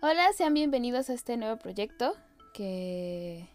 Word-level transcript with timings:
Hola, 0.00 0.32
sean 0.34 0.52
bienvenidos 0.54 1.08
a 1.08 1.14
este 1.14 1.36
nuevo 1.36 1.56
proyecto 1.56 2.14
que 2.52 3.48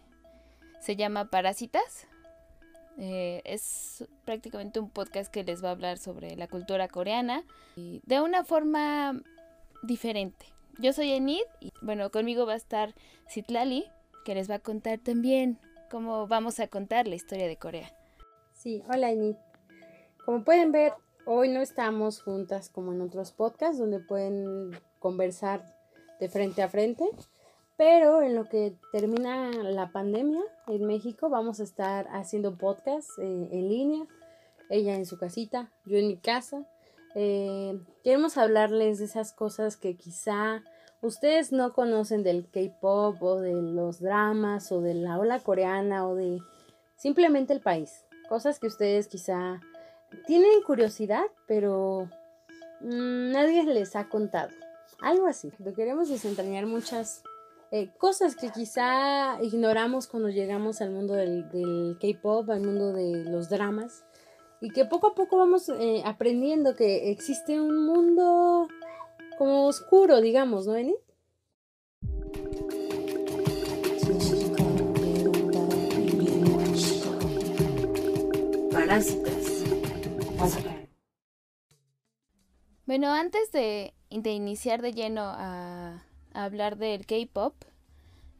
se 0.80 0.96
llama 0.96 1.30
Parásitas. 1.30 2.06
Eh, 2.98 3.40
es 3.44 4.04
prácticamente 4.24 4.80
un 4.80 4.90
podcast 4.90 5.32
que 5.32 5.44
les 5.44 5.62
va 5.62 5.68
a 5.68 5.72
hablar 5.72 5.98
sobre 5.98 6.36
la 6.36 6.48
cultura 6.48 6.88
coreana 6.88 7.44
de 7.76 8.20
una 8.20 8.44
forma 8.44 9.22
diferente. 9.82 10.46
Yo 10.78 10.92
soy 10.92 11.12
Enid 11.12 11.44
y 11.60 11.72
bueno, 11.82 12.10
conmigo 12.10 12.46
va 12.46 12.54
a 12.54 12.56
estar 12.56 12.94
Citlali, 13.28 13.84
que 14.24 14.34
les 14.34 14.50
va 14.50 14.56
a 14.56 14.60
contar 14.60 14.98
también 14.98 15.58
cómo 15.90 16.26
vamos 16.26 16.58
a 16.58 16.68
contar 16.68 17.06
la 17.06 17.14
historia 17.14 17.46
de 17.46 17.56
Corea. 17.56 17.92
Sí, 18.52 18.82
hola 18.92 19.10
Enid. 19.10 19.36
Como 20.24 20.44
pueden 20.44 20.72
ver, 20.72 20.92
hoy 21.26 21.48
no 21.48 21.60
estamos 21.60 22.22
juntas 22.22 22.68
como 22.68 22.92
en 22.92 23.00
otros 23.00 23.32
podcasts 23.32 23.78
donde 23.78 24.00
pueden 24.00 24.72
conversar 24.98 25.79
de 26.20 26.28
frente 26.28 26.62
a 26.62 26.68
frente, 26.68 27.04
pero 27.76 28.20
en 28.22 28.34
lo 28.34 28.44
que 28.48 28.76
termina 28.92 29.50
la 29.52 29.90
pandemia 29.90 30.42
en 30.68 30.86
México 30.86 31.30
vamos 31.30 31.60
a 31.60 31.64
estar 31.64 32.06
haciendo 32.12 32.58
podcast 32.58 33.08
eh, 33.18 33.48
en 33.50 33.68
línea, 33.68 34.06
ella 34.68 34.94
en 34.94 35.06
su 35.06 35.18
casita, 35.18 35.72
yo 35.86 35.96
en 35.96 36.08
mi 36.08 36.18
casa. 36.18 36.66
Eh, 37.14 37.80
queremos 38.04 38.36
hablarles 38.36 38.98
de 38.98 39.06
esas 39.06 39.32
cosas 39.32 39.76
que 39.76 39.96
quizá 39.96 40.62
ustedes 41.00 41.52
no 41.52 41.72
conocen 41.72 42.22
del 42.22 42.48
K-pop 42.50 43.20
o 43.22 43.40
de 43.40 43.54
los 43.54 44.00
dramas 44.00 44.70
o 44.70 44.80
de 44.80 44.94
la 44.94 45.18
ola 45.18 45.40
coreana 45.40 46.06
o 46.06 46.14
de 46.14 46.38
simplemente 46.96 47.54
el 47.54 47.60
país. 47.60 48.04
Cosas 48.28 48.60
que 48.60 48.66
ustedes 48.66 49.08
quizá 49.08 49.60
tienen 50.26 50.62
curiosidad, 50.66 51.24
pero 51.48 52.10
mm, 52.80 53.32
nadie 53.32 53.64
les 53.64 53.96
ha 53.96 54.08
contado. 54.08 54.50
Algo 55.02 55.26
así. 55.26 55.50
Lo 55.58 55.72
queremos 55.72 56.08
desentrañar 56.08 56.66
muchas 56.66 57.22
eh, 57.72 57.90
cosas 57.98 58.36
que 58.36 58.50
quizá 58.50 59.40
ignoramos 59.42 60.06
cuando 60.06 60.28
llegamos 60.28 60.80
al 60.80 60.90
mundo 60.90 61.14
del, 61.14 61.48
del 61.50 61.96
K-pop, 62.00 62.50
al 62.50 62.62
mundo 62.62 62.92
de 62.92 63.24
los 63.24 63.48
dramas. 63.48 64.04
Y 64.60 64.70
que 64.70 64.84
poco 64.84 65.08
a 65.08 65.14
poco 65.14 65.38
vamos 65.38 65.68
eh, 65.70 66.02
aprendiendo 66.04 66.76
que 66.76 67.10
existe 67.10 67.60
un 67.60 67.86
mundo 67.86 68.68
como 69.38 69.66
oscuro, 69.66 70.20
digamos, 70.20 70.66
¿no, 70.66 70.76
Eni? 70.76 70.96
Parásitas. 78.70 79.30
Bueno, 82.84 83.12
antes 83.12 83.52
de, 83.52 83.94
de 84.10 84.32
iniciar 84.32 84.82
de 84.82 84.92
lleno 84.92 85.22
a, 85.24 86.02
hablar 86.32 86.76
del 86.76 87.06
K-pop, 87.06 87.54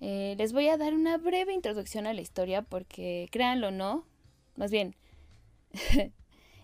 eh, 0.00 0.34
les 0.38 0.52
voy 0.52 0.68
a 0.68 0.76
dar 0.76 0.94
una 0.94 1.18
breve 1.18 1.52
introducción 1.52 2.06
a 2.06 2.14
la 2.14 2.20
historia 2.20 2.62
porque, 2.62 3.28
créanlo 3.32 3.68
o 3.68 3.72
no, 3.72 4.04
más 4.56 4.70
bien, 4.70 4.94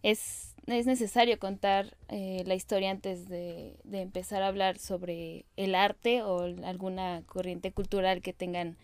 es, 0.02 0.54
es, 0.66 0.86
necesario 0.86 1.38
contar 1.38 1.96
eh, 2.08 2.44
la 2.46 2.54
historia 2.54 2.90
antes 2.90 3.28
de, 3.28 3.76
de, 3.84 4.02
empezar 4.02 4.42
a 4.42 4.48
hablar 4.48 4.78
sobre 4.78 5.46
el 5.56 5.74
arte 5.74 6.22
o 6.22 6.42
alguna 6.64 7.22
corriente 7.26 7.72
cultural 7.72 8.22
que 8.22 8.32
tengan 8.32 8.76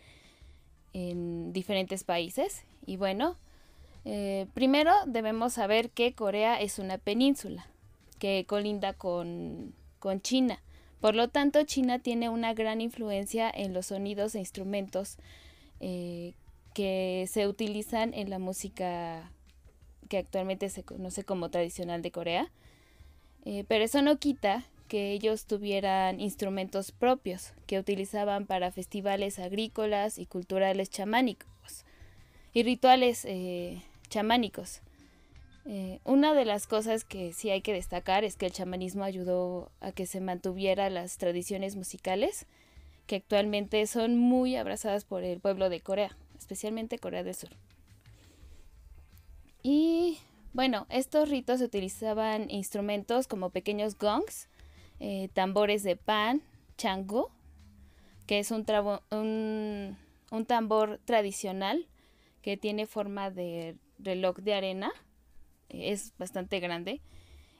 en 0.92 1.52
diferentes 1.52 2.04
países. 2.04 2.64
Y 2.86 2.96
bueno, 2.96 3.36
eh, 4.04 4.46
primero 4.54 4.92
debemos 5.06 5.54
saber 5.54 5.90
que 5.90 6.14
Corea 6.14 6.60
es 6.60 6.78
una 6.78 6.98
península 6.98 7.66
que 8.18 8.44
colinda 8.46 8.92
con, 8.92 9.74
con 10.02 10.20
China. 10.20 10.60
Por 11.00 11.14
lo 11.14 11.28
tanto, 11.28 11.62
China 11.62 12.00
tiene 12.00 12.28
una 12.28 12.54
gran 12.54 12.80
influencia 12.80 13.48
en 13.48 13.72
los 13.72 13.86
sonidos 13.86 14.34
e 14.34 14.40
instrumentos 14.40 15.16
eh, 15.78 16.34
que 16.74 17.28
se 17.30 17.46
utilizan 17.46 18.12
en 18.12 18.28
la 18.28 18.40
música 18.40 19.30
que 20.08 20.18
actualmente 20.18 20.70
se 20.70 20.82
conoce 20.82 21.22
como 21.22 21.50
tradicional 21.50 22.02
de 22.02 22.10
Corea. 22.10 22.50
Eh, 23.44 23.64
pero 23.68 23.84
eso 23.84 24.02
no 24.02 24.18
quita 24.18 24.64
que 24.88 25.12
ellos 25.12 25.46
tuvieran 25.46 26.18
instrumentos 26.18 26.90
propios 26.90 27.52
que 27.68 27.78
utilizaban 27.78 28.46
para 28.46 28.72
festivales 28.72 29.38
agrícolas 29.38 30.18
y 30.18 30.26
culturales 30.26 30.90
chamánicos 30.90 31.84
y 32.52 32.64
rituales 32.64 33.24
eh, 33.24 33.80
chamánicos. 34.08 34.82
Eh, 35.64 36.00
una 36.04 36.34
de 36.34 36.44
las 36.44 36.66
cosas 36.66 37.04
que 37.04 37.32
sí 37.32 37.50
hay 37.50 37.62
que 37.62 37.72
destacar 37.72 38.24
es 38.24 38.36
que 38.36 38.46
el 38.46 38.52
chamanismo 38.52 39.04
ayudó 39.04 39.70
a 39.80 39.92
que 39.92 40.06
se 40.06 40.20
mantuviera 40.20 40.90
las 40.90 41.18
tradiciones 41.18 41.76
musicales 41.76 42.46
que 43.06 43.16
actualmente 43.16 43.86
son 43.86 44.18
muy 44.18 44.56
abrazadas 44.56 45.04
por 45.04 45.24
el 45.24 45.40
pueblo 45.40 45.68
de 45.68 45.80
Corea, 45.80 46.16
especialmente 46.38 46.98
Corea 46.98 47.24
del 47.24 47.34
Sur. 47.34 47.50
Y 49.62 50.18
bueno, 50.52 50.86
estos 50.90 51.28
ritos 51.28 51.60
utilizaban 51.60 52.50
instrumentos 52.50 53.26
como 53.26 53.50
pequeños 53.50 53.96
gongs, 53.96 54.48
eh, 55.00 55.28
tambores 55.32 55.82
de 55.82 55.96
pan, 55.96 56.42
chango, 56.76 57.30
que 58.26 58.38
es 58.38 58.50
un, 58.50 58.64
tambor 60.46 61.00
tradicional 61.04 61.86
que 62.40 62.56
tiene 62.56 62.86
forma 62.86 63.30
de 63.30 63.76
reloj 63.98 64.36
de 64.38 64.54
arena, 64.54 64.92
es 65.72 66.12
bastante 66.18 66.60
grande, 66.60 67.00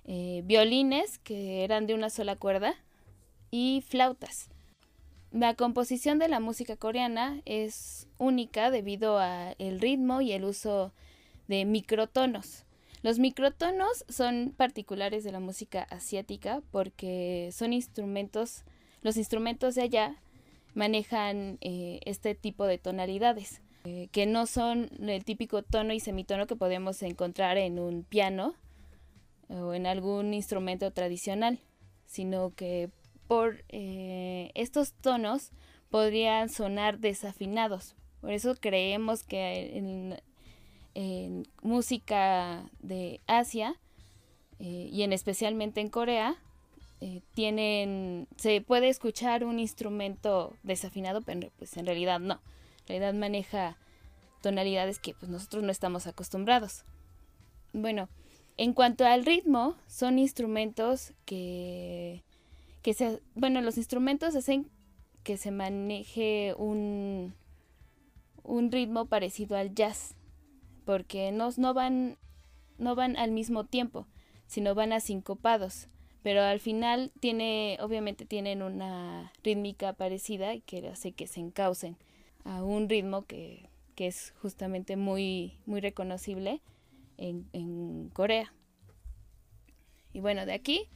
eh, 0.04 0.42
violines 0.44 1.18
que 1.18 1.64
eran 1.64 1.86
de 1.86 1.94
una 1.94 2.10
sola 2.10 2.36
cuerda 2.36 2.74
y 3.50 3.82
flautas. 3.88 4.48
La 5.32 5.54
composición 5.54 6.18
de 6.18 6.28
la 6.28 6.40
música 6.40 6.76
coreana 6.76 7.40
es 7.46 8.06
única 8.18 8.70
debido 8.70 9.18
al 9.18 9.80
ritmo 9.80 10.20
y 10.20 10.32
el 10.32 10.44
uso 10.44 10.92
de 11.48 11.64
microtonos. 11.64 12.66
Los 13.02 13.18
microtonos 13.18 14.04
son 14.10 14.52
particulares 14.54 15.24
de 15.24 15.32
la 15.32 15.40
música 15.40 15.84
asiática 15.84 16.62
porque 16.70 17.48
son 17.50 17.72
instrumentos, 17.72 18.64
los 19.00 19.16
instrumentos 19.16 19.74
de 19.74 19.82
allá 19.82 20.16
manejan 20.74 21.56
eh, 21.62 22.00
este 22.04 22.34
tipo 22.34 22.66
de 22.66 22.76
tonalidades. 22.76 23.61
Eh, 23.84 24.08
que 24.12 24.26
no 24.26 24.46
son 24.46 24.90
el 25.00 25.24
típico 25.24 25.62
tono 25.64 25.92
y 25.92 25.98
semitono 25.98 26.46
que 26.46 26.54
podemos 26.54 27.02
encontrar 27.02 27.56
en 27.56 27.80
un 27.80 28.04
piano 28.04 28.54
o 29.48 29.74
en 29.74 29.86
algún 29.86 30.34
instrumento 30.34 30.92
tradicional, 30.92 31.58
sino 32.06 32.54
que 32.54 32.90
por 33.26 33.64
eh, 33.70 34.52
estos 34.54 34.92
tonos 34.92 35.50
podrían 35.90 36.48
sonar 36.48 37.00
desafinados. 37.00 37.96
Por 38.20 38.30
eso 38.30 38.54
creemos 38.54 39.24
que 39.24 39.76
en, 39.76 40.16
música 41.62 42.70
de 42.80 43.20
Asia 43.26 43.74
eh, 44.60 44.90
y 44.92 45.02
en 45.02 45.12
especialmente 45.12 45.80
en 45.80 45.88
Corea 45.88 46.36
tienen 47.34 48.28
se 48.36 48.60
puede 48.60 48.88
escuchar 48.88 49.42
un 49.42 49.58
instrumento 49.58 50.54
desafinado, 50.62 51.20
pero 51.22 51.50
pues 51.58 51.76
en 51.76 51.86
realidad 51.86 52.20
no. 52.20 52.40
La 52.88 52.96
edad 52.96 53.14
maneja 53.14 53.76
tonalidades 54.42 54.98
que 54.98 55.14
pues, 55.14 55.30
nosotros 55.30 55.62
no 55.62 55.70
estamos 55.70 56.06
acostumbrados. 56.06 56.84
Bueno, 57.72 58.08
en 58.58 58.74
cuanto 58.74 59.06
al 59.06 59.24
ritmo, 59.24 59.76
son 59.86 60.18
instrumentos 60.18 61.14
que, 61.24 62.22
que 62.82 62.92
se, 62.92 63.22
bueno, 63.34 63.62
los 63.62 63.78
instrumentos 63.78 64.36
hacen 64.36 64.70
que 65.22 65.36
se 65.36 65.50
maneje 65.50 66.54
un, 66.58 67.34
un 68.42 68.70
ritmo 68.70 69.06
parecido 69.06 69.56
al 69.56 69.74
jazz, 69.74 70.14
porque 70.84 71.32
no, 71.32 71.48
no, 71.56 71.72
van, 71.72 72.18
no 72.78 72.94
van 72.94 73.16
al 73.16 73.30
mismo 73.30 73.64
tiempo, 73.64 74.06
sino 74.46 74.74
van 74.74 74.92
asincopados, 74.92 75.88
pero 76.22 76.42
al 76.42 76.60
final 76.60 77.12
tiene, 77.20 77.78
obviamente 77.80 78.26
tienen 78.26 78.62
una 78.62 79.32
rítmica 79.42 79.92
parecida 79.92 80.58
que 80.60 80.88
hace 80.88 81.12
que 81.12 81.26
se 81.26 81.40
encaucen 81.40 81.96
a 82.44 82.62
un 82.62 82.88
ritmo 82.88 83.26
que, 83.26 83.68
es 83.96 84.34
justamente 84.42 84.96
muy, 84.96 85.58
muy 85.64 85.80
reconocible 85.80 86.60
en, 87.18 88.10
Corea. 88.12 88.52
Y 90.12 90.18
bueno, 90.18 90.44
de 90.44 90.54
aquí 90.54 90.88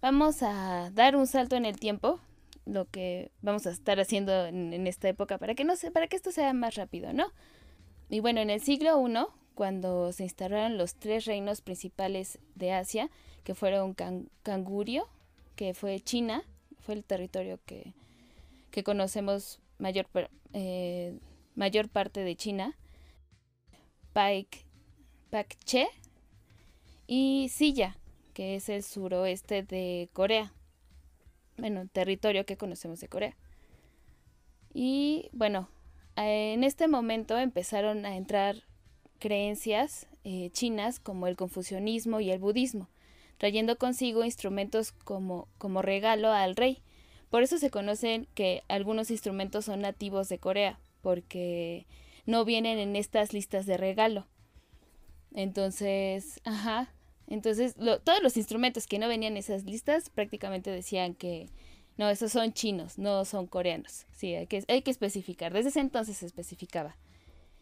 vamos 0.00 0.42
a 0.42 0.90
dar 0.92 1.14
un 1.14 1.28
salto 1.28 1.54
en 1.54 1.66
el 1.66 1.78
tiempo, 1.78 2.18
lo 2.66 2.86
que 2.86 3.30
vamos 3.42 3.64
a 3.68 3.70
estar 3.70 4.00
haciendo 4.00 4.46
en, 4.46 4.86
esta 4.88 5.08
época 5.08 5.38
para 5.38 5.54
que 5.54 5.62
no 5.62 5.74
para 5.92 6.08
que 6.08 6.16
esto 6.16 6.32
sea 6.32 6.52
más 6.52 6.74
rápido, 6.74 7.12
¿no? 7.12 7.26
Y 8.10 8.18
bueno, 8.18 8.40
en 8.40 8.50
el 8.50 8.60
siglo 8.60 9.00
I, 9.06 9.26
cuando 9.54 10.10
se 10.10 10.24
instalaron 10.24 10.78
los 10.78 10.96
tres 10.96 11.26
reinos 11.26 11.60
principales 11.60 12.40
de 12.56 12.72
Asia, 12.72 13.08
que 13.44 13.54
fueron 13.54 13.94
Kangurio, 14.42 15.08
que 15.54 15.74
fue 15.74 16.00
China, 16.00 16.42
fue 16.80 16.96
el 16.96 17.04
territorio 17.04 17.60
que, 17.66 17.94
que 18.72 18.82
conocemos 18.82 19.60
mayor, 19.78 20.08
eh, 20.52 21.18
mayor 21.54 21.88
parte 21.88 22.20
de 22.20 22.36
China, 22.36 22.76
Paik, 24.12 24.64
Pakche 25.30 25.88
y 27.06 27.48
Silla, 27.50 27.96
que 28.34 28.56
es 28.56 28.68
el 28.68 28.82
suroeste 28.82 29.62
de 29.62 30.08
Corea. 30.12 30.52
bueno, 31.56 31.86
territorio 31.88 32.44
que 32.46 32.56
conocemos 32.56 33.00
de 33.00 33.08
Corea. 33.08 33.36
Y 34.74 35.28
bueno, 35.32 35.68
en 36.16 36.64
este 36.64 36.88
momento 36.88 37.38
empezaron 37.38 38.06
a 38.06 38.16
entrar 38.16 38.64
creencias 39.18 40.08
eh, 40.24 40.50
chinas 40.50 40.98
como 41.00 41.26
el 41.26 41.36
confucianismo 41.36 42.20
y 42.20 42.30
el 42.30 42.38
budismo, 42.38 42.88
trayendo 43.38 43.76
consigo 43.76 44.24
instrumentos 44.24 44.92
como, 44.92 45.48
como 45.58 45.82
regalo 45.82 46.32
al 46.32 46.56
rey. 46.56 46.82
Por 47.32 47.42
eso 47.42 47.56
se 47.56 47.70
conocen 47.70 48.28
que 48.34 48.62
algunos 48.68 49.10
instrumentos 49.10 49.64
son 49.64 49.80
nativos 49.80 50.28
de 50.28 50.36
Corea, 50.36 50.78
porque 51.00 51.86
no 52.26 52.44
vienen 52.44 52.78
en 52.78 52.94
estas 52.94 53.32
listas 53.32 53.64
de 53.64 53.78
regalo. 53.78 54.26
Entonces, 55.32 56.42
ajá, 56.44 56.92
entonces 57.26 57.74
todos 58.04 58.22
los 58.22 58.36
instrumentos 58.36 58.86
que 58.86 58.98
no 58.98 59.08
venían 59.08 59.32
en 59.32 59.38
esas 59.38 59.64
listas 59.64 60.10
prácticamente 60.10 60.70
decían 60.70 61.14
que 61.14 61.48
no, 61.96 62.10
esos 62.10 62.32
son 62.32 62.52
chinos, 62.52 62.98
no 62.98 63.24
son 63.24 63.46
coreanos. 63.46 64.04
Sí, 64.12 64.34
hay 64.34 64.46
que, 64.46 64.62
hay 64.68 64.82
que 64.82 64.90
especificar. 64.90 65.54
Desde 65.54 65.70
ese 65.70 65.80
entonces 65.80 66.18
se 66.18 66.26
especificaba. 66.26 66.98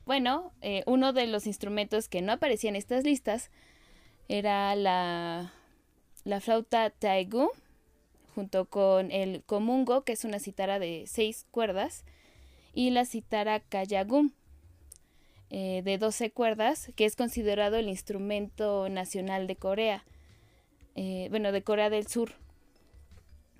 Bueno, 0.04 0.52
eh, 0.62 0.82
uno 0.86 1.12
de 1.12 1.28
los 1.28 1.46
instrumentos 1.46 2.08
que 2.08 2.22
no 2.22 2.32
aparecían 2.32 2.74
en 2.74 2.80
estas 2.80 3.04
listas 3.04 3.52
era 4.26 4.74
la, 4.74 5.52
la 6.24 6.40
flauta 6.40 6.90
taigu, 6.90 7.52
junto 8.34 8.66
con 8.66 9.10
el 9.10 9.42
komungo, 9.44 10.02
que 10.02 10.12
es 10.12 10.24
una 10.24 10.38
citara 10.38 10.78
de 10.78 11.04
seis 11.06 11.46
cuerdas, 11.50 12.04
y 12.72 12.90
la 12.90 13.04
citara 13.04 13.60
kayagum, 13.60 14.32
eh, 15.50 15.82
de 15.84 15.98
12 15.98 16.30
cuerdas, 16.30 16.92
que 16.94 17.04
es 17.04 17.16
considerado 17.16 17.76
el 17.76 17.88
instrumento 17.88 18.88
nacional 18.88 19.48
de 19.48 19.56
Corea, 19.56 20.04
eh, 20.94 21.26
bueno, 21.30 21.50
de 21.50 21.62
Corea 21.62 21.90
del 21.90 22.06
Sur, 22.06 22.32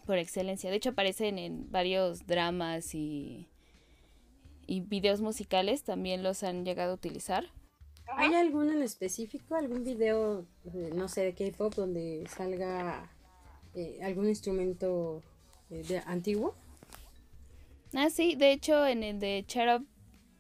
por 0.07 0.19
excelencia. 0.19 0.71
De 0.71 0.77
hecho, 0.77 0.91
aparecen 0.91 1.39
en 1.39 1.71
varios 1.71 2.27
dramas 2.27 2.95
y, 2.95 3.49
y 4.67 4.81
videos 4.81 5.21
musicales, 5.21 5.83
también 5.83 6.23
los 6.23 6.45
han 6.45 6.65
llegado 6.65 6.93
a 6.93 6.95
utilizar. 6.95 7.47
¿Hay 8.17 8.35
alguno 8.35 8.73
en 8.73 8.83
específico, 8.83 9.55
algún 9.55 9.85
video, 9.85 10.47
eh, 10.73 10.91
no 10.95 11.09
sé, 11.09 11.23
de 11.23 11.35
K-pop 11.35 11.75
donde 11.75 12.25
salga 12.29 13.11
algún 14.03 14.29
instrumento 14.29 15.23
de, 15.69 16.03
antiguo? 16.07 16.55
Ah, 17.95 18.11
sí, 18.11 18.35
de 18.35 18.53
hecho 18.53 18.87
en 18.87 19.03
el 19.03 19.21
de 19.21 19.45
Cherub 19.47 19.87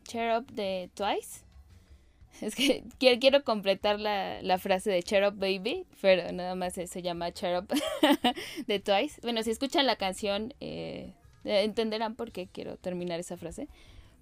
Cheer 0.04 0.38
Up 0.38 0.52
de 0.52 0.90
Twice. 0.94 1.44
Es 2.40 2.54
que 2.54 2.84
quiero, 2.98 3.44
completar 3.44 4.00
la, 4.00 4.58
frase 4.58 4.90
de 4.90 5.02
Cheer 5.02 5.28
Up 5.28 5.34
Baby, 5.38 5.84
pero 6.00 6.32
nada 6.32 6.54
más 6.54 6.74
se, 6.74 7.02
llama 7.02 7.32
Cheer 7.32 7.58
Up 7.58 7.68
de 8.66 8.80
Twice. 8.80 9.20
Bueno, 9.22 9.42
si 9.42 9.50
escuchan 9.50 9.86
la 9.86 9.96
canción, 9.96 10.54
eh, 10.60 11.12
entenderán 11.44 12.14
por 12.14 12.32
qué 12.32 12.46
quiero 12.46 12.76
terminar 12.76 13.20
esa 13.20 13.36
frase. 13.36 13.68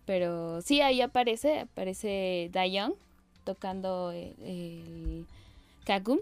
Pero 0.05 0.63
sí, 0.63 0.81
ahí 0.81 1.01
aparece, 1.01 1.61
aparece 1.61 2.51
Young 2.53 2.95
tocando 3.45 4.11
el, 4.11 5.27
Kagum. 5.85 6.19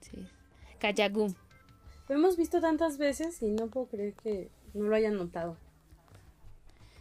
Sí, 0.00 0.26
Kayagum. 0.78 1.34
Lo 2.08 2.14
hemos 2.14 2.36
visto 2.36 2.60
tantas 2.60 2.98
veces 2.98 3.42
y 3.42 3.50
no 3.50 3.66
puedo 3.66 3.86
creer 3.86 4.14
que 4.14 4.50
no 4.74 4.86
lo 4.86 4.96
hayan 4.96 5.16
notado. 5.16 5.56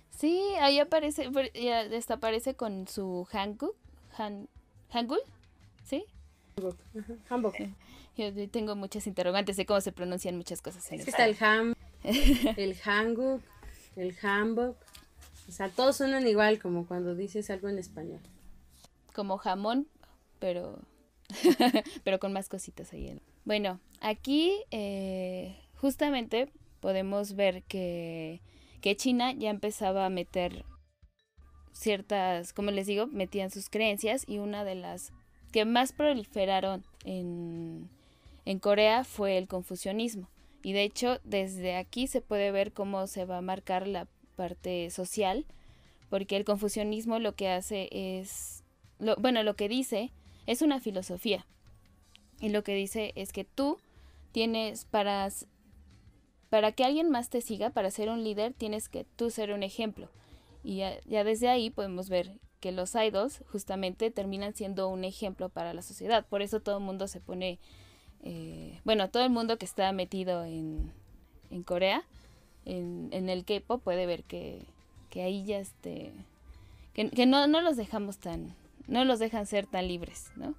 Sí, 0.09 0.41
ahí 0.59 0.79
aparece, 0.79 1.29
ya 1.53 1.85
aparece 2.09 2.55
con 2.55 2.87
su 2.87 3.27
Hangul, 3.31 3.73
Han, 4.17 4.49
Hangul, 4.89 5.19
¿sí? 5.83 6.05
Hanbok. 7.29 7.55
Yo 8.17 8.49
tengo 8.49 8.75
muchas 8.75 9.05
interrogantes 9.05 9.57
de 9.57 9.65
cómo 9.65 9.79
se 9.79 9.91
pronuncian 9.91 10.35
muchas 10.35 10.61
cosas. 10.61 10.91
En 10.91 10.99
es 10.99 11.05
que 11.05 11.11
está 11.11 11.25
el 11.25 11.37
Ham, 11.39 11.75
el 12.03 12.75
Hanguk, 12.75 13.41
el 13.95 14.15
Hanbok. 14.19 14.75
O 15.47 15.51
sea, 15.51 15.69
todos 15.69 15.97
suenan 15.97 16.27
igual 16.27 16.59
como 16.59 16.87
cuando 16.87 17.15
dices 17.15 17.49
algo 17.51 17.69
en 17.69 17.77
español. 17.77 18.19
Como 19.13 19.37
jamón, 19.37 19.87
pero 20.39 20.79
pero 22.03 22.19
con 22.19 22.33
más 22.33 22.49
cositas 22.49 22.91
ahí. 22.93 23.21
Bueno, 23.47 23.79
aquí 24.01 24.51
eh, 24.71 25.55
justamente 25.77 26.51
podemos 26.81 27.33
ver 27.37 27.63
que 27.63 28.41
China 28.97 29.31
ya 29.31 29.49
empezaba 29.49 30.05
a 30.05 30.09
meter 30.09 30.65
ciertas, 31.71 32.51
como 32.51 32.71
les 32.71 32.87
digo, 32.87 33.07
metían 33.07 33.49
sus 33.49 33.69
creencias 33.69 34.25
y 34.27 34.39
una 34.39 34.65
de 34.65 34.75
las 34.75 35.13
que 35.53 35.63
más 35.63 35.93
proliferaron 35.93 36.83
en, 37.05 37.89
en 38.43 38.59
Corea 38.59 39.05
fue 39.05 39.37
el 39.37 39.47
confucianismo. 39.47 40.29
Y 40.61 40.73
de 40.73 40.83
hecho, 40.83 41.21
desde 41.23 41.77
aquí 41.77 42.07
se 42.07 42.19
puede 42.19 42.51
ver 42.51 42.73
cómo 42.73 43.07
se 43.07 43.23
va 43.23 43.37
a 43.37 43.41
marcar 43.41 43.87
la 43.87 44.09
parte 44.35 44.89
social, 44.89 45.45
porque 46.09 46.35
el 46.35 46.43
confucianismo 46.43 47.17
lo 47.19 47.35
que 47.35 47.47
hace 47.47 47.87
es, 47.93 48.65
lo, 48.99 49.15
bueno, 49.15 49.41
lo 49.43 49.55
que 49.55 49.69
dice 49.69 50.11
es 50.47 50.61
una 50.61 50.81
filosofía. 50.81 51.45
Y 52.39 52.49
lo 52.49 52.63
que 52.63 52.75
dice 52.75 53.13
es 53.15 53.31
que 53.31 53.43
tú 53.43 53.77
tienes 54.31 54.85
para 54.85 55.29
para 56.49 56.71
que 56.71 56.83
alguien 56.83 57.09
más 57.09 57.29
te 57.29 57.41
siga, 57.41 57.69
para 57.71 57.91
ser 57.91 58.09
un 58.09 58.23
líder, 58.23 58.53
tienes 58.53 58.89
que 58.89 59.03
tú 59.03 59.29
ser 59.29 59.51
un 59.51 59.63
ejemplo. 59.63 60.09
Y 60.63 60.77
ya, 60.77 61.23
desde 61.23 61.49
ahí 61.49 61.69
podemos 61.69 62.09
ver 62.09 62.39
que 62.59 62.71
los 62.71 62.95
idols 62.95 63.43
justamente 63.51 64.11
terminan 64.11 64.53
siendo 64.55 64.87
un 64.89 65.03
ejemplo 65.03 65.49
para 65.49 65.73
la 65.73 65.81
sociedad. 65.81 66.25
Por 66.25 66.41
eso 66.41 66.59
todo 66.59 66.77
el 66.77 66.83
mundo 66.83 67.07
se 67.07 67.19
pone, 67.19 67.59
eh, 68.23 68.79
bueno, 68.83 69.09
todo 69.09 69.23
el 69.23 69.29
mundo 69.29 69.57
que 69.57 69.65
está 69.65 69.91
metido 69.91 70.43
en, 70.45 70.91
en 71.51 71.63
Corea, 71.63 72.03
en, 72.65 73.09
en 73.11 73.29
el 73.29 73.45
K-pop, 73.45 73.83
puede 73.83 74.05
ver 74.05 74.23
que, 74.23 74.65
que 75.09 75.21
ahí 75.21 75.45
ya 75.45 75.59
este, 75.59 76.11
que, 76.93 77.09
que, 77.09 77.25
no, 77.25 77.47
no 77.47 77.61
los 77.61 77.77
dejamos 77.77 78.17
tan, 78.17 78.55
no 78.87 79.05
los 79.05 79.19
dejan 79.19 79.45
ser 79.45 79.67
tan 79.67 79.87
libres, 79.87 80.31
¿no? 80.35 80.55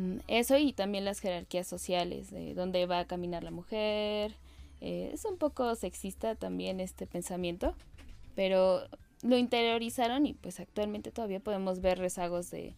Mm, 0.00 0.20
eso 0.28 0.56
y 0.56 0.72
también 0.72 1.04
las 1.04 1.20
jerarquías 1.20 1.66
sociales, 1.66 2.30
de 2.30 2.54
dónde 2.54 2.86
va 2.86 3.00
a 3.00 3.04
caminar 3.04 3.44
la 3.44 3.50
mujer, 3.50 4.34
eh, 4.80 5.10
es 5.12 5.26
un 5.26 5.36
poco 5.36 5.74
sexista 5.74 6.34
también 6.36 6.80
este 6.80 7.06
pensamiento, 7.06 7.74
pero 8.34 8.82
lo 9.22 9.36
interiorizaron 9.36 10.24
y 10.24 10.32
pues 10.32 10.58
actualmente 10.58 11.10
todavía 11.10 11.40
podemos 11.40 11.80
ver 11.80 11.98
rezagos 11.98 12.50
de, 12.50 12.74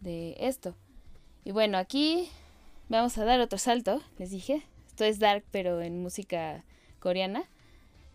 de 0.00 0.36
esto. 0.40 0.74
Y 1.44 1.52
bueno, 1.52 1.78
aquí 1.78 2.28
vamos 2.88 3.16
a 3.18 3.24
dar 3.24 3.40
otro 3.40 3.58
salto, 3.58 4.02
les 4.18 4.30
dije. 4.30 4.62
Esto 4.88 5.04
es 5.04 5.18
dark, 5.20 5.44
pero 5.52 5.80
en 5.80 6.02
música 6.02 6.64
coreana. 6.98 7.44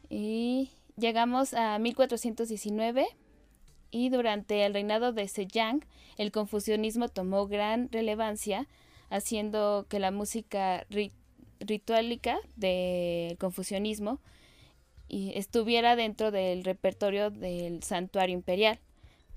Y 0.10 0.70
llegamos 0.98 1.54
a 1.54 1.80
1419 1.80 3.08
y 3.92 4.10
durante 4.10 4.66
el 4.66 4.74
reinado 4.74 5.14
de 5.14 5.28
Sejong, 5.28 5.86
el 6.18 6.32
confucianismo 6.32 7.10
tomó 7.10 7.48
gran 7.48 7.92
relevancia, 7.92 8.68
haciendo 9.10 9.86
que 9.90 10.00
la 10.00 10.12
música 10.12 10.86
ritualica 11.60 12.40
del 12.56 13.38
confucianismo 13.38 14.20
estuviera 15.10 15.96
dentro 15.96 16.32
del 16.32 16.64
repertorio 16.64 17.30
del 17.30 17.84
santuario 17.84 18.34
imperial, 18.34 18.80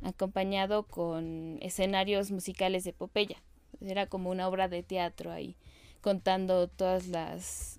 acompañado 0.02 0.85
con 0.85 1.59
escenarios 1.61 2.30
musicales 2.30 2.85
de 2.85 2.90
epopeya. 2.90 3.37
Era 3.80 4.07
como 4.07 4.30
una 4.30 4.49
obra 4.49 4.69
de 4.69 4.83
teatro 4.83 5.30
ahí, 5.30 5.57
contando 6.00 6.69
todos 6.69 7.07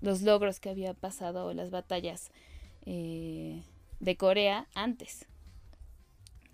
los 0.00 0.22
logros 0.22 0.58
que 0.58 0.70
había 0.70 0.94
pasado 0.94 1.52
las 1.52 1.70
batallas 1.70 2.30
eh, 2.86 3.62
de 4.00 4.16
Corea 4.16 4.66
antes. 4.74 5.26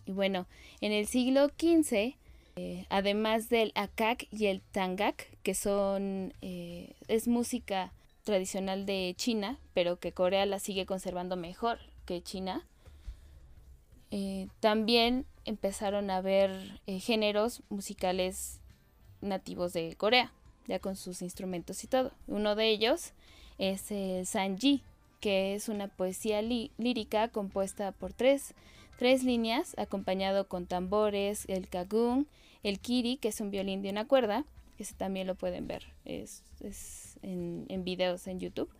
Y 0.08 0.12
bueno, 0.12 0.46
en 0.80 0.92
el 0.92 1.06
siglo 1.06 1.48
XV 1.48 2.16
eh, 2.60 2.86
además 2.88 3.48
del 3.48 3.70
akak 3.76 4.26
y 4.32 4.46
el 4.46 4.62
tangak, 4.72 5.28
que 5.44 5.54
son 5.54 6.34
eh, 6.42 6.96
es 7.06 7.28
música 7.28 7.92
tradicional 8.24 8.84
de 8.84 9.14
China, 9.16 9.60
pero 9.74 10.00
que 10.00 10.10
Corea 10.10 10.44
la 10.44 10.58
sigue 10.58 10.84
conservando 10.84 11.36
mejor 11.36 11.78
que 12.04 12.20
China. 12.20 12.66
Eh, 14.10 14.48
también 14.58 15.24
empezaron 15.44 16.10
a 16.10 16.20
ver 16.20 16.80
géneros 16.86 17.62
musicales 17.68 18.60
nativos 19.20 19.72
de 19.72 19.94
Corea, 19.94 20.32
ya 20.66 20.80
con 20.80 20.96
sus 20.96 21.22
instrumentos 21.22 21.84
y 21.84 21.86
todo. 21.86 22.10
Uno 22.26 22.56
de 22.56 22.70
ellos 22.70 23.12
es 23.58 23.92
el 23.92 24.26
Sanji, 24.26 24.82
que 25.20 25.54
es 25.54 25.68
una 25.68 25.86
poesía 25.86 26.42
lírica 26.42 27.28
compuesta 27.28 27.92
por 27.92 28.12
tres, 28.12 28.56
tres 28.98 29.24
líneas, 29.24 29.74
acompañado 29.78 30.48
con 30.48 30.66
tambores, 30.66 31.44
el 31.48 31.68
kagung 31.68 32.26
el 32.62 32.80
kiri, 32.80 33.16
que 33.16 33.28
es 33.28 33.40
un 33.40 33.50
violín 33.50 33.82
de 33.82 33.90
una 33.90 34.06
cuerda, 34.06 34.44
ese 34.78 34.94
también 34.94 35.26
lo 35.26 35.34
pueden 35.34 35.66
ver, 35.66 35.84
es, 36.04 36.42
en, 37.22 37.66
videos 37.84 38.26
en 38.26 38.40
YouTube. 38.40 38.70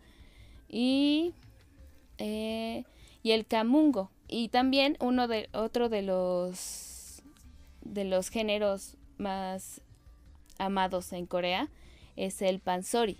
Y, 0.67 1.33
eh, 2.17 2.83
y 3.23 3.31
el 3.31 3.45
kamungo. 3.45 4.11
Y 4.27 4.49
también 4.49 4.95
uno 4.99 5.27
de, 5.27 5.49
otro 5.53 5.89
de 5.89 6.01
los, 6.01 7.23
de 7.81 8.03
los 8.05 8.29
géneros 8.29 8.97
más 9.17 9.81
amados 10.57 11.11
en 11.13 11.25
Corea 11.25 11.69
es 12.15 12.41
el 12.41 12.59
pansori, 12.59 13.17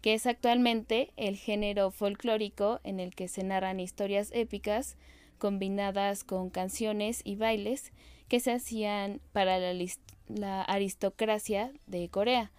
que 0.00 0.14
es 0.14 0.26
actualmente 0.26 1.12
el 1.16 1.36
género 1.36 1.90
folclórico 1.90 2.80
en 2.84 3.00
el 3.00 3.14
que 3.14 3.28
se 3.28 3.44
narran 3.44 3.80
historias 3.80 4.30
épicas 4.32 4.96
combinadas 5.42 6.22
con 6.22 6.50
canciones 6.50 7.20
y 7.24 7.34
bailes 7.34 7.90
que 8.28 8.38
se 8.38 8.52
hacían 8.52 9.20
para 9.32 9.58
la, 9.58 10.62
aristocracia 10.62 11.72
de 11.88 12.08
Corea 12.08 12.52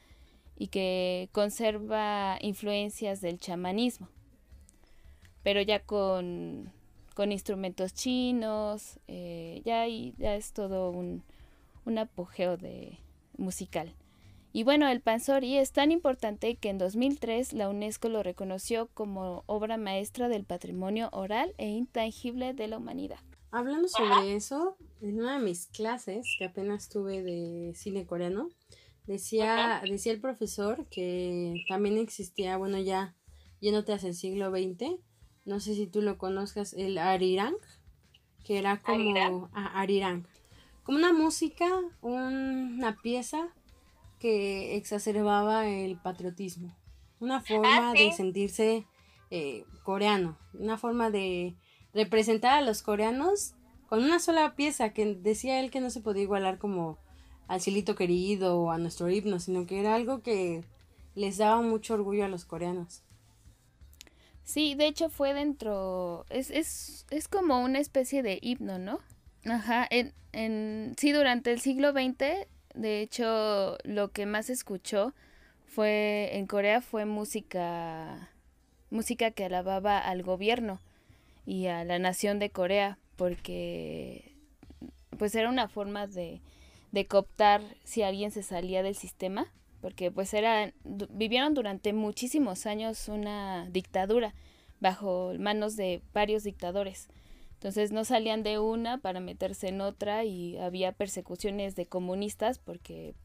y 0.58 0.68
que 0.68 1.30
conserva 1.32 2.38
influencias 2.42 3.22
del 3.22 3.40
chamanismo, 3.40 4.10
pero 5.44 5.62
ya 5.62 5.80
con, 5.80 6.74
instrumentos 7.30 7.94
chinos, 7.94 9.00
eh, 9.08 9.62
ya, 9.64 9.88
ya 10.18 10.36
es 10.36 10.52
todo 10.52 10.90
un, 10.90 11.24
un 11.86 11.98
apogeo 11.98 12.58
de 12.58 13.00
musical. 13.38 13.96
Y 14.56 14.64
bueno, 14.64 14.88
el 14.88 15.02
Pansori 15.02 15.58
es 15.58 15.72
tan 15.72 15.92
importante 15.92 16.58
que 16.58 16.70
en 16.70 16.78
2003 16.78 17.54
la 17.54 17.70
UNESCO 17.70 18.08
lo 18.08 18.22
reconoció 18.22 18.88
como 18.94 19.44
obra 19.48 19.78
maestra 19.78 20.30
del 20.30 20.46
patrimonio 20.46 21.10
oral 21.12 21.56
e 21.58 21.70
intangible 21.70 22.54
de 22.54 22.68
la 22.68 22.78
humanidad. 22.78 23.18
Hablando 23.50 23.88
sobre 23.88 24.36
eso, 24.36 24.78
en 25.02 25.20
una 25.20 25.40
de 25.40 25.44
mis 25.44 25.66
clases 25.66 26.28
que 26.38 26.46
apenas 26.46 26.88
tuve 26.88 27.24
de 27.24 27.74
cine 27.74 28.06
coreano, 28.06 28.50
decía, 29.08 29.82
decía 29.90 30.12
el 30.12 30.22
profesor 30.22 30.86
que 30.86 31.56
también 31.68 31.98
existía, 31.98 32.56
bueno, 32.56 32.78
ya 32.78 33.16
yéndote 33.60 33.94
hacia 33.94 34.10
el 34.10 34.16
siglo 34.16 34.52
XX, 34.52 35.00
no 35.46 35.62
sé 35.62 35.74
si 35.74 35.88
tú 35.88 36.04
lo 36.04 36.20
conozcas, 36.20 36.74
el 36.74 37.00
arirang, 37.00 37.56
que 38.44 38.60
era 38.60 38.80
como 38.82 39.50
arirang, 39.54 40.28
como 40.84 41.00
una 41.00 41.12
música, 41.12 41.68
una 42.02 42.98
pieza 43.02 43.52
que 44.24 44.78
exacerbaba 44.78 45.68
el 45.68 45.98
patriotismo. 45.98 46.74
Una 47.20 47.40
ah, 47.40 47.42
forma 47.46 47.92
de 47.92 48.14
sentirse 48.14 48.88
eh, 49.32 49.66
coreano, 49.84 50.38
una 50.54 50.78
forma 50.78 51.10
de 51.12 51.58
representar 51.94 52.54
a 52.54 52.62
los 52.62 52.84
coreanos 52.84 53.54
con 53.90 54.02
una 54.02 54.20
sola 54.20 54.56
pieza 54.56 54.94
que 54.94 55.14
decía 55.16 55.60
él 55.60 55.72
que 55.72 55.82
no 55.82 55.90
se 55.90 56.00
podía 56.00 56.24
igualar 56.24 56.58
como 56.58 57.00
al 57.50 57.60
cielito 57.60 57.96
querido 57.96 58.62
o 58.62 58.72
a 58.72 58.78
nuestro 58.78 59.10
himno, 59.10 59.42
sino 59.42 59.66
que 59.66 59.82
era 59.82 59.94
algo 59.94 60.22
que 60.22 60.64
les 61.16 61.36
daba 61.36 61.62
mucho 61.62 61.96
orgullo 61.96 62.24
a 62.24 62.30
los 62.30 62.46
coreanos. 62.46 63.04
Sí, 64.46 64.74
de 64.76 64.88
hecho 64.88 65.10
fue 65.10 65.34
dentro, 65.34 66.26
es, 66.30 66.50
es, 66.50 67.06
es 67.10 67.28
como 67.28 67.62
una 67.62 67.80
especie 67.80 68.24
de 68.24 68.40
himno, 68.42 68.80
¿no? 68.80 69.00
Ajá, 69.44 69.86
en, 69.90 70.14
en, 70.32 70.96
sí, 70.98 71.12
durante 71.12 71.52
el 71.52 71.60
siglo 71.60 71.92
XX 71.92 72.48
de 72.74 73.02
hecho, 73.02 73.78
lo 73.84 74.12
que 74.12 74.26
más 74.26 74.50
escuchó 74.50 75.14
fue 75.66 76.30
en 76.34 76.46
Corea 76.46 76.82
fue 76.82 77.06
música 77.06 78.30
música 78.92 79.32
que 79.32 79.46
alababa 79.46 79.98
al 79.98 80.22
gobierno 80.22 80.80
y 81.48 81.66
a 81.66 81.84
la 81.84 81.98
nación 81.98 82.38
de 82.38 82.52
Corea 82.52 83.00
porque 83.16 84.36
pues 85.18 85.34
era 85.34 85.50
una 85.50 85.68
forma 85.68 86.06
de, 86.06 86.42
de 86.92 87.08
cooptar 87.08 87.62
si 87.84 88.04
alguien 88.04 88.30
se 88.30 88.44
salía 88.44 88.84
del 88.84 88.96
sistema 88.96 89.48
porque 89.82 90.12
pues 90.12 90.34
era 90.36 90.72
vivieron 90.84 91.56
durante 91.56 91.92
muchísimos 91.92 92.68
años 92.68 93.08
una 93.08 93.68
dictadura 93.72 94.36
bajo 94.80 95.34
manos 95.40 95.76
de 95.76 96.02
varios 96.14 96.44
dictadores 96.44 97.10
entonces 97.64 97.94
no 97.94 98.04
salían 98.04 98.44
de 98.44 98.60
una 98.60 98.98
para 98.98 99.22
meterse 99.22 99.70
en 99.70 99.80
otra 99.80 100.26
y 100.26 100.58
había 100.58 100.92
persecuciones 100.92 101.78
de 101.78 101.86
comunistas 101.86 102.60
porque 102.60 103.16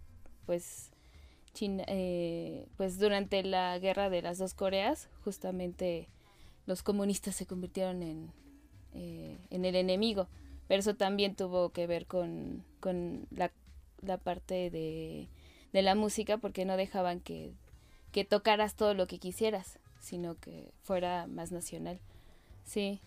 pues 0.46 0.92
eh, 1.60 2.68
pues 2.76 3.00
durante 3.00 3.42
la 3.42 3.76
guerra 3.80 4.10
de 4.10 4.22
las 4.22 4.38
dos 4.38 4.54
Coreas 4.54 5.08
justamente 5.24 6.06
los 6.66 6.84
comunistas 6.84 7.34
se 7.34 7.46
convirtieron 7.46 8.04
en, 8.04 8.30
eh, 8.94 9.38
en 9.50 9.64
el 9.64 9.74
enemigo. 9.74 10.28
Pero 10.68 10.78
eso 10.78 10.94
también 10.94 11.34
tuvo 11.34 11.70
que 11.70 11.88
ver 11.88 12.06
con, 12.06 12.62
con 12.78 13.26
la, 13.32 13.50
la, 14.02 14.18
parte 14.18 14.70
de, 14.70 15.26
de 15.72 15.82
la 15.82 15.96
música 15.96 16.38
porque 16.38 16.64
no 16.64 16.76
dejaban 16.76 17.18
que, 17.18 17.54
que 18.12 18.24
tocaras 18.24 18.76
todo 18.76 18.94
lo 18.94 19.08
que 19.08 19.18
quisieras, 19.18 19.80
sino 19.98 20.36
que 20.36 20.70
fuera 20.84 21.26
más 21.26 21.50
nacional. 21.50 21.98
Sí. 22.64 23.00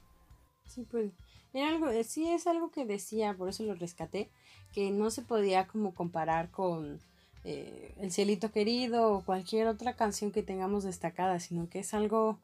Sí, 0.73 0.85
pues 0.89 1.11
era 1.53 1.69
algo, 1.69 1.89
eh, 1.89 2.03
sí 2.05 2.29
es 2.29 2.47
algo 2.47 2.71
que 2.71 2.85
decía, 2.85 3.35
por 3.35 3.49
eso 3.49 3.63
lo 3.63 3.75
rescaté, 3.75 4.29
que 4.71 4.89
no 4.91 5.09
se 5.11 5.21
podía 5.21 5.67
como 5.67 5.93
comparar 5.93 6.49
con 6.49 7.01
eh, 7.43 7.93
El 7.99 8.11
cielito 8.11 8.51
querido 8.51 9.11
o 9.11 9.25
cualquier 9.25 9.67
otra 9.67 9.95
canción 9.95 10.31
que 10.31 10.43
tengamos 10.43 10.83
destacada, 10.83 11.39
sino 11.39 11.67
que 11.69 11.79
es 11.79 11.93
algo 11.93 12.39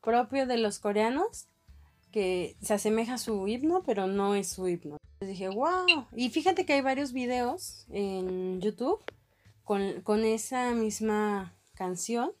propio 0.00 0.46
de 0.46 0.58
los 0.58 0.80
coreanos 0.80 1.46
que 2.10 2.56
se 2.60 2.74
asemeja 2.74 3.14
a 3.14 3.18
su 3.18 3.46
himno, 3.46 3.82
pero 3.86 4.06
no 4.06 4.34
es 4.34 4.48
su 4.48 4.66
himno. 4.66 4.96
Entonces 5.20 5.38
dije, 5.38 5.48
wow. 5.48 5.86
Y 6.16 6.30
fíjate 6.30 6.66
que 6.66 6.72
hay 6.72 6.80
varios 6.80 7.12
videos 7.12 7.86
en 7.90 8.60
YouTube 8.60 9.00
con, 9.62 10.00
con 10.02 10.24
esa 10.24 10.72
misma 10.72 11.54
canción 11.74 12.32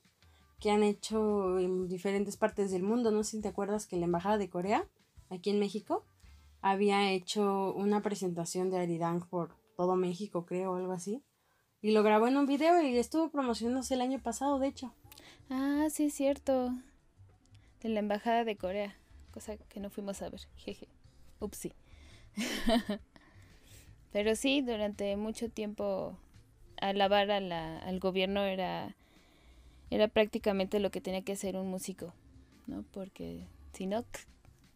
que 0.58 0.70
han 0.70 0.82
hecho 0.82 1.58
en 1.58 1.88
diferentes 1.88 2.36
partes 2.36 2.70
del 2.70 2.82
mundo. 2.82 3.10
No 3.10 3.22
sé 3.22 3.32
si 3.32 3.40
te 3.40 3.48
acuerdas 3.48 3.86
que 3.86 3.96
la 3.96 4.06
Embajada 4.06 4.38
de 4.38 4.50
Corea 4.50 4.86
aquí 5.32 5.50
en 5.50 5.58
México, 5.58 6.04
había 6.60 7.10
hecho 7.10 7.72
una 7.74 8.02
presentación 8.02 8.70
de 8.70 8.78
Aridang 8.78 9.28
por 9.28 9.56
todo 9.76 9.96
México, 9.96 10.46
creo, 10.46 10.72
o 10.72 10.76
algo 10.76 10.92
así. 10.92 11.22
Y 11.80 11.90
lo 11.90 12.02
grabó 12.02 12.28
en 12.28 12.36
un 12.36 12.46
video 12.46 12.80
y 12.80 12.96
estuvo 12.96 13.30
promocionándose 13.30 13.94
el 13.94 14.02
año 14.02 14.20
pasado, 14.20 14.58
de 14.58 14.68
hecho. 14.68 14.94
Ah, 15.50 15.88
sí, 15.90 16.04
es 16.04 16.14
cierto. 16.14 16.70
De 17.80 17.88
la 17.88 17.98
Embajada 17.98 18.44
de 18.44 18.56
Corea. 18.56 18.96
Cosa 19.32 19.56
que 19.56 19.80
no 19.80 19.90
fuimos 19.90 20.22
a 20.22 20.28
ver. 20.28 20.40
Jeje. 20.56 20.88
Upsi. 21.40 21.72
Pero 24.12 24.36
sí, 24.36 24.60
durante 24.60 25.16
mucho 25.16 25.48
tiempo 25.48 26.16
alabar 26.80 27.30
al 27.30 27.98
gobierno 28.00 28.42
era, 28.42 28.94
era 29.90 30.08
prácticamente 30.08 30.80
lo 30.80 30.90
que 30.90 31.00
tenía 31.00 31.22
que 31.22 31.32
hacer 31.32 31.56
un 31.56 31.68
músico, 31.68 32.12
¿no? 32.66 32.84
Porque 32.92 33.46
si 33.72 33.86
no, 33.86 34.04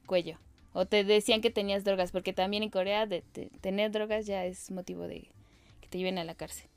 cuello. 0.07 0.39
O 0.79 0.85
te 0.85 1.05
decían 1.05 1.41
que 1.41 1.51
tenías 1.51 1.85
drogas, 1.85 2.13
porque 2.13 2.35
también 2.35 2.63
en 2.63 2.69
Corea 2.69 3.07
de, 3.07 3.23
tener 3.63 3.91
drogas 3.93 4.27
ya 4.27 4.45
es 4.45 4.71
motivo 4.71 5.09
de 5.09 5.31
que 5.81 5.89
te 5.89 5.97
lleven 5.97 6.19
a 6.19 6.25
la 6.25 6.35
cárcel. 6.35 6.69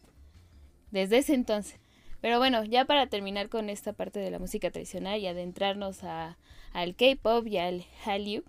Desde 0.89 1.17
ese 1.17 1.33
entonces. 1.33 1.81
Pero 2.21 2.37
bueno, 2.37 2.63
ya 2.63 2.85
para 2.85 3.07
terminar 3.07 3.49
con 3.49 3.69
esta 3.69 3.91
parte 3.91 4.21
de 4.21 4.31
la 4.31 4.39
música 4.39 4.71
tradicional 4.71 5.19
y 5.19 5.27
adentrarnos 5.27 6.05
a, 6.05 6.37
al 6.71 6.95
K-pop 6.95 7.45
y 7.45 7.57
al 7.57 7.85
Hallyu, 8.05 8.45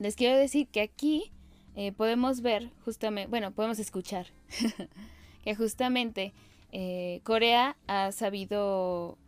les 0.00 0.16
quiero 0.16 0.36
decir 0.36 0.66
que 0.66 0.80
aquí 0.80 1.30
eh, 1.76 1.92
podemos 1.92 2.40
ver 2.40 2.72
justamente, 2.84 3.30
bueno, 3.30 3.52
podemos 3.52 3.78
escuchar 3.78 4.26
que 5.44 5.54
justamente 5.54 6.34
eh, 6.72 7.20
Corea 7.22 7.76
ha 7.86 8.10
sabido 8.10 9.18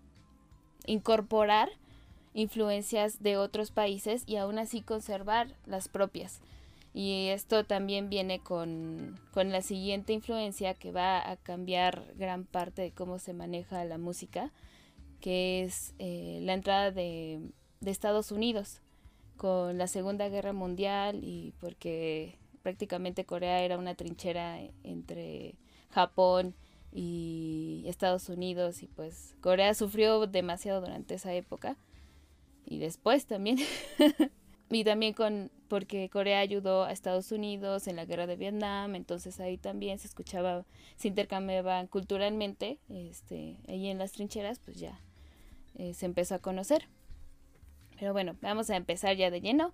incorporar 0.86 1.70
influencias 2.36 3.22
de 3.22 3.38
otros 3.38 3.70
países 3.70 4.22
y 4.26 4.36
aún 4.36 4.58
así 4.58 4.82
conservar 4.82 5.48
las 5.64 5.88
propias. 5.88 6.40
Y 6.92 7.28
esto 7.28 7.64
también 7.64 8.10
viene 8.10 8.40
con, 8.40 9.18
la 9.34 9.62
siguiente 9.62 10.12
influencia 10.12 10.74
que 10.74 10.92
va 10.92 11.30
a 11.30 11.36
cambiar 11.36 12.12
gran 12.16 12.44
parte 12.44 12.82
de 12.82 12.92
cómo 12.92 13.18
se 13.18 13.32
maneja 13.32 13.84
la 13.86 13.96
música, 13.96 14.52
que 15.20 15.64
es 15.64 15.94
eh, 15.98 16.40
la 16.42 16.52
entrada 16.52 16.90
de, 16.90 17.40
de 17.80 17.90
Estados 17.90 18.30
Unidos 18.30 18.82
con 19.38 19.78
la 19.78 19.86
Segunda 19.86 20.28
Guerra 20.28 20.52
Mundial 20.52 21.20
y 21.22 21.54
porque 21.58 22.38
prácticamente 22.62 23.24
Corea 23.24 23.62
era 23.62 23.78
una 23.78 23.94
trinchera 23.94 24.58
entre 24.82 25.54
Japón 25.90 26.54
y 26.92 27.84
Estados 27.86 28.28
Unidos 28.28 28.82
y 28.82 28.88
pues 28.88 29.34
Corea 29.40 29.74
sufrió 29.74 30.26
demasiado 30.26 30.80
durante 30.80 31.14
esa 31.14 31.32
época 31.34 31.76
y 32.66 32.78
después 32.78 33.26
también. 33.26 33.58
y 34.70 34.84
también 34.84 35.14
con 35.14 35.50
porque 35.68 36.08
Corea 36.10 36.40
ayudó 36.40 36.84
a 36.84 36.92
Estados 36.92 37.32
Unidos 37.32 37.88
en 37.88 37.96
la 37.96 38.04
guerra 38.04 38.26
de 38.26 38.36
Vietnam, 38.36 38.94
entonces 38.94 39.40
ahí 39.40 39.58
también 39.58 39.98
se 39.98 40.06
escuchaba, 40.06 40.64
se 40.96 41.08
intercambiaban 41.08 41.86
culturalmente, 41.88 42.78
este, 42.88 43.56
ahí 43.68 43.88
en 43.88 43.98
las 43.98 44.12
trincheras, 44.12 44.58
pues 44.60 44.78
ya 44.78 45.00
eh, 45.74 45.94
se 45.94 46.06
empezó 46.06 46.34
a 46.36 46.38
conocer. 46.40 46.88
Pero 47.98 48.12
bueno, 48.12 48.36
vamos 48.42 48.70
a 48.70 48.76
empezar 48.76 49.16
ya 49.16 49.30
de 49.30 49.40
lleno. 49.40 49.72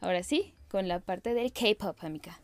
Ahora 0.00 0.22
sí, 0.22 0.54
con 0.68 0.88
la 0.88 1.00
parte 1.00 1.34
del 1.34 1.52
K-pop, 1.52 1.96
amiga. 2.00 2.40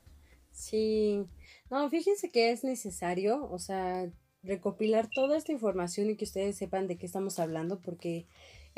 Sí, 0.51 1.25
no, 1.71 1.89
fíjense 1.91 2.31
que 2.31 2.51
es 2.51 2.65
necesario, 2.65 3.49
o 3.51 3.59
sea, 3.59 4.11
recopilar 4.43 5.09
toda 5.09 5.37
esta 5.37 5.53
información 5.53 6.11
y 6.11 6.17
que 6.17 6.25
ustedes 6.25 6.57
sepan 6.57 6.87
de 6.87 6.97
qué 6.97 7.07
estamos 7.07 7.39
hablando, 7.39 7.81
porque 7.81 8.27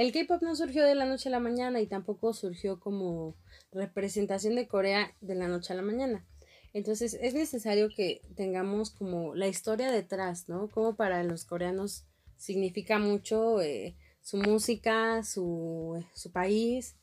el 0.00 0.12
K-pop 0.12 0.40
no 0.40 0.56
surgió 0.56 0.86
de 0.86 0.94
la 0.94 1.04
noche 1.04 1.28
a 1.28 1.32
la 1.32 1.40
mañana 1.40 1.78
y 1.78 1.86
tampoco 1.86 2.32
surgió 2.32 2.80
como 2.80 3.34
representación 3.70 4.54
de 4.54 4.66
Corea 4.66 5.12
de 5.20 5.34
la 5.34 5.46
noche 5.46 5.74
a 5.74 5.76
la 5.76 5.82
mañana. 5.82 6.24
Entonces 6.72 7.18
es 7.20 7.34
necesario 7.34 7.90
que 7.94 8.22
tengamos 8.34 8.88
como 8.92 9.34
la 9.34 9.46
historia 9.46 9.92
detrás, 9.92 10.48
¿no? 10.48 10.68
Como 10.70 10.96
para 10.96 11.22
los 11.22 11.44
coreanos 11.44 12.06
significa 12.38 12.98
mucho 12.98 13.60
eh, 13.60 13.94
su 14.22 14.38
música, 14.38 15.22
su, 15.22 16.02
su 16.14 16.32
país 16.32 16.96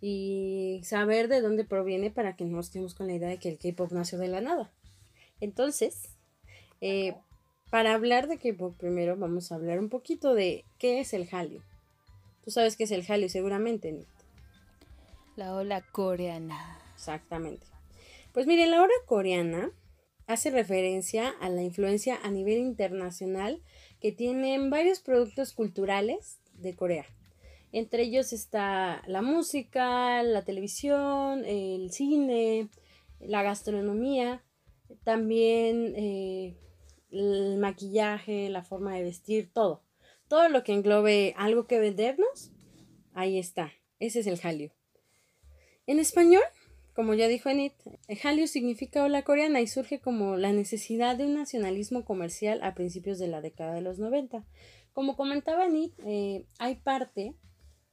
y 0.00 0.80
saber 0.82 1.28
de 1.28 1.42
dónde 1.42 1.64
proviene 1.64 2.10
para 2.10 2.34
que 2.34 2.46
no 2.46 2.58
estemos 2.58 2.96
con 2.96 3.06
la 3.06 3.14
idea 3.14 3.28
de 3.28 3.38
que 3.38 3.50
el 3.50 3.58
K-pop 3.58 3.92
nació 3.92 4.18
de 4.18 4.26
la 4.26 4.40
nada. 4.40 4.72
Entonces, 5.40 6.08
eh, 6.80 7.14
para 7.70 7.94
hablar 7.94 8.26
de 8.26 8.38
K-pop 8.38 8.76
primero 8.76 9.16
vamos 9.16 9.52
a 9.52 9.54
hablar 9.54 9.78
un 9.78 9.88
poquito 9.88 10.34
de 10.34 10.64
qué 10.78 10.98
es 10.98 11.14
el 11.14 11.28
Hallyu. 11.28 11.62
Tú 12.50 12.54
sabes 12.54 12.76
qué 12.76 12.82
es 12.82 12.90
el 12.90 13.04
Hallyu 13.04 13.28
seguramente, 13.28 13.96
La 15.36 15.54
ola 15.54 15.82
coreana. 15.92 16.80
Exactamente. 16.96 17.64
Pues 18.32 18.48
miren, 18.48 18.72
la 18.72 18.82
ola 18.82 18.92
coreana 19.06 19.70
hace 20.26 20.50
referencia 20.50 21.28
a 21.40 21.48
la 21.48 21.62
influencia 21.62 22.18
a 22.20 22.28
nivel 22.32 22.58
internacional 22.58 23.62
que 24.00 24.10
tienen 24.10 24.68
varios 24.68 24.98
productos 24.98 25.52
culturales 25.52 26.40
de 26.54 26.74
Corea. 26.74 27.06
Entre 27.70 28.02
ellos 28.02 28.32
está 28.32 29.04
la 29.06 29.22
música, 29.22 30.24
la 30.24 30.42
televisión, 30.42 31.44
el 31.44 31.92
cine, 31.92 32.68
la 33.20 33.44
gastronomía, 33.44 34.42
también 35.04 35.94
eh, 35.94 36.56
el 37.12 37.58
maquillaje, 37.58 38.50
la 38.50 38.64
forma 38.64 38.96
de 38.96 39.04
vestir, 39.04 39.52
todo. 39.52 39.84
Todo 40.30 40.48
lo 40.48 40.62
que 40.62 40.72
englobe 40.72 41.34
algo 41.36 41.66
que 41.66 41.80
vendernos, 41.80 42.52
ahí 43.14 43.36
está. 43.36 43.72
Ese 43.98 44.20
es 44.20 44.28
el 44.28 44.38
Hallyu. 44.38 44.70
En 45.88 45.98
español, 45.98 46.44
como 46.94 47.14
ya 47.14 47.26
dijo 47.26 47.48
Enid, 47.48 47.72
Hallyu 48.22 48.46
significa 48.46 49.02
ola 49.02 49.24
coreana 49.24 49.60
y 49.60 49.66
surge 49.66 49.98
como 49.98 50.36
la 50.36 50.52
necesidad 50.52 51.16
de 51.16 51.26
un 51.26 51.34
nacionalismo 51.34 52.04
comercial 52.04 52.60
a 52.62 52.76
principios 52.76 53.18
de 53.18 53.26
la 53.26 53.40
década 53.40 53.74
de 53.74 53.80
los 53.80 53.98
90. 53.98 54.44
Como 54.92 55.16
comentaba 55.16 55.66
Enid, 55.66 55.90
eh, 56.06 56.44
hay 56.60 56.76
parte 56.76 57.34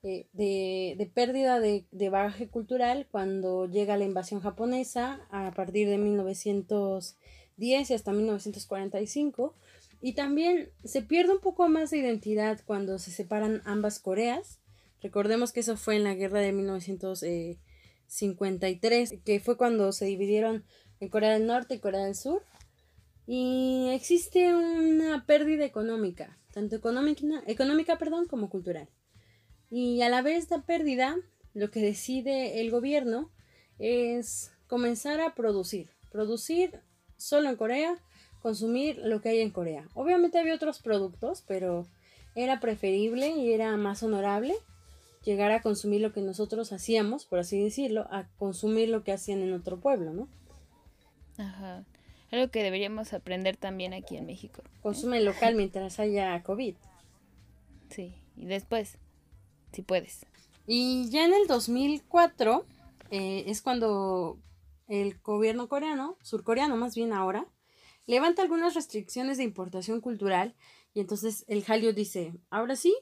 eh, 0.04 0.28
de, 0.32 1.12
pérdida 1.12 1.60
de, 1.60 1.88
de, 1.90 2.50
cultural 2.52 3.08
cuando 3.10 3.66
llega 3.66 3.98
la 3.98 4.06
invasión 4.06 4.42
japonesa 4.42 5.28
a 5.32 5.50
partir 5.56 5.90
de 5.90 5.98
1910 5.98 7.90
y 7.90 7.94
hasta 7.96 8.14
1945. 8.14 9.56
Y 10.02 10.14
también 10.14 10.70
se 10.84 11.02
pierde 11.02 11.32
un 11.34 11.40
poco 11.40 11.68
más 11.70 11.90
de 11.90 11.98
identidad 11.98 12.62
cuando 12.66 13.00
se 13.00 13.10
separan 13.12 13.64
ambas 13.66 14.00
Coreas. 14.00 14.60
Recordemos 15.02 15.52
que 15.52 15.62
eso 15.62 15.76
fue 15.78 15.96
en 15.96 16.04
la 16.04 16.14
guerra 16.16 16.40
de 16.40 16.54
1953, 16.54 19.16
que 19.26 19.40
fue 19.40 19.58
cuando 19.58 19.92
se 19.92 20.06
dividieron 20.06 20.64
en 21.00 21.10
Corea 21.10 21.34
del 21.34 21.48
Norte 21.48 21.76
y 21.76 21.80
Corea 21.80 22.06
del 22.06 22.16
Sur. 22.16 22.44
Y 23.26 23.90
existe 23.92 24.56
una 24.56 25.26
pérdida 25.26 25.66
económica, 25.66 26.38
tanto 26.54 26.76
económica, 26.76 27.44
económica 27.46 27.98
perdón, 27.98 28.28
como 28.28 28.50
cultural. 28.50 28.88
Y 29.70 30.02
a 30.02 30.10
la 30.10 30.22
vez 30.22 30.38
esta 30.38 30.62
pérdida, 30.62 31.18
lo 31.54 31.72
que 31.72 31.82
decide 31.82 32.62
el 32.62 32.72
gobierno 32.72 33.32
es 33.80 34.54
comenzar 34.68 35.20
a 35.20 35.36
producir. 35.36 35.90
Producir 36.10 36.80
solo 37.18 37.50
en 37.50 37.58
Corea, 37.58 38.02
consumir 38.48 38.98
lo 39.04 39.20
que 39.20 39.28
hay 39.28 39.42
en 39.42 39.50
Corea. 39.50 39.90
Obviamente 39.94 40.40
había 40.40 40.56
otros 40.56 40.80
productos, 40.80 41.44
pero 41.46 41.86
era 42.34 42.62
preferible 42.62 43.32
y 43.32 43.52
era 43.52 43.76
más 43.76 44.04
honorable 44.04 44.56
llegar 45.26 45.52
a 45.52 45.62
consumir 45.62 46.00
lo 46.00 46.14
que 46.14 46.22
nosotros 46.22 46.72
hacíamos, 46.72 47.26
por 47.26 47.40
así 47.40 47.62
decirlo, 47.62 48.08
a 48.10 48.30
consumir 48.38 48.88
lo 48.88 49.04
que 49.04 49.12
hacían 49.12 49.42
en 49.42 49.52
otro 49.52 49.82
pueblo, 49.82 50.14
¿no? 50.14 50.30
Ajá. 51.38 51.84
Algo 52.32 52.50
que 52.50 52.64
deberíamos 52.64 53.12
aprender 53.12 53.58
también 53.58 53.94
aquí 53.94 54.16
en 54.16 54.26
México. 54.26 54.64
Consume 54.82 55.20
local 55.20 55.56
mientras 55.56 56.00
haya 56.00 56.42
COVID. 56.42 56.76
Sí, 57.90 58.16
y 58.38 58.46
después 58.46 58.98
si 59.74 59.82
puedes. 59.82 60.26
Y 60.66 61.10
ya 61.10 61.26
en 61.26 61.34
el 61.34 61.48
2004 61.48 62.66
eh, 63.12 63.44
es 63.48 63.62
cuando 63.62 64.38
el 64.88 65.20
gobierno 65.20 65.68
coreano, 65.68 66.16
surcoreano 66.22 66.78
más 66.78 66.96
bien 66.96 67.12
ahora, 67.12 67.46
levanta 68.08 68.42
algunas 68.42 68.74
restricciones 68.74 69.38
de 69.38 69.44
importación 69.44 70.02
cultural 70.02 70.56
y 70.94 71.02
entonces 71.02 71.46
el 71.48 71.64
Hallyu 71.64 71.94
dice, 71.94 72.34
ahora 72.50 72.76
sí, 72.76 72.96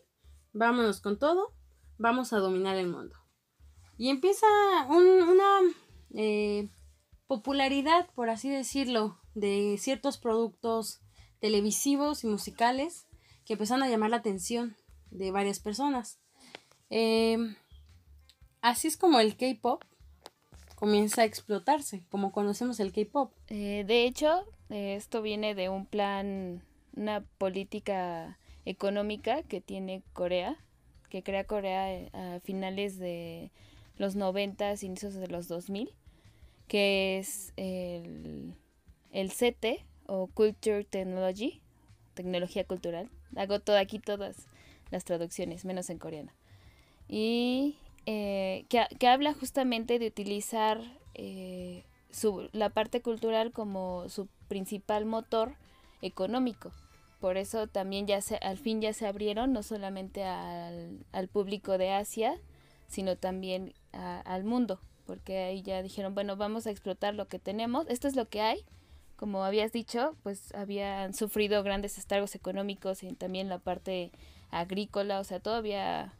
vámonos 0.52 1.00
con 1.00 1.18
todo, 1.18 1.54
vamos 1.98 2.34
a 2.34 2.40
dominar 2.40 2.76
el 2.76 2.88
mundo. 2.88 3.16
Y 3.98 4.10
empieza 4.10 4.46
una 4.90 5.62
eh, 6.14 6.68
popularidad, 7.28 8.10
por 8.14 8.30
así 8.30 8.50
decirlo, 8.50 9.18
de 9.34 9.78
ciertos 9.80 10.18
productos 10.18 11.02
televisivos 11.40 12.24
y 12.24 12.28
musicales 12.28 13.08
que 13.46 13.54
empezaron 13.54 13.84
a 13.84 13.90
llamar 13.90 14.10
la 14.10 14.18
atención 14.18 14.76
de 15.12 15.32
varias 15.32 15.60
personas. 15.60 16.20
Em, 16.90 17.56
así 18.62 18.88
es 18.88 18.98
como 18.98 19.20
el 19.20 19.38
K-Pop 19.38 19.84
comienza 20.86 21.24
a 21.24 21.26
explotarse, 21.26 22.04
como 22.12 22.32
conocemos 22.32 22.80
el 22.80 22.94
K-Pop. 22.94 23.34
Eh, 23.48 23.86
de 23.88 24.06
hecho, 24.06 24.46
esto 24.70 25.24
viene 25.24 25.56
de 25.56 25.68
un 25.68 25.88
plan, 25.88 26.62
una 26.96 27.22
política 27.40 28.38
económica 28.66 29.42
que 29.42 29.62
tiene 29.62 30.04
Corea, 30.14 30.56
que 31.10 31.24
crea 31.24 31.46
Corea 31.46 31.92
eh, 31.92 32.12
a 32.14 32.40
finales 32.42 33.00
de 33.00 33.50
los 33.98 34.16
90, 34.16 34.76
inicios 34.84 35.16
de 35.16 35.28
los 35.28 35.48
2000, 35.48 35.92
que 36.68 37.18
es 37.18 37.52
el, 37.58 38.54
el 39.10 39.32
CT 39.32 39.84
o 40.06 40.28
Culture 40.28 40.84
Technology, 40.84 41.64
tecnología 42.14 42.64
cultural. 42.64 43.10
Hago 43.36 43.60
todo 43.60 43.80
aquí 43.80 43.98
todas 43.98 44.46
las 44.92 45.04
traducciones, 45.04 45.66
menos 45.66 45.90
en 45.90 45.98
coreano 45.98 46.32
y 47.08 47.78
eh, 48.06 48.66
que, 48.70 49.08
habla 49.08 49.34
justamente 49.34 49.98
de 50.00 50.08
utilizar 50.08 50.80
eh, 51.16 51.86
su, 52.12 52.50
la 52.52 52.70
parte 52.70 53.02
cultural 53.02 53.52
como 53.52 54.10
su 54.10 54.28
principal 54.48 55.06
motor 55.06 55.56
económico. 56.02 56.72
Por 57.20 57.38
eso 57.38 57.68
también 57.68 58.06
ya 58.06 58.22
se, 58.22 58.36
al 58.38 58.58
fin 58.58 58.82
ya 58.82 58.94
se 58.94 59.08
abrieron 59.08 59.54
no 59.54 59.64
solamente 59.64 60.24
al, 60.24 61.28
público 61.32 61.78
de 61.78 61.92
Asia, 61.92 62.40
sino 62.88 63.16
también 63.16 63.74
al 63.92 64.44
mundo, 64.44 64.80
porque 65.08 65.40
ahí 65.40 65.64
ya 65.64 65.82
dijeron, 65.82 66.14
bueno, 66.14 66.36
vamos 66.36 66.68
a 66.68 66.72
explotar 66.72 67.16
lo 67.16 67.28
que 67.28 67.40
tenemos, 67.40 67.88
esto 67.90 68.08
es 68.08 68.16
lo 68.16 68.28
que 68.30 68.42
hay. 68.42 68.66
Como 69.16 69.44
habías 69.44 69.72
dicho, 69.72 70.16
pues 70.24 70.54
habían 70.54 71.14
sufrido 71.14 71.64
grandes 71.64 71.98
estragos 71.98 72.36
económicos 72.36 73.02
y 73.02 73.14
también 73.14 73.50
la 73.50 73.60
parte 73.60 74.12
agrícola, 74.52 75.20
o 75.20 75.24
sea, 75.24 75.40
todavía 75.40 76.14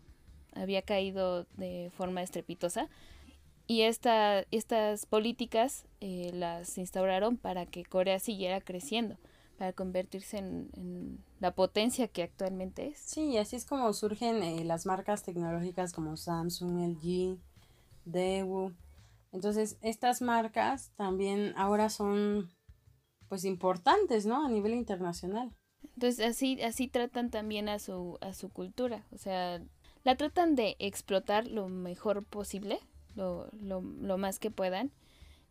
había 0.56 0.82
caído 0.82 1.46
de 1.56 1.92
forma 1.96 2.24
estrepitosa. 2.24 2.90
Y 3.68 3.82
esta, 3.82 4.42
estas 4.52 5.06
políticas 5.06 5.86
eh, 6.00 6.32
las 6.34 6.78
instauraron 6.78 7.38
para 7.38 7.66
que 7.66 7.84
Corea 7.84 8.20
siguiera 8.20 8.62
creciendo, 8.62 9.18
para 9.58 9.74
convertirse 9.74 10.38
en, 10.38 11.24
la 11.40 11.56
potencia 11.56 12.08
que 12.08 12.24
actualmente 12.24 12.88
es. 12.88 13.00
Sí, 13.00 13.38
así 13.38 13.56
es 13.56 13.66
como 13.66 13.92
surgen 13.94 14.44
eh, 14.44 14.64
las 14.64 14.86
marcas 14.86 15.24
tecnológicas 15.24 15.94
como 15.94 16.16
Samsung, 16.16 16.96
LG, 16.96 17.40
Daewoo. 18.06 18.74
Entonces, 19.32 19.78
estas 19.82 20.22
marcas 20.22 20.92
también 20.96 21.54
ahora 21.58 21.90
son 21.90 22.50
pues 23.28 23.44
importantes, 23.46 24.26
¿no? 24.26 24.46
A 24.46 24.50
nivel 24.50 24.74
internacional. 24.74 25.52
Entonces, 25.96 26.26
así 26.26 26.62
así 26.62 26.88
tratan 26.88 27.30
también 27.30 27.70
a 27.70 27.80
su 27.80 28.18
a 28.22 28.34
su 28.34 28.50
cultura, 28.50 29.06
o 29.12 29.18
sea, 29.18 29.62
la 30.06 30.16
tratan 30.16 30.56
de 30.56 30.76
explotar 30.80 31.48
lo 31.48 31.68
mejor 31.68 32.24
posible, 32.24 32.80
lo, 33.16 33.50
lo, 33.52 34.18
más 34.18 34.40
que 34.40 34.52
puedan, 34.52 34.92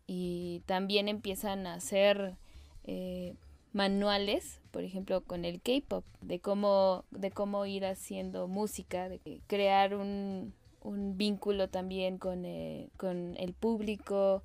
y 0.07 0.61
también 0.65 1.09
empiezan 1.09 1.67
a 1.67 1.75
hacer 1.75 2.37
eh, 2.85 3.35
manuales, 3.73 4.61
por 4.71 4.83
ejemplo, 4.83 5.21
con 5.21 5.43
el 5.43 5.61
K-pop, 5.61 6.05
de 6.21 6.39
cómo, 6.39 7.03
de 7.11 7.31
cómo 7.31 7.65
ir 7.65 7.85
haciendo 7.85 8.47
música, 8.47 9.09
de 9.09 9.41
crear 9.47 9.93
un, 9.93 10.53
un 10.79 11.17
vínculo 11.17 11.67
también 11.67 12.17
con, 12.17 12.45
eh, 12.45 12.87
con 12.95 13.35
el 13.37 13.53
público, 13.53 14.41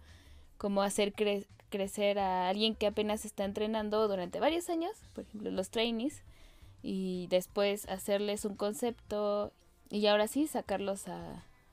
cómo 0.58 0.82
hacer 0.82 1.12
crecer 1.68 2.18
a 2.18 2.48
alguien 2.48 2.74
que 2.74 2.88
apenas 2.88 3.24
está 3.24 3.44
entrenando 3.44 4.08
durante 4.08 4.40
varios 4.40 4.68
años, 4.70 4.90
por 5.14 5.22
ejemplo, 5.22 5.52
los 5.52 5.70
trainees, 5.70 6.24
y 6.82 7.28
después 7.28 7.88
hacerles 7.88 8.44
un 8.44 8.56
concepto 8.56 9.52
y 9.90 10.06
ahora 10.06 10.28
sí 10.28 10.46
sacarlos 10.46 11.04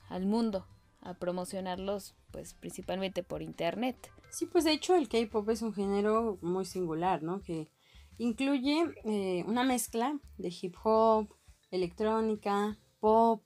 al 0.09 0.25
mundo, 0.25 0.65
a 1.01 1.13
promocionarlos 1.13 2.15
pues 2.31 2.53
principalmente 2.53 3.23
por 3.23 3.41
internet. 3.41 4.11
Sí, 4.29 4.45
pues 4.45 4.65
de 4.65 4.73
hecho 4.73 4.95
el 4.95 5.07
K-Pop 5.07 5.49
es 5.49 5.61
un 5.61 5.73
género 5.73 6.37
muy 6.41 6.65
singular, 6.65 7.23
¿no? 7.23 7.41
Que 7.41 7.69
incluye 8.17 8.83
eh, 9.05 9.43
una 9.47 9.63
mezcla 9.63 10.19
de 10.37 10.53
hip 10.61 10.75
hop, 10.83 11.33
electrónica, 11.71 12.77
pop 12.99 13.43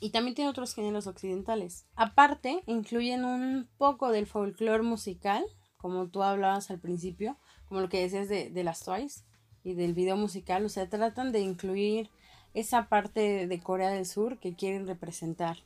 y 0.00 0.10
también 0.10 0.34
tiene 0.34 0.50
otros 0.50 0.74
géneros 0.74 1.06
occidentales. 1.06 1.86
Aparte, 1.94 2.62
incluyen 2.66 3.24
un 3.24 3.68
poco 3.76 4.10
del 4.10 4.26
folclore 4.26 4.82
musical, 4.82 5.44
como 5.76 6.08
tú 6.08 6.22
hablabas 6.22 6.70
al 6.70 6.80
principio, 6.80 7.36
como 7.66 7.80
lo 7.80 7.88
que 7.88 8.00
decías 8.00 8.28
de, 8.28 8.50
de 8.50 8.64
las 8.64 8.84
Twice, 8.84 9.24
y 9.62 9.74
del 9.74 9.94
video 9.94 10.16
musical, 10.16 10.64
o 10.64 10.68
sea, 10.68 10.88
tratan 10.88 11.32
de 11.32 11.40
incluir 11.40 12.10
esa 12.58 12.88
parte 12.88 13.46
de 13.46 13.60
Corea 13.60 13.90
del 13.90 14.06
Sur 14.06 14.38
que 14.38 14.54
quieren 14.54 14.86
representar. 14.86 15.58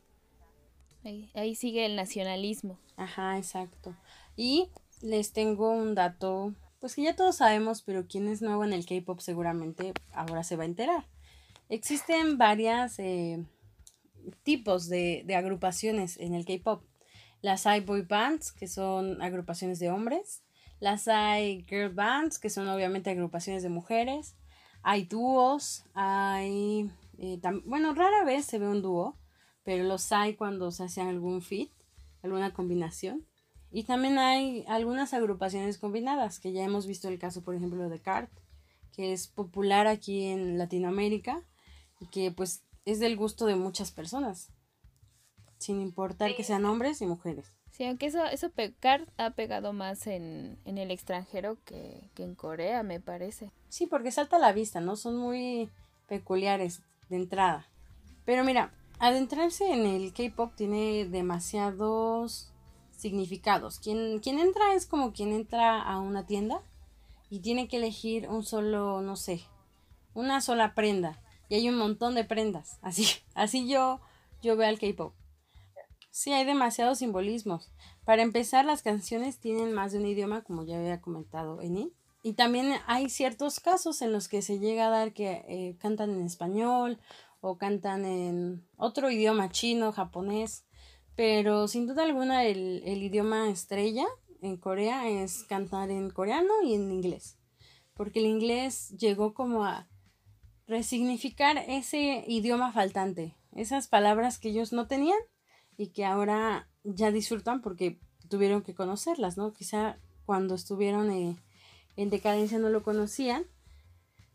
Ahí, 1.04 1.30
ahí 1.34 1.54
sigue 1.54 1.86
el 1.86 1.96
nacionalismo. 1.96 2.78
Ajá, 2.96 3.38
exacto. 3.38 3.96
Y 4.36 4.68
les 5.00 5.32
tengo 5.32 5.70
un 5.70 5.94
dato, 5.94 6.54
pues 6.80 6.94
que 6.94 7.02
ya 7.02 7.16
todos 7.16 7.36
sabemos, 7.36 7.82
pero 7.82 8.06
quien 8.06 8.28
es 8.28 8.42
nuevo 8.42 8.64
en 8.64 8.72
el 8.72 8.86
K-Pop 8.86 9.20
seguramente 9.20 9.92
ahora 10.12 10.44
se 10.44 10.56
va 10.56 10.62
a 10.62 10.66
enterar. 10.66 11.06
Existen 11.68 12.38
varias 12.38 12.98
eh, 12.98 13.44
tipos 14.42 14.88
de, 14.88 15.22
de 15.26 15.34
agrupaciones 15.34 16.18
en 16.18 16.34
el 16.34 16.44
K-Pop. 16.44 16.84
Las 17.40 17.66
hay 17.66 17.80
boy 17.80 18.02
bands, 18.02 18.52
que 18.52 18.68
son 18.68 19.20
agrupaciones 19.20 19.80
de 19.80 19.90
hombres. 19.90 20.42
Las 20.78 21.08
hay 21.08 21.64
girl 21.68 21.90
bands, 21.90 22.38
que 22.38 22.50
son 22.50 22.68
obviamente 22.68 23.10
agrupaciones 23.10 23.62
de 23.62 23.68
mujeres. 23.68 24.36
Hay 24.82 25.04
dúos, 25.04 25.84
hay... 25.94 26.90
Eh, 27.18 27.40
bueno, 27.64 27.94
rara 27.94 28.24
vez 28.24 28.46
se 28.46 28.58
ve 28.58 28.68
un 28.68 28.82
dúo, 28.82 29.16
pero 29.62 29.84
los 29.84 30.10
hay 30.12 30.34
cuando 30.34 30.70
se 30.70 30.84
hace 30.84 31.00
algún 31.00 31.42
fit, 31.42 31.70
alguna 32.22 32.52
combinación. 32.52 33.26
Y 33.70 33.84
también 33.84 34.18
hay 34.18 34.64
algunas 34.68 35.14
agrupaciones 35.14 35.78
combinadas, 35.78 36.40
que 36.40 36.52
ya 36.52 36.64
hemos 36.64 36.86
visto 36.86 37.08
el 37.08 37.18
caso, 37.18 37.42
por 37.42 37.54
ejemplo, 37.54 37.88
de 37.88 38.00
CART, 38.00 38.30
que 38.92 39.12
es 39.12 39.28
popular 39.28 39.86
aquí 39.86 40.24
en 40.24 40.58
Latinoamérica 40.58 41.42
y 42.00 42.06
que 42.06 42.30
pues 42.30 42.62
es 42.84 43.00
del 43.00 43.16
gusto 43.16 43.46
de 43.46 43.56
muchas 43.56 43.90
personas 43.90 44.52
sin 45.62 45.80
importar 45.80 46.34
que 46.34 46.44
sean 46.44 46.64
hombres 46.64 47.00
y 47.00 47.06
mujeres. 47.06 47.52
Sí, 47.72 47.86
aunque 47.86 48.06
eso, 48.06 48.24
eso 48.26 48.50
pecar 48.50 49.10
ha 49.16 49.30
pegado 49.30 49.72
más 49.72 50.06
en, 50.06 50.58
en 50.66 50.76
el 50.76 50.90
extranjero 50.90 51.56
que, 51.64 52.10
que, 52.14 52.22
en 52.22 52.34
Corea, 52.34 52.82
me 52.82 53.00
parece. 53.00 53.50
Sí, 53.70 53.86
porque 53.86 54.12
salta 54.12 54.36
a 54.36 54.38
la 54.38 54.52
vista, 54.52 54.80
¿no? 54.80 54.94
Son 54.94 55.16
muy 55.16 55.70
peculiares 56.06 56.82
de 57.08 57.16
entrada. 57.16 57.66
Pero 58.26 58.44
mira, 58.44 58.74
adentrarse 58.98 59.72
en 59.72 59.86
el 59.86 60.12
K-Pop 60.12 60.52
tiene 60.54 61.06
demasiados 61.06 62.52
significados. 62.94 63.80
Quien, 63.80 64.20
quien 64.20 64.38
entra 64.38 64.74
es 64.74 64.86
como 64.86 65.14
quien 65.14 65.32
entra 65.32 65.80
a 65.80 65.98
una 65.98 66.26
tienda 66.26 66.60
y 67.30 67.40
tiene 67.40 67.68
que 67.68 67.78
elegir 67.78 68.28
un 68.28 68.44
solo, 68.44 69.00
no 69.00 69.16
sé, 69.16 69.42
una 70.12 70.42
sola 70.42 70.74
prenda. 70.74 71.18
Y 71.48 71.54
hay 71.54 71.68
un 71.70 71.78
montón 71.78 72.14
de 72.14 72.24
prendas. 72.24 72.78
Así, 72.82 73.06
así 73.34 73.66
yo, 73.66 74.00
yo 74.42 74.56
veo 74.56 74.68
al 74.68 74.78
K-Pop. 74.78 75.14
Sí, 76.12 76.30
hay 76.30 76.44
demasiados 76.44 76.98
simbolismos. 76.98 77.72
Para 78.04 78.20
empezar, 78.20 78.66
las 78.66 78.82
canciones 78.82 79.38
tienen 79.38 79.72
más 79.72 79.92
de 79.92 79.98
un 79.98 80.06
idioma, 80.06 80.42
como 80.42 80.62
ya 80.62 80.76
había 80.76 81.00
comentado 81.00 81.62
Eni. 81.62 81.90
Y 82.22 82.34
también 82.34 82.74
hay 82.86 83.08
ciertos 83.08 83.60
casos 83.60 84.02
en 84.02 84.12
los 84.12 84.28
que 84.28 84.42
se 84.42 84.58
llega 84.58 84.86
a 84.86 84.90
dar 84.90 85.14
que 85.14 85.42
eh, 85.48 85.76
cantan 85.80 86.10
en 86.10 86.26
español 86.26 87.00
o 87.40 87.56
cantan 87.56 88.04
en 88.04 88.68
otro 88.76 89.10
idioma, 89.10 89.50
chino, 89.50 89.90
japonés. 89.90 90.66
Pero 91.16 91.66
sin 91.66 91.86
duda 91.86 92.02
alguna 92.02 92.44
el, 92.44 92.82
el 92.84 93.02
idioma 93.02 93.48
estrella 93.48 94.04
en 94.42 94.58
Corea 94.58 95.08
es 95.08 95.44
cantar 95.44 95.90
en 95.90 96.10
coreano 96.10 96.62
y 96.62 96.74
en 96.74 96.92
inglés. 96.92 97.38
Porque 97.94 98.18
el 98.18 98.26
inglés 98.26 98.90
llegó 98.98 99.32
como 99.32 99.64
a 99.64 99.88
resignificar 100.66 101.56
ese 101.68 102.22
idioma 102.28 102.70
faltante, 102.70 103.34
esas 103.52 103.88
palabras 103.88 104.38
que 104.38 104.50
ellos 104.50 104.74
no 104.74 104.86
tenían 104.86 105.18
y 105.76 105.88
que 105.88 106.04
ahora 106.04 106.68
ya 106.84 107.10
disfrutan 107.10 107.62
porque 107.62 107.98
tuvieron 108.28 108.62
que 108.62 108.74
conocerlas, 108.74 109.36
¿no? 109.36 109.52
Quizá 109.52 109.98
cuando 110.24 110.54
estuvieron 110.54 111.10
eh, 111.10 111.36
en 111.96 112.10
decadencia 112.10 112.58
no 112.58 112.68
lo 112.68 112.82
conocían 112.82 113.44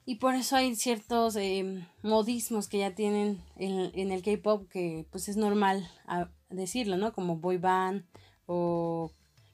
y 0.06 0.16
por 0.16 0.36
eso 0.36 0.56
hay 0.56 0.76
ciertos 0.76 1.36
eh, 1.36 1.86
modismos 2.02 2.68
que 2.68 2.80
ya 2.80 2.96
tienen 2.96 3.42
en, 3.58 4.12
el 4.12 4.22
K-pop 4.22 4.70
que 4.70 5.06
pues 5.12 5.28
es 5.28 5.36
normal 5.36 5.90
decirlo, 6.50 6.98
¿no? 6.98 7.14
Como 7.14 7.38
boy 7.38 7.58
band 7.58 8.06
o 8.46 9.12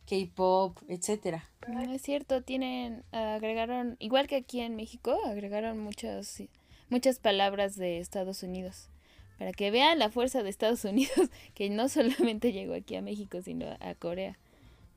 K-pop, 0.08 0.78
etcétera. 0.88 1.50
es 1.90 2.02
cierto, 2.02 2.44
tienen 2.44 3.04
agregaron 3.12 3.96
igual 4.00 4.28
que 4.28 4.36
aquí 4.36 4.60
en 4.60 4.76
México 4.76 5.18
agregaron 5.26 5.80
muchas 5.80 6.44
muchas 6.90 7.18
palabras 7.18 7.76
de 7.76 7.98
Estados 8.00 8.44
Unidos 8.44 8.90
para 9.38 9.52
que 9.52 9.72
vean 9.72 10.00
la 10.00 10.10
fuerza 10.10 10.44
de 10.44 10.50
Estados 10.50 10.84
Unidos, 10.86 11.30
que 11.54 11.70
no 11.70 11.90
solamente 11.90 12.52
llegó 12.52 12.74
aquí 12.74 12.96
a 12.96 13.02
México, 13.02 13.42
sino 13.42 13.66
a 13.80 13.96
Corea. 13.96 14.38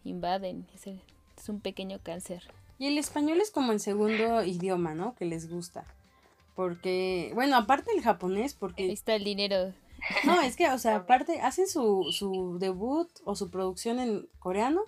Invaden, 0.05 0.66
es, 0.75 0.87
es 0.87 1.49
un 1.49 1.61
pequeño 1.61 1.99
cáncer. 2.03 2.42
Y 2.79 2.87
el 2.87 2.99
español 2.99 3.40
es 3.40 3.51
como 3.51 3.72
el 3.72 3.81
segundo 3.81 4.44
idioma, 4.44 4.94
¿no? 4.94 5.14
Que 5.14 5.25
les 5.25 5.51
gusta. 5.51 5.85
Porque, 6.55 7.33
bueno, 7.35 7.57
aparte 7.57 7.90
el 7.94 8.03
japonés, 8.03 8.55
porque... 8.55 8.85
Ahí 8.85 8.92
está 8.92 9.14
el 9.14 9.25
dinero. 9.25 9.72
No, 10.25 10.40
es 10.42 10.57
que, 10.57 10.68
o 10.70 10.79
sea, 10.79 10.96
aparte, 10.96 11.40
hacen 11.40 11.66
su, 11.66 12.07
su 12.12 12.59
debut 12.59 13.09
o 13.25 13.35
su 13.35 13.51
producción 13.51 13.99
en 13.99 14.29
coreano 14.38 14.83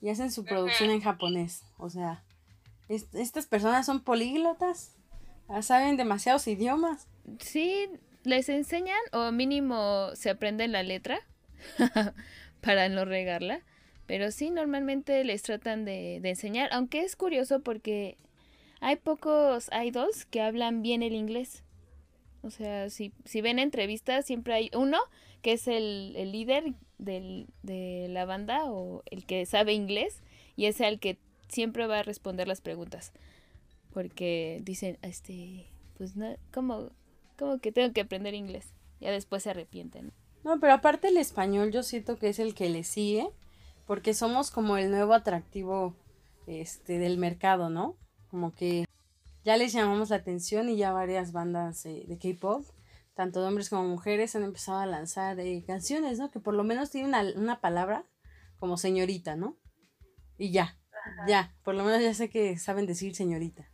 y 0.00 0.10
hacen 0.10 0.30
su 0.30 0.44
producción 0.44 0.90
en 0.90 1.00
japonés. 1.00 1.64
O 1.78 1.90
sea, 1.90 2.22
estas 2.88 3.46
personas 3.46 3.86
son 3.86 4.00
políglotas, 4.00 4.94
saben 5.62 5.96
demasiados 5.96 6.46
idiomas. 6.46 7.06
Sí, 7.40 7.88
les 8.24 8.48
enseñan 8.48 8.98
o 9.12 9.32
mínimo 9.32 10.10
se 10.14 10.30
aprenden 10.30 10.72
la 10.72 10.82
letra 10.82 11.20
para 12.60 12.88
no 12.88 13.04
regarla. 13.04 13.62
Pero 14.06 14.30
sí, 14.30 14.50
normalmente 14.50 15.22
les 15.24 15.42
tratan 15.42 15.84
de, 15.84 16.16
enseñar, 16.16 16.70
aunque 16.72 17.00
es 17.00 17.14
curioso 17.14 17.60
porque 17.60 18.16
hay 18.80 18.96
pocos 18.96 19.68
idols 19.84 20.24
que 20.24 20.40
hablan 20.40 20.80
bien 20.82 21.02
el 21.02 21.14
inglés. 21.14 21.62
O 22.42 22.50
sea, 22.50 22.88
si, 22.88 23.12
ven 23.42 23.58
entrevistas, 23.58 24.24
siempre 24.24 24.54
hay 24.54 24.70
uno 24.74 24.98
que 25.42 25.52
es 25.52 25.68
el, 25.68 26.14
líder 26.32 26.72
de 26.98 28.06
la 28.08 28.24
banda 28.24 28.70
o 28.70 29.02
el 29.10 29.26
que 29.26 29.44
sabe 29.44 29.74
inglés 29.74 30.22
y 30.56 30.66
es 30.66 30.80
el 30.80 31.00
que 31.00 31.18
siempre 31.48 31.86
va 31.86 32.00
a 32.00 32.02
responder 32.02 32.48
las 32.48 32.60
preguntas. 32.60 33.12
Porque 33.92 34.60
dicen, 34.62 34.98
este, 35.02 35.66
pues 35.96 36.16
no, 36.16 36.36
¿cómo, 36.52 36.92
como 37.38 37.58
que 37.58 37.72
tengo 37.72 37.92
que 37.92 38.02
aprender 38.02 38.34
inglés. 38.34 38.72
Ya 39.00 39.10
después 39.10 39.44
se 39.44 39.50
arrepienten. 39.50 40.12
No, 40.44 40.58
pero 40.60 40.74
aparte 40.74 41.08
el 41.08 41.16
español 41.16 41.70
yo 41.70 41.82
siento 41.82 42.18
que 42.18 42.28
es 42.28 42.38
el 42.38 42.54
que 42.54 42.68
le 42.68 42.84
sigue, 42.84 43.28
porque 43.86 44.12
somos 44.12 44.50
como 44.50 44.76
el 44.76 44.90
nuevo 44.90 45.14
atractivo 45.14 45.94
este 46.46 46.98
del 46.98 47.18
mercado, 47.18 47.70
¿no? 47.70 47.96
Como 48.30 48.54
que 48.54 48.86
ya 49.44 49.56
les 49.56 49.72
llamamos 49.72 50.10
la 50.10 50.16
atención 50.16 50.68
y 50.68 50.76
ya 50.76 50.92
varias 50.92 51.32
bandas 51.32 51.86
eh, 51.86 52.04
de 52.06 52.18
K-pop, 52.18 52.64
tanto 53.14 53.40
de 53.40 53.48
hombres 53.48 53.70
como 53.70 53.84
mujeres, 53.84 54.34
han 54.36 54.42
empezado 54.42 54.78
a 54.78 54.86
lanzar 54.86 55.38
eh, 55.40 55.64
canciones, 55.66 56.18
¿no? 56.18 56.30
Que 56.30 56.40
por 56.40 56.54
lo 56.54 56.64
menos 56.64 56.90
tienen 56.90 57.10
una, 57.10 57.22
una, 57.36 57.60
palabra 57.60 58.04
como 58.58 58.76
señorita, 58.76 59.36
¿no? 59.36 59.56
Y 60.36 60.50
ya, 60.50 60.78
ya, 61.26 61.54
por 61.62 61.74
lo 61.74 61.84
menos 61.84 62.02
ya 62.02 62.14
sé 62.14 62.30
que 62.30 62.58
saben 62.58 62.86
decir 62.86 63.14
señorita. 63.14 63.68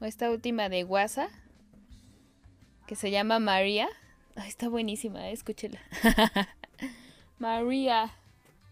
O 0.00 0.04
esta 0.04 0.30
última 0.30 0.68
de 0.68 0.84
WhatsApp 0.84 1.30
que 2.90 2.96
se 2.96 3.12
llama 3.12 3.38
María. 3.38 3.88
está 4.48 4.68
buenísima, 4.68 5.28
eh, 5.28 5.32
escúchela. 5.32 5.78
María. 7.38 8.12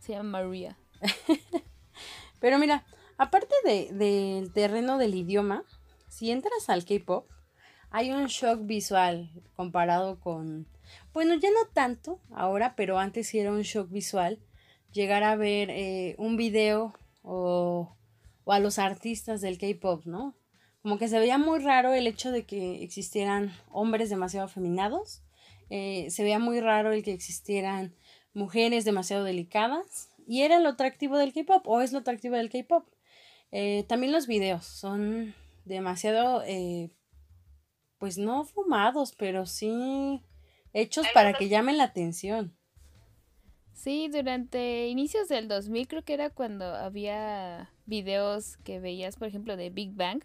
Se 0.00 0.10
llama 0.10 0.42
María. 0.42 0.76
Pero 2.40 2.58
mira, 2.58 2.84
aparte 3.16 3.54
del 3.64 3.96
de, 3.96 4.50
terreno 4.52 4.98
del 4.98 5.14
idioma, 5.14 5.62
si 6.08 6.32
entras 6.32 6.68
al 6.68 6.84
K-pop, 6.84 7.30
hay 7.92 8.10
un 8.10 8.26
shock 8.26 8.66
visual 8.66 9.30
comparado 9.54 10.18
con. 10.18 10.66
Bueno, 11.12 11.34
ya 11.36 11.50
no 11.50 11.68
tanto 11.72 12.18
ahora, 12.32 12.74
pero 12.74 12.98
antes 12.98 13.28
sí 13.28 13.38
era 13.38 13.52
un 13.52 13.62
shock 13.62 13.88
visual. 13.88 14.40
Llegar 14.90 15.22
a 15.22 15.36
ver 15.36 15.70
eh, 15.70 16.16
un 16.18 16.36
video 16.36 16.92
o, 17.22 17.94
o 18.42 18.52
a 18.52 18.58
los 18.58 18.80
artistas 18.80 19.40
del 19.40 19.58
K-pop, 19.58 20.06
¿no? 20.06 20.34
Como 20.82 20.98
que 20.98 21.08
se 21.08 21.18
veía 21.18 21.38
muy 21.38 21.58
raro 21.58 21.92
el 21.92 22.06
hecho 22.06 22.30
de 22.30 22.44
que 22.44 22.82
existieran 22.82 23.52
hombres 23.70 24.10
demasiado 24.10 24.46
afeminados, 24.46 25.22
eh, 25.70 26.10
se 26.10 26.22
veía 26.22 26.38
muy 26.38 26.60
raro 26.60 26.92
el 26.92 27.02
que 27.02 27.12
existieran 27.12 27.94
mujeres 28.32 28.84
demasiado 28.84 29.24
delicadas, 29.24 30.10
y 30.26 30.42
era 30.42 30.60
lo 30.60 30.70
atractivo 30.70 31.16
del 31.16 31.32
K-Pop, 31.32 31.66
o 31.66 31.80
es 31.80 31.92
lo 31.92 32.00
atractivo 32.00 32.36
del 32.36 32.50
K-Pop. 32.50 32.86
Eh, 33.50 33.84
también 33.88 34.12
los 34.12 34.26
videos 34.26 34.66
son 34.66 35.34
demasiado, 35.64 36.42
eh, 36.46 36.90
pues 37.98 38.18
no 38.18 38.44
fumados, 38.44 39.14
pero 39.16 39.46
sí 39.46 40.22
hechos 40.72 41.06
para 41.14 41.32
que 41.32 41.48
llamen 41.48 41.78
la 41.78 41.84
atención. 41.84 42.56
Sí, 43.72 44.08
durante 44.08 44.88
inicios 44.88 45.28
del 45.28 45.48
2000 45.48 45.88
creo 45.88 46.02
que 46.02 46.14
era 46.14 46.30
cuando 46.30 46.64
había 46.64 47.70
videos 47.86 48.56
que 48.58 48.80
veías, 48.80 49.16
por 49.16 49.28
ejemplo, 49.28 49.56
de 49.56 49.70
Big 49.70 49.94
Bang, 49.94 50.24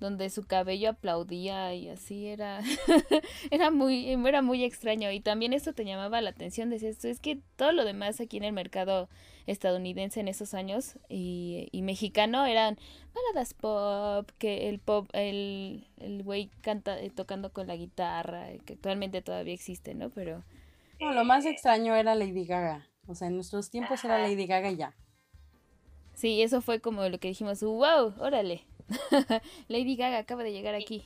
donde 0.00 0.30
su 0.30 0.44
cabello 0.44 0.90
aplaudía 0.90 1.74
y 1.74 1.88
así 1.88 2.26
era 2.26 2.62
era 3.50 3.70
muy 3.70 4.10
era 4.10 4.42
muy 4.42 4.64
extraño. 4.64 5.12
Y 5.12 5.20
también 5.20 5.52
esto 5.52 5.74
te 5.74 5.84
llamaba 5.84 6.20
la 6.20 6.30
atención 6.30 6.70
decías 6.70 7.04
es 7.04 7.20
que 7.20 7.38
todo 7.56 7.72
lo 7.72 7.84
demás 7.84 8.20
aquí 8.20 8.38
en 8.38 8.44
el 8.44 8.52
mercado 8.52 9.08
estadounidense 9.46 10.20
en 10.20 10.28
esos 10.28 10.54
años 10.54 10.98
y, 11.08 11.68
y 11.72 11.82
mexicano 11.82 12.46
eran 12.46 12.78
baladas 13.14 13.54
pop 13.54 14.30
que 14.38 14.68
el 14.68 14.78
pop 14.78 15.08
el 15.12 15.86
el 15.98 16.22
güey 16.22 16.50
canta 16.62 16.98
eh, 17.00 17.10
tocando 17.10 17.52
con 17.52 17.66
la 17.66 17.76
guitarra 17.76 18.46
que 18.64 18.74
actualmente 18.74 19.22
todavía 19.22 19.54
existe 19.54 19.94
no 19.94 20.10
pero 20.10 20.44
no, 21.00 21.14
lo 21.14 21.24
más 21.24 21.46
extraño 21.46 21.96
era 21.96 22.14
Lady 22.14 22.44
Gaga. 22.44 22.86
O 23.06 23.14
sea 23.14 23.28
en 23.28 23.34
nuestros 23.34 23.70
tiempos 23.70 24.04
era 24.04 24.18
Lady 24.18 24.46
Gaga 24.46 24.70
ya. 24.70 24.94
Sí 26.14 26.42
eso 26.42 26.60
fue 26.60 26.80
como 26.80 27.08
lo 27.08 27.18
que 27.18 27.28
dijimos 27.28 27.62
wow 27.62 28.14
órale 28.18 28.62
Lady 29.68 29.96
Gaga 29.96 30.18
acaba 30.18 30.42
de 30.42 30.52
llegar 30.52 30.74
aquí. 30.74 31.04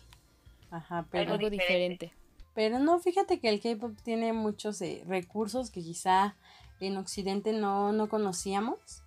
Ajá, 0.71 1.07
pero 1.11 1.33
algo 1.33 1.51
diferente. 1.51 2.13
Pero 2.55 2.79
no, 2.79 2.99
fíjate 3.01 3.41
que 3.41 3.49
el 3.49 3.61
K-pop 3.61 3.97
tiene 4.03 4.33
muchos 4.33 4.81
eh, 4.81 5.03
recursos 5.07 5.71
que 5.71 5.83
quizá 5.83 6.37
en 6.81 6.97
Occidente 6.97 7.53
no, 7.53 7.93
no 7.93 8.09
conocíamos. 8.09 9.03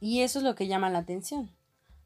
Y 0.00 0.20
eso 0.20 0.38
es 0.38 0.44
lo 0.44 0.54
que 0.54 0.66
llama 0.66 0.90
la 0.90 1.00
atención. 1.00 1.50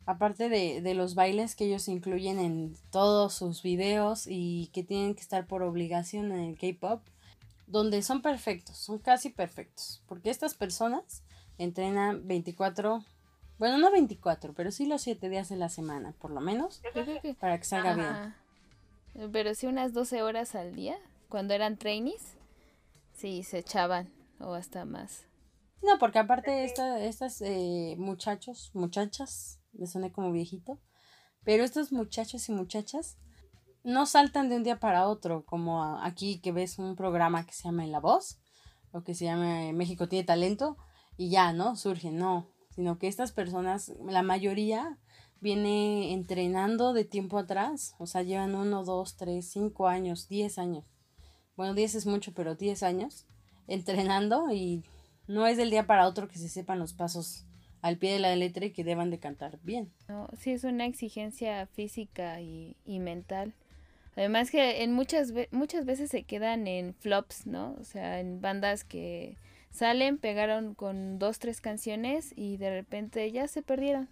Aparte 0.06 0.48
de, 0.48 0.80
de, 0.80 0.94
los 0.94 1.14
bailes 1.14 1.54
que 1.54 1.66
ellos 1.66 1.88
incluyen 1.88 2.40
en 2.40 2.74
todos 2.90 3.34
sus 3.34 3.62
videos 3.62 4.26
y 4.26 4.68
que 4.72 4.82
tienen 4.82 5.14
que 5.14 5.20
estar 5.20 5.46
por 5.46 5.62
obligación 5.62 6.32
en 6.32 6.40
el 6.40 6.58
K-pop, 6.58 7.02
donde 7.66 8.02
son 8.02 8.20
perfectos, 8.20 8.76
son 8.76 8.98
casi 8.98 9.30
perfectos. 9.30 10.02
Porque 10.06 10.30
estas 10.30 10.54
personas 10.54 11.22
entrenan 11.58 12.26
24 12.26 13.04
bueno, 13.58 13.78
no 13.78 13.90
24, 13.90 14.54
pero 14.54 14.70
sí 14.70 14.86
los 14.86 15.02
7 15.02 15.28
días 15.28 15.48
de 15.48 15.56
la 15.56 15.68
semana, 15.68 16.12
por 16.18 16.30
lo 16.30 16.40
menos, 16.40 16.82
para 17.38 17.58
que 17.58 17.64
salga 17.64 17.94
bien. 17.94 19.32
Pero 19.32 19.54
sí 19.54 19.66
unas 19.66 19.92
12 19.92 20.22
horas 20.22 20.54
al 20.54 20.74
día, 20.74 20.98
cuando 21.28 21.54
eran 21.54 21.76
trainees, 21.76 22.34
sí, 23.14 23.42
se 23.42 23.58
echaban, 23.58 24.12
o 24.40 24.54
hasta 24.54 24.84
más. 24.84 25.26
No, 25.82 25.98
porque 25.98 26.18
aparte 26.18 26.64
esta, 26.64 27.02
estas 27.02 27.42
eh, 27.42 27.96
muchachos, 27.98 28.70
muchachas, 28.74 29.60
me 29.72 29.86
suena 29.86 30.12
como 30.12 30.32
viejito, 30.32 30.78
pero 31.44 31.64
estos 31.64 31.92
muchachos 31.92 32.48
y 32.48 32.52
muchachas 32.52 33.18
no 33.84 34.06
saltan 34.06 34.48
de 34.48 34.56
un 34.56 34.62
día 34.62 34.78
para 34.78 35.08
otro, 35.08 35.44
como 35.44 35.82
aquí 36.00 36.40
que 36.40 36.52
ves 36.52 36.78
un 36.78 36.94
programa 36.94 37.44
que 37.44 37.52
se 37.52 37.64
llama 37.64 37.86
La 37.86 38.00
Voz, 38.00 38.38
o 38.92 39.02
que 39.02 39.14
se 39.14 39.24
llama 39.24 39.72
México 39.72 40.08
tiene 40.08 40.24
talento, 40.24 40.76
y 41.16 41.30
ya, 41.30 41.52
¿no? 41.52 41.76
Surgen, 41.76 42.16
no 42.16 42.51
sino 42.74 42.98
que 42.98 43.08
estas 43.08 43.32
personas, 43.32 43.92
la 44.04 44.22
mayoría, 44.22 44.98
viene 45.40 46.12
entrenando 46.12 46.92
de 46.92 47.04
tiempo 47.04 47.38
atrás, 47.38 47.94
o 47.98 48.06
sea, 48.06 48.22
llevan 48.22 48.54
uno, 48.54 48.84
dos, 48.84 49.16
tres, 49.16 49.50
cinco 49.50 49.88
años, 49.88 50.28
diez 50.28 50.58
años. 50.58 50.84
Bueno, 51.56 51.74
diez 51.74 51.94
es 51.94 52.06
mucho, 52.06 52.32
pero 52.32 52.54
diez 52.54 52.82
años 52.82 53.26
entrenando 53.66 54.52
y 54.52 54.84
no 55.26 55.46
es 55.46 55.56
del 55.56 55.70
día 55.70 55.86
para 55.86 56.06
otro 56.06 56.28
que 56.28 56.38
se 56.38 56.48
sepan 56.48 56.78
los 56.78 56.92
pasos 56.92 57.44
al 57.80 57.98
pie 57.98 58.12
de 58.12 58.20
la 58.20 58.36
letra 58.36 58.66
y 58.66 58.72
que 58.72 58.84
deban 58.84 59.10
de 59.10 59.18
cantar 59.18 59.58
bien. 59.62 59.92
No, 60.08 60.28
sí, 60.38 60.52
es 60.52 60.64
una 60.64 60.86
exigencia 60.86 61.66
física 61.66 62.40
y, 62.40 62.76
y 62.84 63.00
mental. 63.00 63.54
Además 64.14 64.50
que 64.50 64.82
en 64.82 64.92
muchas, 64.92 65.32
muchas 65.50 65.84
veces 65.84 66.10
se 66.10 66.22
quedan 66.22 66.66
en 66.66 66.94
flops, 66.94 67.46
¿no? 67.46 67.74
O 67.80 67.84
sea, 67.84 68.20
en 68.20 68.40
bandas 68.40 68.84
que 68.84 69.36
Salen, 69.72 70.18
pegaron 70.18 70.74
con 70.74 71.18
dos, 71.18 71.38
tres 71.38 71.60
canciones 71.60 72.32
y 72.36 72.58
de 72.58 72.70
repente 72.70 73.30
ya 73.32 73.48
se 73.48 73.62
perdieron. 73.62 74.08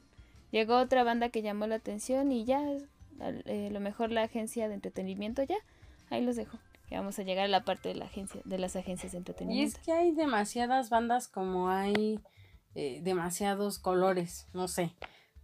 Llegó 0.50 0.78
otra 0.78 1.04
banda 1.04 1.28
que 1.28 1.42
llamó 1.42 1.66
la 1.66 1.76
atención 1.76 2.32
y 2.32 2.44
ya, 2.44 2.62
eh, 3.20 3.68
lo 3.70 3.78
mejor 3.78 4.10
la 4.10 4.22
agencia 4.22 4.68
de 4.68 4.74
entretenimiento 4.74 5.42
ya, 5.42 5.58
ahí 6.08 6.24
los 6.24 6.36
dejo. 6.36 6.58
Ya 6.90 6.98
vamos 6.98 7.18
a 7.18 7.22
llegar 7.22 7.44
a 7.44 7.48
la 7.48 7.64
parte 7.64 7.90
de 7.90 7.94
la 7.94 8.06
agencia, 8.06 8.40
de 8.44 8.58
las 8.58 8.74
agencias 8.74 9.12
de 9.12 9.18
entretenimiento. 9.18 9.76
Y 9.76 9.80
es 9.80 9.84
que 9.84 9.92
hay 9.92 10.10
demasiadas 10.12 10.90
bandas 10.90 11.28
como 11.28 11.68
hay 11.68 12.20
eh, 12.74 13.00
demasiados 13.02 13.78
colores, 13.78 14.48
no 14.54 14.66
sé. 14.66 14.92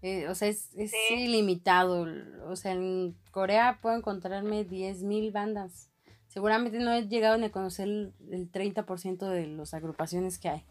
Eh, 0.02 0.28
o 0.28 0.34
sea, 0.34 0.48
es, 0.48 0.74
es 0.76 0.92
ilimitado. 1.10 2.06
O 2.48 2.56
sea, 2.56 2.72
en 2.72 3.16
Corea 3.30 3.78
puedo 3.80 3.96
encontrarme 3.96 4.66
10.000 4.66 5.30
bandas 5.30 5.90
seguramente 6.36 6.78
no 6.80 6.92
he 6.92 7.08
llegado 7.08 7.38
ni 7.38 7.46
a 7.46 7.50
conocer 7.50 7.88
el, 7.88 8.52
30% 8.52 9.26
de 9.26 9.46
las 9.46 9.72
agrupaciones 9.72 10.38
que 10.38 10.50
hay. 10.50 10.64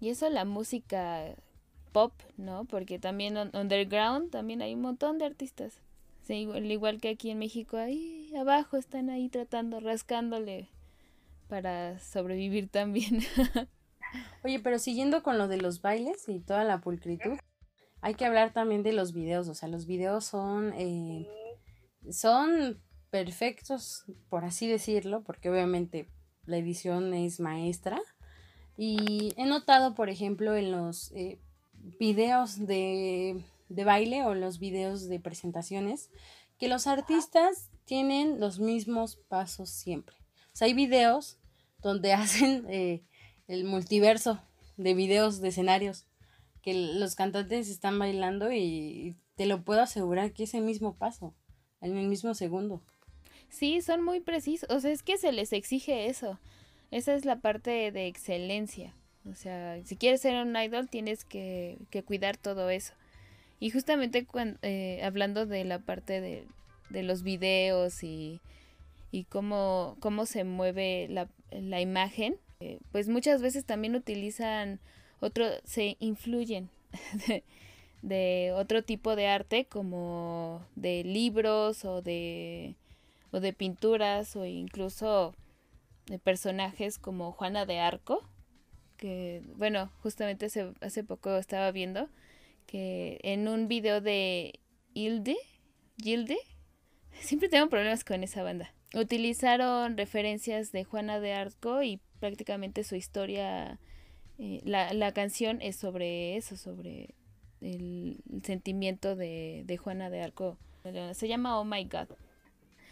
Y 0.00 0.08
eso 0.08 0.30
la 0.30 0.46
música 0.46 1.34
pop, 1.92 2.14
¿no? 2.38 2.64
Porque 2.64 2.98
también 2.98 3.36
underground 3.36 4.30
también 4.30 4.62
hay 4.62 4.72
un 4.72 4.80
montón 4.80 5.18
de 5.18 5.26
artistas. 5.26 5.82
Sí, 6.22 6.36
igual, 6.36 6.64
igual 6.64 6.98
que 6.98 7.10
aquí 7.10 7.28
en 7.28 7.40
México, 7.40 7.76
ahí 7.76 8.34
abajo 8.34 8.78
están 8.78 9.10
ahí 9.10 9.28
tratando, 9.28 9.80
rascándole 9.80 10.70
para 11.46 11.98
sobrevivir 11.98 12.70
también. 12.70 13.20
Oye, 14.44 14.60
pero 14.60 14.78
siguiendo 14.78 15.22
con 15.22 15.36
lo 15.36 15.46
de 15.46 15.58
los 15.58 15.82
bailes 15.82 16.26
y 16.26 16.40
toda 16.40 16.64
la 16.64 16.80
pulcritud, 16.80 17.38
hay 18.00 18.14
que 18.14 18.24
hablar 18.24 18.54
también 18.54 18.82
de 18.82 18.94
los 18.94 19.12
videos. 19.12 19.46
O 19.48 19.54
sea, 19.54 19.68
los 19.68 19.84
videos 19.84 20.24
son, 20.24 20.72
eh, 20.72 21.28
son 22.10 22.80
perfectos, 23.12 24.06
por 24.30 24.46
así 24.46 24.66
decirlo, 24.66 25.22
porque 25.22 25.50
obviamente 25.50 26.08
la 26.46 26.56
edición 26.56 27.12
es 27.12 27.40
maestra. 27.40 28.00
Y 28.78 29.34
he 29.36 29.44
notado, 29.44 29.94
por 29.94 30.08
ejemplo, 30.08 30.56
en 30.56 30.72
los 30.72 31.12
eh, 31.12 31.38
videos 32.00 32.66
de, 32.66 33.44
de 33.68 33.84
baile 33.84 34.24
o 34.24 34.34
los 34.34 34.58
videos 34.58 35.10
de 35.10 35.20
presentaciones, 35.20 36.08
que 36.56 36.68
los 36.68 36.86
artistas 36.86 37.68
tienen 37.84 38.40
los 38.40 38.60
mismos 38.60 39.16
pasos 39.28 39.68
siempre. 39.68 40.16
O 40.54 40.56
sea, 40.56 40.66
hay 40.66 40.72
videos 40.72 41.36
donde 41.82 42.12
hacen 42.14 42.64
eh, 42.70 43.02
el 43.46 43.64
multiverso 43.64 44.40
de 44.78 44.94
videos 44.94 45.42
de 45.42 45.48
escenarios 45.48 46.06
que 46.62 46.72
los 46.72 47.14
cantantes 47.14 47.68
están 47.68 47.98
bailando 47.98 48.50
y 48.52 49.18
te 49.34 49.44
lo 49.44 49.64
puedo 49.64 49.82
asegurar 49.82 50.32
que 50.32 50.44
es 50.44 50.54
el 50.54 50.62
mismo 50.62 50.94
paso, 50.94 51.34
en 51.82 51.98
el 51.98 52.08
mismo 52.08 52.32
segundo. 52.32 52.80
Sí, 53.52 53.82
son 53.82 54.02
muy 54.02 54.20
precisos. 54.20 54.68
O 54.70 54.80
sea, 54.80 54.90
es 54.90 55.02
que 55.02 55.18
se 55.18 55.30
les 55.30 55.52
exige 55.52 56.06
eso. 56.06 56.40
Esa 56.90 57.14
es 57.14 57.26
la 57.26 57.36
parte 57.36 57.92
de 57.92 58.06
excelencia. 58.06 58.94
O 59.30 59.34
sea, 59.34 59.78
si 59.84 59.96
quieres 59.96 60.22
ser 60.22 60.42
un 60.42 60.56
idol, 60.56 60.88
tienes 60.88 61.26
que, 61.26 61.76
que 61.90 62.02
cuidar 62.02 62.38
todo 62.38 62.70
eso. 62.70 62.94
Y 63.60 63.68
justamente 63.68 64.24
cuando, 64.24 64.58
eh, 64.62 65.00
hablando 65.04 65.44
de 65.44 65.64
la 65.64 65.78
parte 65.78 66.22
de, 66.22 66.46
de 66.88 67.02
los 67.02 67.22
videos 67.22 68.02
y, 68.02 68.40
y 69.10 69.24
cómo, 69.24 69.96
cómo 70.00 70.24
se 70.24 70.44
mueve 70.44 71.06
la, 71.10 71.28
la 71.50 71.82
imagen, 71.82 72.38
eh, 72.60 72.78
pues 72.90 73.10
muchas 73.10 73.42
veces 73.42 73.66
también 73.66 73.94
utilizan 73.94 74.80
otro, 75.20 75.46
se 75.64 75.98
influyen 76.00 76.70
de, 77.28 77.44
de 78.00 78.52
otro 78.56 78.82
tipo 78.82 79.14
de 79.14 79.26
arte 79.26 79.66
como 79.66 80.64
de 80.74 81.04
libros 81.04 81.84
o 81.84 82.00
de 82.00 82.76
o 83.32 83.40
de 83.40 83.52
pinturas 83.52 84.36
o 84.36 84.44
incluso 84.44 85.34
de 86.06 86.18
personajes 86.18 86.98
como 86.98 87.32
Juana 87.32 87.66
de 87.66 87.80
Arco, 87.80 88.22
que 88.96 89.42
bueno, 89.56 89.90
justamente 90.02 90.46
hace, 90.46 90.72
hace 90.80 91.02
poco 91.02 91.36
estaba 91.36 91.72
viendo 91.72 92.08
que 92.66 93.18
en 93.22 93.48
un 93.48 93.66
video 93.66 94.00
de 94.00 94.60
Hilde, 94.94 95.36
siempre 97.20 97.48
tengo 97.48 97.68
problemas 97.68 98.04
con 98.04 98.22
esa 98.22 98.42
banda. 98.42 98.72
Utilizaron 98.94 99.96
referencias 99.96 100.70
de 100.70 100.84
Juana 100.84 101.18
de 101.18 101.32
Arco 101.32 101.82
y 101.82 102.00
prácticamente 102.20 102.84
su 102.84 102.94
historia, 102.94 103.78
eh, 104.38 104.60
la, 104.64 104.92
la, 104.92 105.12
canción 105.12 105.62
es 105.62 105.76
sobre 105.76 106.36
eso, 106.36 106.56
sobre 106.56 107.14
el, 107.60 108.22
el 108.30 108.44
sentimiento 108.44 109.16
de, 109.16 109.62
de 109.64 109.76
Juana 109.78 110.10
de 110.10 110.20
Arco. 110.20 110.58
Se 111.14 111.28
llama 111.28 111.58
Oh 111.58 111.64
My 111.64 111.84
God. 111.84 112.08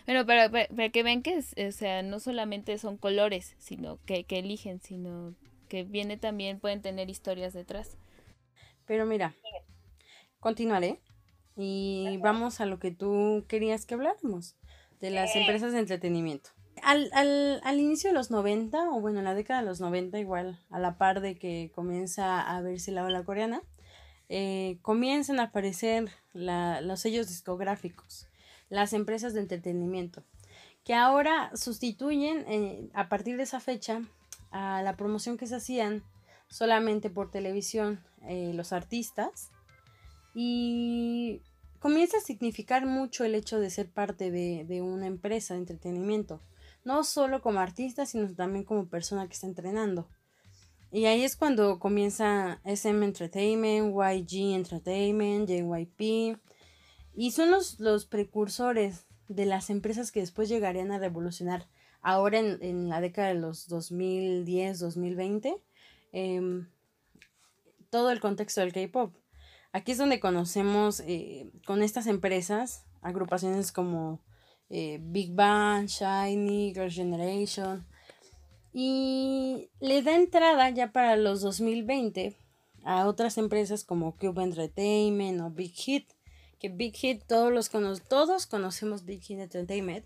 Bueno, 0.06 0.26
pero 0.26 0.50
para, 0.50 0.88
que 0.88 1.02
ven 1.02 1.22
que, 1.22 1.38
o 1.38 1.72
sea, 1.72 2.02
no 2.02 2.20
solamente 2.20 2.78
son 2.78 2.96
colores, 2.96 3.54
sino 3.58 3.98
que, 4.06 4.24
que 4.24 4.38
eligen, 4.38 4.80
sino 4.80 5.34
que 5.68 5.84
viene 5.84 6.16
también, 6.16 6.58
pueden 6.60 6.82
tener 6.82 7.10
historias 7.10 7.52
detrás. 7.52 7.96
Pero 8.86 9.06
mira, 9.06 9.34
continuaré 10.40 11.00
y 11.56 12.18
vamos 12.22 12.60
a 12.60 12.66
lo 12.66 12.78
que 12.78 12.90
tú 12.90 13.44
querías 13.48 13.86
que 13.86 13.94
habláramos, 13.94 14.56
de 15.00 15.10
las 15.10 15.34
empresas 15.36 15.72
de 15.72 15.78
entretenimiento. 15.78 16.50
Al, 16.82 17.10
al, 17.12 17.60
al, 17.62 17.78
inicio 17.78 18.10
de 18.10 18.14
los 18.14 18.30
90, 18.30 18.90
o 18.90 19.00
bueno, 19.00 19.18
en 19.18 19.24
la 19.24 19.34
década 19.34 19.60
de 19.60 19.66
los 19.66 19.80
90, 19.80 20.18
igual 20.18 20.58
a 20.70 20.78
la 20.78 20.96
par 20.96 21.20
de 21.20 21.38
que 21.38 21.70
comienza 21.74 22.40
a 22.40 22.60
verse 22.62 22.90
la 22.90 23.04
ola 23.04 23.22
coreana, 23.22 23.62
eh, 24.28 24.78
comienzan 24.82 25.40
a 25.40 25.44
aparecer 25.44 26.08
la, 26.32 26.80
los 26.80 27.00
sellos 27.00 27.28
discográficos 27.28 28.29
las 28.70 28.94
empresas 28.94 29.34
de 29.34 29.40
entretenimiento, 29.40 30.24
que 30.84 30.94
ahora 30.94 31.50
sustituyen 31.54 32.44
eh, 32.48 32.88
a 32.94 33.08
partir 33.08 33.36
de 33.36 33.42
esa 33.42 33.60
fecha 33.60 34.02
a 34.50 34.82
la 34.82 34.96
promoción 34.96 35.36
que 35.36 35.46
se 35.46 35.56
hacían 35.56 36.02
solamente 36.48 37.10
por 37.10 37.30
televisión 37.30 38.02
eh, 38.22 38.52
los 38.54 38.72
artistas 38.72 39.50
y 40.34 41.42
comienza 41.78 42.18
a 42.18 42.20
significar 42.20 42.86
mucho 42.86 43.24
el 43.24 43.34
hecho 43.34 43.60
de 43.60 43.70
ser 43.70 43.90
parte 43.90 44.30
de, 44.30 44.64
de 44.64 44.80
una 44.82 45.06
empresa 45.06 45.54
de 45.54 45.60
entretenimiento. 45.60 46.40
No 46.84 47.04
solo 47.04 47.42
como 47.42 47.60
artista, 47.60 48.06
sino 48.06 48.34
también 48.34 48.64
como 48.64 48.88
persona 48.88 49.26
que 49.26 49.34
está 49.34 49.46
entrenando. 49.46 50.08
Y 50.92 51.04
ahí 51.04 51.22
es 51.22 51.36
cuando 51.36 51.78
comienza 51.78 52.60
SM 52.64 53.04
Entertainment, 53.04 53.94
YG 53.94 54.54
Entertainment, 54.54 55.48
JYP. 55.48 56.38
Y 57.20 57.32
son 57.32 57.50
los, 57.50 57.78
los 57.80 58.06
precursores 58.06 59.04
de 59.28 59.44
las 59.44 59.68
empresas 59.68 60.10
que 60.10 60.20
después 60.20 60.48
llegarían 60.48 60.90
a 60.90 60.98
revolucionar 60.98 61.68
ahora 62.00 62.38
en, 62.38 62.56
en 62.62 62.88
la 62.88 63.02
década 63.02 63.28
de 63.28 63.34
los 63.34 63.68
2010, 63.68 64.78
2020, 64.78 65.54
em, 66.12 66.66
todo 67.90 68.10
el 68.10 68.20
contexto 68.20 68.62
del 68.62 68.72
K-Pop. 68.72 69.14
Aquí 69.70 69.92
es 69.92 69.98
donde 69.98 70.18
conocemos 70.18 71.00
eh, 71.00 71.50
con 71.66 71.82
estas 71.82 72.06
empresas 72.06 72.86
agrupaciones 73.02 73.70
como 73.70 74.22
eh, 74.70 74.98
Big 75.02 75.34
Bang, 75.34 75.88
Shiny, 75.88 76.72
Girls' 76.72 76.94
Generation. 76.94 77.86
Y 78.72 79.68
le 79.78 80.00
da 80.00 80.16
entrada 80.16 80.70
ya 80.70 80.90
para 80.90 81.16
los 81.16 81.42
2020 81.42 82.34
a 82.82 83.06
otras 83.06 83.36
empresas 83.36 83.84
como 83.84 84.16
Cube 84.16 84.42
Entertainment 84.42 85.42
o 85.42 85.50
Big 85.50 85.74
Hit. 85.74 86.14
Que 86.60 86.68
Big 86.68 86.94
Hit 86.94 87.24
todos 87.26 87.52
los 87.52 87.70
todos 88.08 88.46
conocemos 88.46 89.04
Big 89.04 89.22
Hit 89.22 89.40
Entertainment 89.40 90.04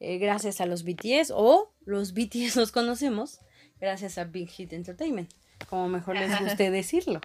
eh, 0.00 0.18
gracias 0.18 0.60
a 0.60 0.66
los 0.66 0.84
BTS 0.84 1.32
o 1.34 1.72
los 1.84 2.14
BTS 2.14 2.56
los 2.56 2.70
conocemos 2.70 3.40
gracias 3.80 4.16
a 4.18 4.24
Big 4.24 4.48
Hit 4.48 4.72
Entertainment, 4.72 5.30
como 5.68 5.88
mejor 5.88 6.16
les 6.16 6.30
guste 6.40 6.70
decirlo. 6.70 7.20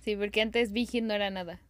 Sí, 0.00 0.16
porque 0.16 0.40
antes 0.40 0.72
Big 0.72 0.88
Hit 0.88 1.04
no 1.04 1.14
era 1.14 1.30
nada. 1.30 1.60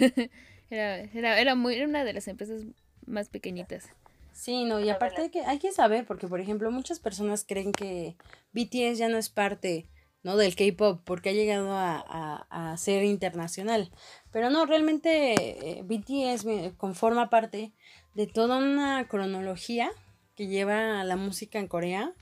era, 0.70 1.00
era, 1.00 1.40
era, 1.40 1.54
muy, 1.54 1.74
era 1.74 1.86
una 1.86 2.04
de 2.04 2.12
las 2.12 2.28
empresas 2.28 2.64
más 3.06 3.28
pequeñitas. 3.28 3.88
Sí, 4.32 4.64
no, 4.64 4.80
y 4.80 4.90
aparte 4.90 5.22
hay 5.22 5.30
que, 5.30 5.40
hay 5.46 5.58
que 5.58 5.72
saber, 5.72 6.04
porque 6.04 6.28
por 6.28 6.40
ejemplo 6.40 6.70
muchas 6.70 7.00
personas 7.00 7.44
creen 7.48 7.72
que 7.72 8.16
BTS 8.52 8.98
ya 8.98 9.08
no 9.08 9.16
es 9.16 9.30
parte 9.30 9.86
¿no? 10.26 10.36
del 10.36 10.56
K-Pop 10.56 11.02
porque 11.04 11.28
ha 11.28 11.32
llegado 11.32 11.70
a, 11.72 12.04
a, 12.08 12.72
a, 12.72 12.76
ser 12.76 13.04
internacional. 13.04 13.92
Pero 14.32 14.50
no, 14.50 14.66
realmente 14.66 15.78
eh, 15.78 15.82
BTS 15.84 16.74
conforma 16.76 17.30
parte 17.30 17.72
de 18.14 18.26
toda 18.26 18.58
una 18.58 19.06
cronología 19.06 19.88
que 20.34 20.48
lleva 20.48 21.00
a 21.00 21.04
la 21.04 21.14
música 21.14 21.60
en 21.60 21.68
Corea 21.68 22.12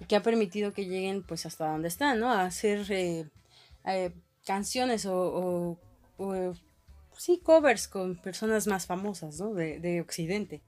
y 0.00 0.06
que 0.06 0.16
ha 0.16 0.22
permitido 0.22 0.72
que 0.72 0.86
lleguen 0.86 1.22
pues 1.22 1.46
hasta 1.46 1.68
donde 1.68 1.86
están, 1.86 2.18
¿no? 2.18 2.28
A 2.28 2.42
hacer 2.42 2.90
eh, 2.90 3.28
eh, 3.86 4.12
canciones 4.44 5.06
o, 5.06 5.78
o, 6.18 6.54
sí, 7.16 7.40
covers 7.40 7.86
con 7.86 8.16
personas 8.16 8.66
más 8.66 8.86
famosas, 8.86 9.38
¿no? 9.38 9.54
De, 9.54 9.78
de 9.78 10.00
Occidente. 10.00 10.60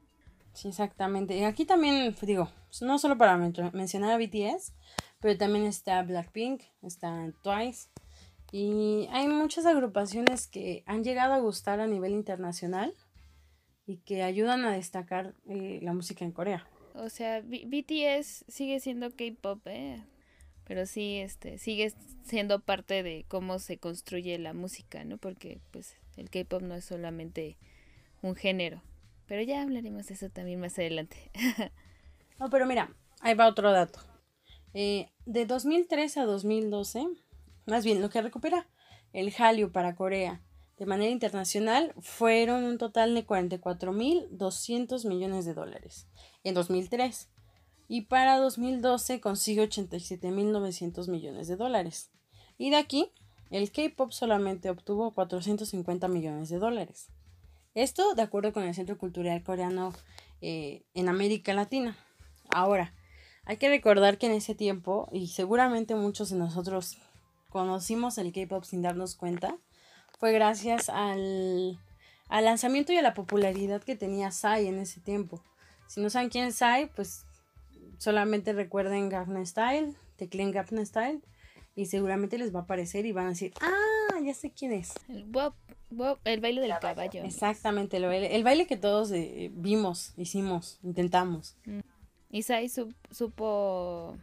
Exactamente. 0.64 1.36
Y 1.36 1.42
aquí 1.42 1.64
también, 1.64 2.14
digo, 2.22 2.48
no 2.80 2.98
solo 3.00 3.18
para 3.18 3.36
mencionar 3.36 4.12
a 4.12 4.18
BTS, 4.18 4.72
pero 5.26 5.38
también 5.38 5.66
está 5.66 6.00
Blackpink, 6.04 6.62
está 6.82 7.32
Twice. 7.42 7.88
Y 8.52 9.08
hay 9.10 9.26
muchas 9.26 9.66
agrupaciones 9.66 10.46
que 10.46 10.84
han 10.86 11.02
llegado 11.02 11.34
a 11.34 11.40
gustar 11.40 11.80
a 11.80 11.88
nivel 11.88 12.12
internacional 12.12 12.94
y 13.88 13.96
que 13.96 14.22
ayudan 14.22 14.64
a 14.64 14.70
destacar 14.70 15.34
eh, 15.48 15.80
la 15.82 15.92
música 15.92 16.24
en 16.24 16.30
Corea. 16.30 16.64
O 16.94 17.08
sea, 17.08 17.40
BTS 17.40 18.44
sigue 18.46 18.78
siendo 18.78 19.10
K-pop, 19.16 19.66
¿eh? 19.66 20.00
Pero 20.62 20.86
sí, 20.86 21.16
este, 21.16 21.58
sigue 21.58 21.92
siendo 22.22 22.60
parte 22.60 23.02
de 23.02 23.24
cómo 23.26 23.58
se 23.58 23.78
construye 23.78 24.38
la 24.38 24.54
música, 24.54 25.02
¿no? 25.02 25.18
Porque, 25.18 25.58
pues, 25.72 25.96
el 26.16 26.30
K-pop 26.30 26.62
no 26.62 26.76
es 26.76 26.84
solamente 26.84 27.56
un 28.22 28.36
género. 28.36 28.80
Pero 29.26 29.42
ya 29.42 29.62
hablaremos 29.62 30.06
de 30.06 30.14
eso 30.14 30.30
también 30.30 30.60
más 30.60 30.78
adelante. 30.78 31.16
no, 32.38 32.48
pero 32.48 32.64
mira, 32.64 32.92
ahí 33.22 33.34
va 33.34 33.48
otro 33.48 33.72
dato. 33.72 33.98
Eh, 34.78 35.08
de 35.24 35.46
2003 35.46 36.18
a 36.18 36.26
2012, 36.26 37.06
más 37.64 37.82
bien 37.82 38.02
lo 38.02 38.10
que 38.10 38.20
recupera 38.20 38.68
el 39.14 39.32
Hallyu 39.32 39.72
para 39.72 39.96
Corea 39.96 40.42
de 40.76 40.84
manera 40.84 41.10
internacional 41.10 41.94
fueron 41.98 42.62
un 42.64 42.76
total 42.76 43.14
de 43.14 43.26
44.200 43.26 45.08
millones 45.08 45.46
de 45.46 45.54
dólares 45.54 46.08
en 46.44 46.52
2003 46.52 47.30
y 47.88 48.02
para 48.02 48.36
2012 48.36 49.18
consigue 49.22 49.66
87.900 49.66 51.08
millones 51.08 51.48
de 51.48 51.56
dólares. 51.56 52.10
Y 52.58 52.68
de 52.68 52.76
aquí, 52.76 53.12
el 53.48 53.72
K-Pop 53.72 54.10
solamente 54.10 54.68
obtuvo 54.68 55.14
450 55.14 56.06
millones 56.08 56.50
de 56.50 56.58
dólares. 56.58 57.08
Esto 57.74 58.14
de 58.14 58.20
acuerdo 58.20 58.52
con 58.52 58.64
el 58.64 58.74
Centro 58.74 58.98
Cultural 58.98 59.42
Coreano 59.42 59.94
eh, 60.42 60.84
en 60.92 61.08
América 61.08 61.54
Latina. 61.54 61.96
Ahora, 62.50 62.92
hay 63.46 63.56
que 63.58 63.68
recordar 63.68 64.18
que 64.18 64.26
en 64.26 64.32
ese 64.32 64.54
tiempo, 64.54 65.08
y 65.12 65.28
seguramente 65.28 65.94
muchos 65.94 66.30
de 66.30 66.36
nosotros 66.36 66.98
conocimos 67.48 68.18
el 68.18 68.32
K-Pop 68.32 68.64
sin 68.64 68.82
darnos 68.82 69.14
cuenta, 69.14 69.56
fue 70.18 70.32
gracias 70.32 70.88
al, 70.88 71.78
lanzamiento 72.28 72.92
y 72.92 72.96
a 72.96 73.02
la 73.02 73.14
popularidad 73.14 73.82
que 73.82 73.94
tenía 73.94 74.32
Psy 74.32 74.66
en 74.66 74.78
ese 74.78 75.00
tiempo. 75.00 75.42
Si 75.86 76.00
no 76.00 76.10
saben 76.10 76.28
quién 76.28 76.46
es 76.46 76.56
Psy, 76.56 76.90
pues 76.96 77.24
solamente 77.98 78.52
recuerden 78.52 79.08
Gangnam 79.08 79.46
Style, 79.46 79.94
tecleen 80.16 80.50
Gangnam 80.50 80.84
Style 80.84 81.20
y 81.76 81.86
seguramente 81.86 82.38
les 82.38 82.52
va 82.52 82.60
a 82.60 82.62
aparecer 82.64 83.06
y 83.06 83.12
van 83.12 83.26
a 83.26 83.30
decir, 83.30 83.52
ah, 83.60 84.18
ya 84.24 84.34
sé 84.34 84.50
quién 84.50 84.72
es. 84.72 84.92
El, 85.08 85.24
el 86.24 86.40
baile 86.40 86.60
del 86.60 86.74
caballo. 86.80 87.22
Exactamente, 87.22 87.98
el 87.98 88.06
baile, 88.06 88.34
el 88.34 88.42
baile 88.42 88.66
que 88.66 88.76
todos 88.76 89.12
eh, 89.12 89.52
vimos, 89.54 90.14
hicimos, 90.16 90.80
intentamos. 90.82 91.54
Mm. 91.64 91.80
Y 92.36 92.42
Sai 92.42 92.68
supo, 92.68 94.18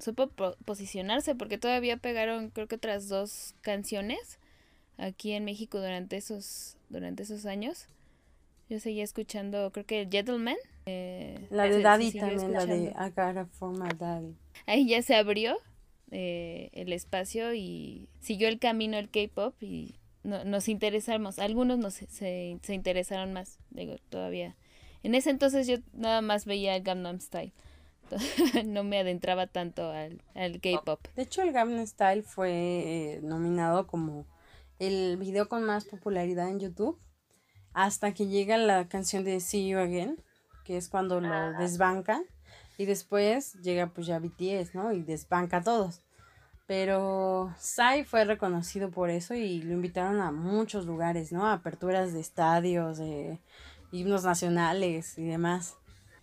supo 0.00 0.30
posicionarse 0.64 1.36
porque 1.36 1.58
todavía 1.58 1.96
pegaron 1.96 2.50
creo 2.50 2.66
que 2.66 2.74
otras 2.74 3.08
dos 3.08 3.54
canciones 3.60 4.40
aquí 4.98 5.30
en 5.30 5.44
México 5.44 5.78
durante 5.78 6.16
esos, 6.16 6.76
durante 6.88 7.22
esos 7.22 7.46
años. 7.46 7.86
Yo 8.68 8.80
seguía 8.80 9.04
escuchando, 9.04 9.70
creo 9.70 9.86
que 9.86 10.08
Gentleman. 10.10 10.56
Eh, 10.86 11.46
la 11.50 11.68
de 11.68 11.82
Daddy 11.82 12.10
también, 12.18 12.52
la 12.52 12.66
de 12.66 12.86
I 12.86 13.10
Got 13.14 13.28
a 13.28 13.94
Daddy. 13.94 14.34
Ahí 14.66 14.88
ya 14.88 15.00
se 15.02 15.14
abrió 15.14 15.56
eh, 16.10 16.70
el 16.72 16.92
espacio 16.92 17.54
y 17.54 18.08
siguió 18.18 18.48
el 18.48 18.58
camino 18.58 18.98
el 18.98 19.08
K-pop 19.08 19.54
y 19.62 19.94
no, 20.24 20.44
nos 20.44 20.68
interesamos. 20.68 21.38
Algunos 21.38 21.78
nos, 21.78 21.94
se, 21.94 22.58
se 22.60 22.74
interesaron 22.74 23.32
más, 23.32 23.60
digo, 23.70 23.94
todavía. 24.08 24.56
En 25.02 25.14
ese 25.14 25.30
entonces 25.30 25.66
yo 25.66 25.76
nada 25.92 26.20
más 26.20 26.46
veía 26.46 26.76
el 26.76 26.82
Gangnam 26.82 27.20
Style. 27.20 27.52
no 28.66 28.84
me 28.84 29.00
adentraba 29.00 29.46
tanto 29.46 29.90
al, 29.90 30.22
al 30.34 30.60
K-pop. 30.60 31.00
De 31.16 31.22
hecho, 31.22 31.42
el 31.42 31.52
Gangnam 31.52 31.86
Style 31.86 32.22
fue 32.22 32.50
eh, 32.52 33.20
nominado 33.22 33.86
como 33.86 34.26
el 34.78 35.16
video 35.16 35.48
con 35.48 35.64
más 35.64 35.84
popularidad 35.84 36.48
en 36.48 36.60
YouTube 36.60 36.98
hasta 37.72 38.14
que 38.14 38.26
llega 38.26 38.56
la 38.56 38.88
canción 38.88 39.24
de 39.24 39.40
See 39.40 39.68
You 39.68 39.78
Again, 39.78 40.22
que 40.64 40.76
es 40.76 40.88
cuando 40.88 41.20
lo 41.20 41.52
desbanca 41.58 42.22
y 42.78 42.86
después 42.86 43.54
llega 43.62 43.88
pues 43.88 44.06
ya 44.06 44.18
BTS, 44.18 44.74
¿no? 44.74 44.92
Y 44.92 45.02
desbanca 45.02 45.58
a 45.58 45.62
todos. 45.62 46.00
Pero 46.66 47.54
Psy 47.58 48.04
fue 48.04 48.24
reconocido 48.24 48.90
por 48.90 49.10
eso 49.10 49.34
y 49.34 49.62
lo 49.62 49.72
invitaron 49.74 50.20
a 50.20 50.32
muchos 50.32 50.84
lugares, 50.86 51.32
¿no? 51.32 51.46
A 51.46 51.52
aperturas 51.52 52.12
de 52.12 52.20
estadios, 52.20 52.98
de 52.98 53.40
himnos 53.92 54.24
nacionales 54.24 55.18
y 55.18 55.24
demás. 55.24 55.76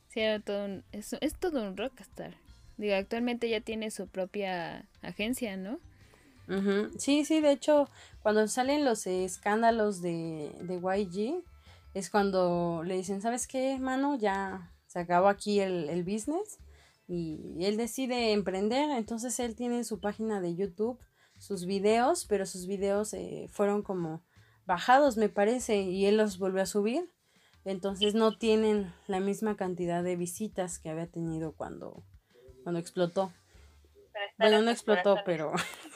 Sí, 0.07 0.21
todo 0.45 0.81
es, 0.91 1.13
es 1.21 1.35
todo 1.39 1.61
un 1.61 1.75
rockstar. 1.75 2.35
Digo, 2.77 2.95
actualmente 2.95 3.49
ya 3.49 3.61
tiene 3.61 3.91
su 3.91 4.07
propia 4.07 4.87
agencia, 5.01 5.57
¿no? 5.57 5.79
Sí, 6.97 7.23
sí, 7.23 7.39
de 7.39 7.51
hecho, 7.51 7.89
cuando 8.21 8.47
salen 8.47 8.83
los 8.83 9.07
escándalos 9.07 10.01
de, 10.01 10.53
de 10.61 10.75
YG, 10.75 11.43
es 11.93 12.09
cuando 12.09 12.83
le 12.83 12.95
dicen, 12.97 13.21
¿sabes 13.21 13.47
qué, 13.47 13.75
hermano? 13.75 14.17
Ya 14.17 14.71
se 14.87 14.99
acabó 14.99 15.29
aquí 15.29 15.59
el, 15.61 15.89
el 15.89 16.03
business 16.03 16.59
y 17.07 17.63
él 17.63 17.77
decide 17.77 18.33
emprender, 18.33 18.89
entonces 18.91 19.39
él 19.39 19.55
tiene 19.55 19.83
su 19.83 19.99
página 19.99 20.41
de 20.41 20.55
YouTube, 20.55 20.99
sus 21.37 21.65
videos, 21.65 22.25
pero 22.25 22.45
sus 22.45 22.67
videos 22.67 23.13
eh, 23.13 23.47
fueron 23.51 23.81
como 23.81 24.23
bajados, 24.65 25.17
me 25.17 25.29
parece, 25.29 25.81
y 25.81 26.05
él 26.05 26.17
los 26.17 26.37
volvió 26.37 26.61
a 26.61 26.65
subir, 26.65 27.09
entonces 27.65 28.13
no 28.13 28.37
tienen 28.37 28.93
la 29.07 29.19
misma 29.19 29.55
cantidad 29.55 30.03
de 30.03 30.15
visitas 30.15 30.79
que 30.79 30.89
había 30.89 31.07
tenido 31.07 31.53
cuando, 31.53 32.03
cuando 32.63 32.79
explotó. 32.79 33.31
Bueno, 34.37 34.61
no 34.61 34.71
explotó, 34.71 35.17
pero 35.25 35.53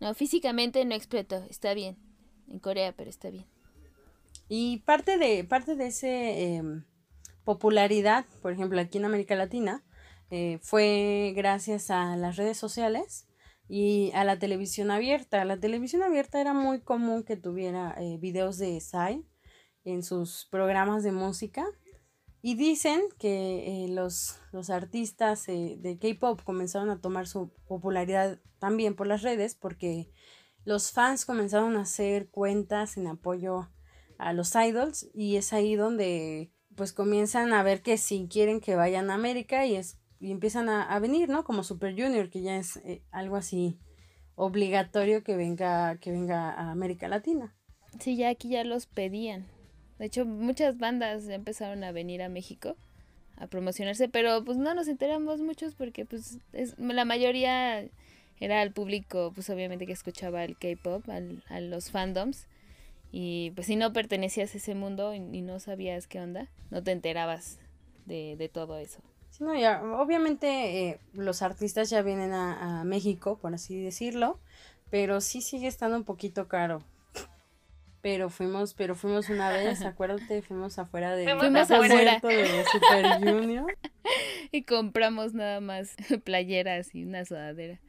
No, 0.00 0.12
físicamente 0.14 0.84
no 0.84 0.94
explotó, 0.94 1.44
está 1.48 1.72
bien. 1.74 1.96
En 2.48 2.58
Corea, 2.58 2.92
pero 2.92 3.08
está 3.08 3.30
bien. 3.30 3.46
Y 4.48 4.80
parte 4.80 5.16
de, 5.16 5.44
parte 5.44 5.76
de 5.76 5.86
ese 5.86 6.56
em, 6.56 6.84
popularidad, 7.44 8.26
por 8.42 8.52
ejemplo, 8.52 8.78
aquí 8.80 8.98
en 8.98 9.06
América 9.06 9.34
Latina, 9.34 9.82
eh, 10.30 10.58
fue 10.62 11.32
gracias 11.34 11.90
a 11.90 12.16
las 12.16 12.36
redes 12.36 12.58
sociales 12.58 13.26
y 13.66 14.10
a 14.12 14.24
la 14.24 14.38
televisión 14.38 14.90
abierta. 14.90 15.44
La 15.46 15.58
televisión 15.58 16.02
abierta 16.02 16.38
era 16.38 16.52
muy 16.52 16.80
común 16.80 17.22
que 17.22 17.36
tuviera 17.36 17.94
eh, 17.98 18.18
videos 18.20 18.58
de 18.58 18.78
Psy 18.80 19.24
en 19.84 20.02
sus 20.02 20.46
programas 20.50 21.02
de 21.02 21.12
música. 21.12 21.66
Y 22.42 22.56
dicen 22.56 23.00
que 23.18 23.84
eh, 23.84 23.88
los, 23.88 24.38
los, 24.52 24.68
artistas 24.68 25.48
eh, 25.48 25.76
de 25.78 25.98
K-Pop 25.98 26.42
comenzaron 26.42 26.90
a 26.90 27.00
tomar 27.00 27.26
su 27.26 27.50
popularidad 27.66 28.38
también 28.58 28.94
por 28.94 29.06
las 29.06 29.22
redes 29.22 29.54
porque 29.54 30.10
los 30.64 30.92
fans 30.92 31.24
comenzaron 31.24 31.76
a 31.76 31.82
hacer 31.82 32.28
cuentas 32.28 32.98
en 32.98 33.06
apoyo 33.06 33.70
a 34.18 34.32
los 34.34 34.54
idols 34.54 35.08
y 35.14 35.36
es 35.36 35.54
ahí 35.54 35.74
donde 35.74 36.52
pues 36.76 36.92
comienzan 36.92 37.52
a 37.54 37.62
ver 37.62 37.82
que 37.82 37.96
si 37.96 38.28
quieren 38.28 38.60
que 38.60 38.76
vayan 38.76 39.10
a 39.10 39.14
América 39.14 39.64
y 39.64 39.76
es 39.76 39.98
y 40.24 40.30
empiezan 40.30 40.70
a, 40.70 40.98
venir, 41.00 41.28
¿no? 41.28 41.44
Como 41.44 41.62
Super 41.62 41.92
Junior, 41.92 42.30
que 42.30 42.40
ya 42.40 42.56
es 42.56 42.76
eh, 42.78 43.02
algo 43.10 43.36
así 43.36 43.78
obligatorio 44.36 45.22
que 45.22 45.36
venga, 45.36 45.98
que 45.98 46.12
venga 46.12 46.50
a 46.50 46.70
América 46.70 47.08
Latina. 47.08 47.54
Sí, 48.00 48.16
ya 48.16 48.30
aquí 48.30 48.48
ya 48.48 48.64
los 48.64 48.86
pedían. 48.86 49.46
De 49.98 50.06
hecho, 50.06 50.24
muchas 50.24 50.78
bandas 50.78 51.28
empezaron 51.28 51.84
a 51.84 51.92
venir 51.92 52.22
a 52.22 52.28
México 52.28 52.76
a 53.36 53.46
promocionarse, 53.48 54.08
pero 54.08 54.44
pues 54.44 54.58
no 54.58 54.74
nos 54.74 54.88
enteramos 54.88 55.40
muchos 55.40 55.74
porque 55.74 56.04
pues 56.04 56.38
es, 56.52 56.78
la 56.78 57.04
mayoría 57.04 57.84
era 58.40 58.62
el 58.62 58.72
público, 58.72 59.32
pues 59.34 59.50
obviamente 59.50 59.86
que 59.86 59.92
escuchaba 59.92 60.44
el 60.44 60.56
K-pop, 60.56 61.04
a 61.48 61.60
los 61.60 61.90
fandoms. 61.90 62.46
Y 63.10 63.52
pues 63.54 63.68
si 63.68 63.76
no 63.76 63.92
pertenecías 63.92 64.54
a 64.54 64.58
ese 64.58 64.74
mundo 64.74 65.14
y, 65.14 65.20
no 65.20 65.60
sabías 65.60 66.08
qué 66.08 66.20
onda, 66.20 66.48
no 66.70 66.82
te 66.82 66.90
enterabas 66.90 67.58
de, 68.06 68.34
de 68.36 68.48
todo 68.48 68.76
eso. 68.78 69.00
Sí, 69.30 69.42
no, 69.42 69.56
ya, 69.56 69.82
obviamente 70.00 70.88
eh, 70.88 71.00
los 71.12 71.42
artistas 71.42 71.90
ya 71.90 72.02
vienen 72.02 72.32
a, 72.32 72.84
México, 72.84 73.36
por 73.38 73.52
así 73.52 73.80
decirlo, 73.82 74.38
pero 74.90 75.20
sí 75.20 75.42
sigue 75.42 75.66
estando 75.66 75.96
un 75.96 76.04
poquito 76.04 76.46
caro. 76.46 76.82
Pero 78.04 78.28
fuimos, 78.28 78.74
pero 78.74 78.94
fuimos 78.94 79.30
una 79.30 79.48
vez, 79.48 79.80
acuérdate, 79.86 80.42
fuimos 80.42 80.78
afuera 80.78 81.16
de, 81.16 81.24
fuimos 81.38 81.70
afuera. 81.70 82.20
de 82.20 82.64
Super 82.70 83.18
Junior. 83.18 83.78
y 84.52 84.64
compramos 84.64 85.32
nada 85.32 85.62
más 85.62 85.96
playeras 86.24 86.94
y 86.94 87.06
una 87.06 87.24
sudadera. 87.24 87.80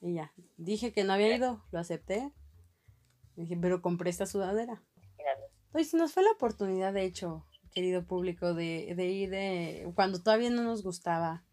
Y 0.00 0.14
ya, 0.14 0.32
dije 0.56 0.92
que 0.92 1.04
no 1.04 1.12
había 1.12 1.36
ido, 1.36 1.64
lo 1.70 1.78
acepté. 1.78 2.32
Dije, 3.36 3.56
pero 3.56 3.82
compré 3.82 4.10
esta 4.10 4.26
sudadera. 4.26 4.82
Entonces 5.66 5.94
nos 5.94 6.12
fue 6.12 6.24
la 6.24 6.32
oportunidad, 6.32 6.92
de 6.92 7.04
hecho, 7.04 7.46
querido 7.72 8.04
público, 8.04 8.52
de, 8.52 8.94
de 8.96 9.06
ir 9.06 9.30
de, 9.30 9.92
cuando 9.94 10.20
todavía 10.20 10.50
no 10.50 10.64
nos 10.64 10.82
gustaba 10.82 11.44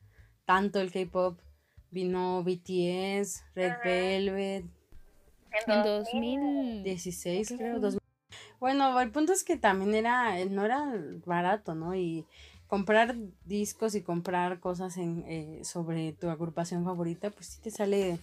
tanto 0.46 0.82
el 0.82 0.92
K-pop, 0.92 1.40
vino 1.92 2.44
BTS, 2.44 3.44
Red 3.54 3.74
Velvet. 3.84 4.66
En 5.68 5.84
2016, 5.84 7.54
creo. 7.58 7.80
Bueno, 8.60 9.00
el 9.00 9.12
punto 9.12 9.34
es 9.34 9.44
que 9.44 9.58
también 9.58 9.94
era, 9.94 10.44
no 10.46 10.66
era 10.66 10.92
barato, 11.26 11.76
¿no? 11.76 11.96
Y 11.96 12.26
comprar 12.68 13.16
discos 13.46 13.96
y 13.96 14.02
comprar 14.02 14.60
cosas 14.60 14.98
en, 14.98 15.24
eh, 15.28 15.62
sobre 15.64 16.14
tu 16.14 16.30
agrupación 16.30 16.84
favorita, 16.84 17.30
pues 17.30 17.48
sí 17.48 17.62
te 17.62 17.72
sale 17.72 18.20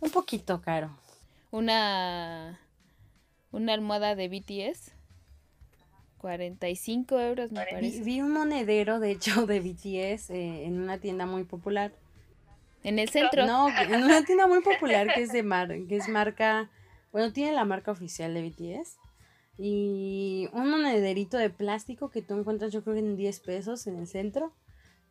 un 0.00 0.10
poquito 0.10 0.60
caro. 0.60 0.90
Una, 1.50 2.58
una 3.52 3.74
almohada 3.74 4.14
de 4.14 4.28
BTS 4.28 4.92
45 6.24 7.20
euros 7.20 7.52
me 7.52 7.66
parece. 7.66 8.02
Vi, 8.02 8.22
un 8.22 8.32
monedero, 8.32 8.98
de 8.98 9.10
hecho, 9.10 9.44
de 9.46 9.60
BTS 9.60 10.30
eh, 10.30 10.64
en 10.64 10.80
una 10.80 10.96
tienda 10.96 11.26
muy 11.26 11.44
popular. 11.44 11.92
¿En 12.84 12.98
el 12.98 13.08
centro? 13.08 13.46
No, 13.46 13.68
en 13.80 14.04
una 14.04 14.24
tienda 14.24 14.46
muy 14.46 14.60
popular 14.60 15.12
que 15.12 15.22
es 15.22 15.32
de 15.32 15.42
mar, 15.42 15.68
que 15.88 15.96
es 15.96 16.08
marca, 16.08 16.70
bueno, 17.10 17.32
tiene 17.32 17.52
la 17.52 17.64
marca 17.64 17.90
oficial 17.90 18.34
de 18.34 18.42
BTS. 18.42 18.98
Y 19.56 20.48
un 20.52 20.68
monederito 20.68 21.38
de 21.38 21.50
plástico 21.50 22.10
que 22.10 22.22
tú 22.22 22.34
encuentras 22.34 22.72
yo 22.72 22.82
creo 22.82 22.94
que 22.94 23.00
en 23.00 23.16
10 23.16 23.40
pesos 23.40 23.86
en 23.86 23.98
el 23.98 24.06
centro. 24.06 24.52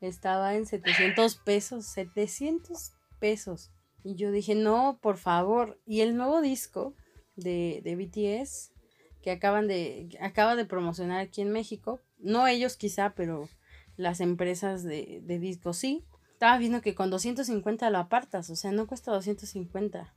Estaba 0.01 0.55
en 0.55 0.65
700 0.65 1.38
pesos, 1.38 1.86
700 1.86 2.91
pesos. 3.19 3.71
Y 4.03 4.15
yo 4.15 4.32
dije, 4.32 4.53
no, 4.53 4.99
por 5.01 5.15
favor. 5.15 5.80
Y 5.86 6.01
el 6.01 6.17
nuevo 6.17 6.41
disco 6.41 6.93
de, 7.38 7.82
de 7.84 7.95
BTS 7.95 8.74
que 9.21 9.32
acaban 9.32 9.69
de, 9.69 10.09
acaba 10.19 10.57
de 10.57 10.65
promocionar 10.65 11.21
aquí 11.21 11.41
en 11.41 11.51
México. 11.51 12.01
No 12.19 12.45
ellos 12.47 12.76
quizá, 12.76 13.13
pero 13.15 13.47
las 13.95 14.19
empresas 14.19 14.84
de, 14.84 15.21
de 15.24 15.39
discos 15.39 15.78
sí. 15.78 16.03
Estaba 16.44 16.58
viendo 16.58 16.82
que 16.82 16.94
con 16.94 17.10
250 17.10 17.89
lo 17.89 18.00
apartas, 18.00 18.50
o 18.50 18.58
sea, 18.58 18.74
no 18.74 18.86
cuesta 18.86 19.14
250. 19.14 20.14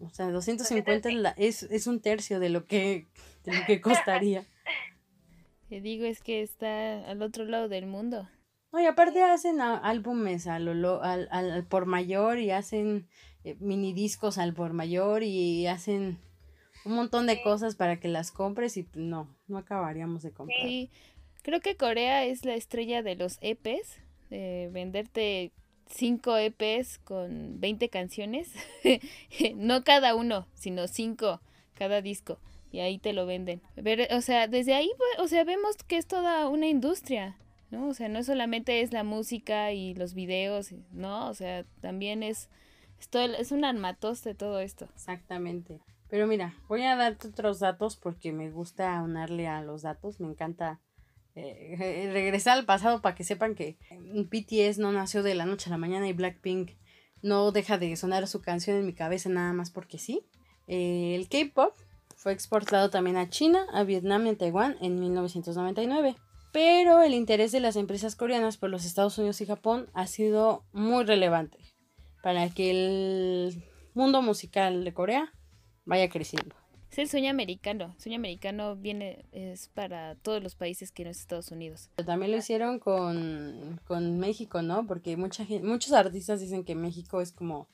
O 0.00 0.10
sea, 0.10 0.28
250 0.28 1.08
es, 1.08 1.14
la, 1.14 1.30
es, 1.36 1.62
es 1.62 1.86
un 1.86 2.00
tercio 2.00 2.40
de 2.40 2.48
lo 2.48 2.64
que, 2.64 3.06
de 3.44 3.56
lo 3.56 3.64
que 3.64 3.80
costaría. 3.80 4.44
Te 5.68 5.80
digo, 5.80 6.04
es 6.04 6.20
que 6.20 6.42
está 6.42 7.08
al 7.08 7.22
otro 7.22 7.44
lado 7.44 7.68
del 7.68 7.86
mundo. 7.86 8.28
No, 8.72 8.80
y 8.80 8.86
aparte 8.86 9.22
hacen 9.22 9.60
álbumes 9.60 10.48
al, 10.48 10.66
al, 10.84 11.28
al, 11.30 11.64
por 11.64 11.86
mayor 11.86 12.40
y 12.40 12.50
hacen 12.50 13.06
eh, 13.44 13.56
mini 13.60 13.92
discos 13.92 14.36
al 14.36 14.52
por 14.52 14.72
mayor 14.72 15.22
y 15.22 15.68
hacen 15.68 16.18
un 16.84 16.94
montón 16.94 17.28
de 17.28 17.40
cosas 17.40 17.76
para 17.76 18.00
que 18.00 18.08
las 18.08 18.32
compres 18.32 18.76
y 18.76 18.88
no, 18.94 19.32
no 19.46 19.58
acabaríamos 19.58 20.24
de 20.24 20.32
comprar. 20.32 20.58
Sí, 20.60 20.90
creo 21.42 21.60
que 21.60 21.76
Corea 21.76 22.24
es 22.24 22.44
la 22.44 22.56
estrella 22.56 23.04
de 23.04 23.14
los 23.14 23.38
EPs, 23.42 24.00
de 24.38 24.68
venderte 24.72 25.52
cinco 25.86 26.36
EPs 26.36 26.98
con 26.98 27.60
20 27.60 27.88
canciones, 27.88 28.52
no 29.56 29.84
cada 29.84 30.14
uno, 30.14 30.48
sino 30.54 30.88
cinco 30.88 31.40
cada 31.74 32.02
disco 32.02 32.38
y 32.74 32.80
ahí 32.80 32.98
te 32.98 33.12
lo 33.12 33.24
venden. 33.24 33.62
o 34.10 34.20
sea, 34.20 34.48
desde 34.48 34.74
ahí, 34.74 34.90
o 35.18 35.28
sea, 35.28 35.44
vemos 35.44 35.76
que 35.86 35.96
es 35.96 36.08
toda 36.08 36.48
una 36.48 36.66
industria, 36.66 37.36
¿no? 37.70 37.86
O 37.86 37.94
sea, 37.94 38.08
no 38.08 38.24
solamente 38.24 38.80
es 38.80 38.92
la 38.92 39.04
música 39.04 39.70
y 39.70 39.94
los 39.94 40.12
videos, 40.12 40.72
¿no? 40.90 41.28
O 41.28 41.34
sea, 41.34 41.64
también 41.80 42.24
es, 42.24 42.50
es, 42.98 43.08
es 43.38 43.52
un 43.52 43.64
armatoste 43.64 44.34
todo 44.34 44.58
esto. 44.58 44.86
Exactamente. 44.92 45.82
Pero 46.08 46.26
mira, 46.26 46.54
voy 46.68 46.82
a 46.82 46.96
darte 46.96 47.28
otros 47.28 47.60
datos 47.60 47.96
porque 47.96 48.32
me 48.32 48.50
gusta 48.50 49.00
unarle 49.02 49.46
a 49.46 49.62
los 49.62 49.82
datos. 49.82 50.18
Me 50.18 50.26
encanta 50.26 50.80
eh, 51.36 52.10
regresar 52.12 52.58
al 52.58 52.64
pasado 52.64 53.00
para 53.02 53.14
que 53.14 53.24
sepan 53.24 53.54
que 53.54 53.76
BTS 53.90 54.78
no 54.78 54.92
nació 54.92 55.22
de 55.22 55.34
la 55.34 55.46
noche 55.46 55.68
a 55.68 55.72
la 55.72 55.78
mañana 55.78 56.08
y 56.08 56.12
Blackpink 56.12 56.72
no 57.22 57.50
deja 57.52 57.78
de 57.78 57.96
sonar 57.96 58.28
su 58.28 58.40
canción 58.40 58.76
en 58.76 58.86
mi 58.86 58.92
cabeza 58.92 59.28
nada 59.28 59.52
más 59.52 59.70
porque 59.70 59.98
sí. 59.98 60.22
Eh, 60.68 61.14
el 61.14 61.28
K-pop 61.28 61.74
fue 62.16 62.32
exportado 62.32 62.90
también 62.90 63.16
a 63.16 63.28
China, 63.28 63.66
a 63.72 63.82
Vietnam 63.82 64.26
y 64.26 64.30
a 64.30 64.38
Taiwán 64.38 64.76
en 64.80 65.00
1999. 65.00 66.16
Pero 66.52 67.02
el 67.02 67.14
interés 67.14 67.50
de 67.50 67.60
las 67.60 67.76
empresas 67.76 68.14
coreanas 68.14 68.56
por 68.56 68.70
los 68.70 68.84
Estados 68.84 69.18
Unidos 69.18 69.40
y 69.40 69.46
Japón 69.46 69.88
ha 69.92 70.06
sido 70.06 70.64
muy 70.72 71.04
relevante 71.04 71.58
para 72.22 72.48
que 72.48 72.70
el 72.70 73.64
mundo 73.92 74.22
musical 74.22 74.84
de 74.84 74.94
Corea 74.94 75.32
vaya 75.84 76.08
creciendo. 76.08 76.54
Es 76.94 76.98
el 76.98 77.08
sueño 77.08 77.30
americano. 77.30 77.92
El 77.96 78.00
sueño 78.00 78.18
americano 78.18 78.76
viene, 78.76 79.24
es 79.32 79.66
para 79.66 80.14
todos 80.14 80.40
los 80.40 80.54
países 80.54 80.92
que 80.92 81.02
no 81.02 81.10
es 81.10 81.18
Estados 81.18 81.50
Unidos. 81.50 81.90
Pero 81.96 82.06
también 82.06 82.30
lo 82.30 82.38
hicieron 82.38 82.78
con, 82.78 83.80
con 83.84 84.20
México, 84.20 84.62
¿no? 84.62 84.86
Porque 84.86 85.16
mucha 85.16 85.44
muchos 85.64 85.92
artistas 85.92 86.38
dicen 86.38 86.62
que 86.62 86.76
México 86.76 87.20
es 87.20 87.32
como 87.32 87.66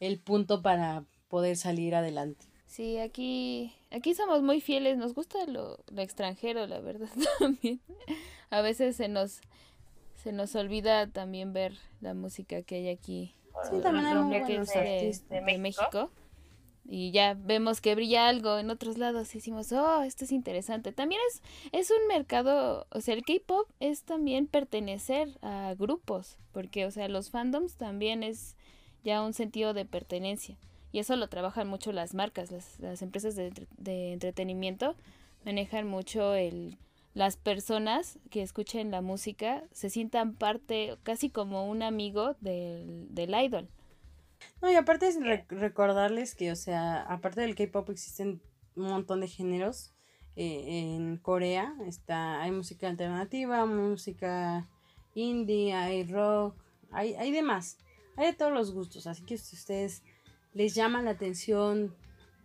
el 0.00 0.18
punto 0.18 0.62
para 0.62 1.04
poder 1.28 1.58
salir 1.58 1.94
adelante. 1.94 2.46
Sí, 2.66 2.96
aquí, 2.96 3.74
aquí 3.90 4.14
somos 4.14 4.40
muy 4.40 4.62
fieles, 4.62 4.96
nos 4.96 5.12
gusta 5.12 5.44
lo, 5.44 5.76
lo 5.92 6.00
extranjero, 6.00 6.66
la 6.66 6.80
verdad, 6.80 7.10
también. 7.38 7.82
A 8.48 8.62
veces 8.62 8.96
se 8.96 9.08
nos, 9.08 9.42
se 10.14 10.32
nos 10.32 10.54
olvida 10.54 11.06
también 11.06 11.52
ver 11.52 11.74
la 12.00 12.14
música 12.14 12.62
que 12.62 12.76
hay 12.76 12.88
aquí. 12.88 13.34
Sí, 13.70 13.76
también 13.82 14.06
hay 14.06 14.14
muy 14.14 14.40
buenos 14.40 14.68
de, 14.68 15.20
de, 15.28 15.58
México 15.58 16.10
y 16.86 17.10
ya 17.12 17.34
vemos 17.34 17.80
que 17.80 17.94
brilla 17.94 18.28
algo 18.28 18.58
en 18.58 18.70
otros 18.70 18.98
lados 18.98 19.34
y 19.34 19.38
decimos, 19.38 19.72
oh, 19.72 20.02
esto 20.02 20.24
es 20.24 20.32
interesante. 20.32 20.92
También 20.92 21.20
es, 21.30 21.42
es 21.72 21.90
un 21.90 22.06
mercado, 22.08 22.86
o 22.90 23.00
sea, 23.00 23.14
el 23.14 23.22
K-Pop 23.22 23.68
es 23.80 24.02
también 24.02 24.46
pertenecer 24.46 25.38
a 25.42 25.74
grupos, 25.78 26.36
porque, 26.52 26.84
o 26.86 26.90
sea, 26.90 27.08
los 27.08 27.30
fandoms 27.30 27.76
también 27.76 28.22
es 28.22 28.56
ya 29.02 29.22
un 29.22 29.32
sentido 29.32 29.72
de 29.74 29.84
pertenencia. 29.84 30.56
Y 30.92 30.98
eso 30.98 31.16
lo 31.16 31.28
trabajan 31.28 31.68
mucho 31.68 31.90
las 31.90 32.14
marcas, 32.14 32.50
las, 32.50 32.78
las 32.78 33.02
empresas 33.02 33.34
de, 33.34 33.52
de, 33.78 34.12
entretenimiento 34.12 34.94
manejan 35.44 35.86
mucho 35.86 36.34
el 36.34 36.78
las 37.14 37.36
personas 37.36 38.18
que 38.30 38.42
escuchen 38.42 38.90
la 38.90 39.00
música 39.00 39.62
se 39.72 39.88
sientan 39.88 40.34
parte, 40.34 40.96
casi 41.04 41.30
como 41.30 41.68
un 41.70 41.82
amigo 41.84 42.34
del, 42.40 43.06
del 43.14 43.34
idol. 43.40 43.68
No, 44.60 44.70
y 44.70 44.74
aparte 44.76 45.08
es 45.08 45.18
recordarles 45.48 46.34
que, 46.34 46.52
o 46.52 46.56
sea, 46.56 47.02
aparte 47.02 47.40
del 47.40 47.54
K-pop 47.54 47.90
existen 47.90 48.40
un 48.76 48.88
montón 48.88 49.20
de 49.20 49.28
géneros. 49.28 49.92
Eh, 50.36 50.94
en 50.96 51.16
Corea 51.18 51.74
está, 51.86 52.42
hay 52.42 52.50
música 52.50 52.88
alternativa, 52.88 53.66
música 53.66 54.68
indie, 55.14 55.74
hay 55.74 56.04
rock, 56.04 56.56
hay, 56.90 57.14
hay 57.14 57.30
demás. 57.30 57.78
Hay 58.16 58.26
de 58.26 58.32
todos 58.32 58.52
los 58.52 58.72
gustos, 58.72 59.06
así 59.06 59.24
que 59.24 59.38
si 59.38 59.56
ustedes 59.56 60.02
les 60.52 60.74
llama 60.74 61.02
la 61.02 61.10
atención 61.10 61.94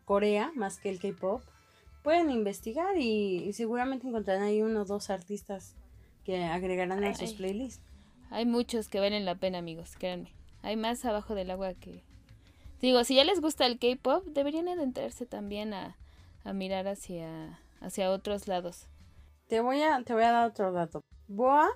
Corea 0.06 0.52
más 0.56 0.80
que 0.80 0.90
el 0.90 1.00
K-pop, 1.00 1.44
pueden 2.04 2.32
investigar 2.32 2.98
y, 2.98 3.52
seguramente 3.54 4.08
encontrarán 4.08 4.44
ahí 4.44 4.62
uno 4.62 4.82
o 4.82 4.86
dos 4.86 5.10
artistas 5.10 5.76
que 6.24 6.44
agregarán 6.44 7.04
a 7.04 7.14
sus 7.14 7.34
playlists. 7.34 7.84
Hay 8.32 8.46
muchos 8.46 8.90
que 8.90 9.00
valen 9.00 9.26
la 9.26 9.36
pena, 9.36 9.60
amigos, 9.60 9.96
créanme. 9.98 10.32
Hay 10.62 10.76
más 10.76 11.04
abajo 11.06 11.36
del 11.36 11.52
agua 11.52 11.74
que... 11.74 12.04
Digo, 12.82 13.04
si 13.04 13.16
ya 13.16 13.24
les 13.24 13.42
gusta 13.42 13.66
el 13.66 13.78
K-pop, 13.78 14.26
deberían 14.28 14.70
adentrarse 14.70 15.26
también 15.26 15.74
a, 15.74 15.98
mirar 16.54 16.88
hacia, 16.88 17.60
hacia 17.82 18.10
otros 18.10 18.48
lados. 18.48 18.88
Te 19.48 19.60
voy, 19.60 19.82
a, 19.82 20.02
te 20.04 20.14
voy 20.14 20.24
a 20.24 20.32
dar 20.32 20.50
otro 20.50 20.72
dato. 20.72 21.02
Boa 21.28 21.70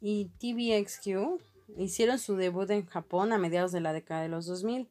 y 0.00 0.26
TVXQ 0.38 1.40
hicieron 1.78 2.18
su 2.18 2.36
debut 2.36 2.70
en 2.70 2.86
Japón 2.86 3.32
a 3.32 3.38
mediados 3.38 3.72
de 3.72 3.80
la 3.80 3.92
década 3.92 4.22
de 4.22 4.28
los 4.28 4.46
2000. 4.46 4.88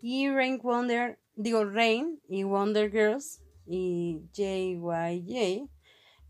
Y 0.00 0.30
Rain 0.30 0.58
Wonder, 0.62 1.18
digo 1.34 1.64
Rain 1.64 2.20
y 2.28 2.42
Wonder 2.44 2.90
Girls 2.90 3.42
y 3.66 4.22
JYJ, 4.32 5.68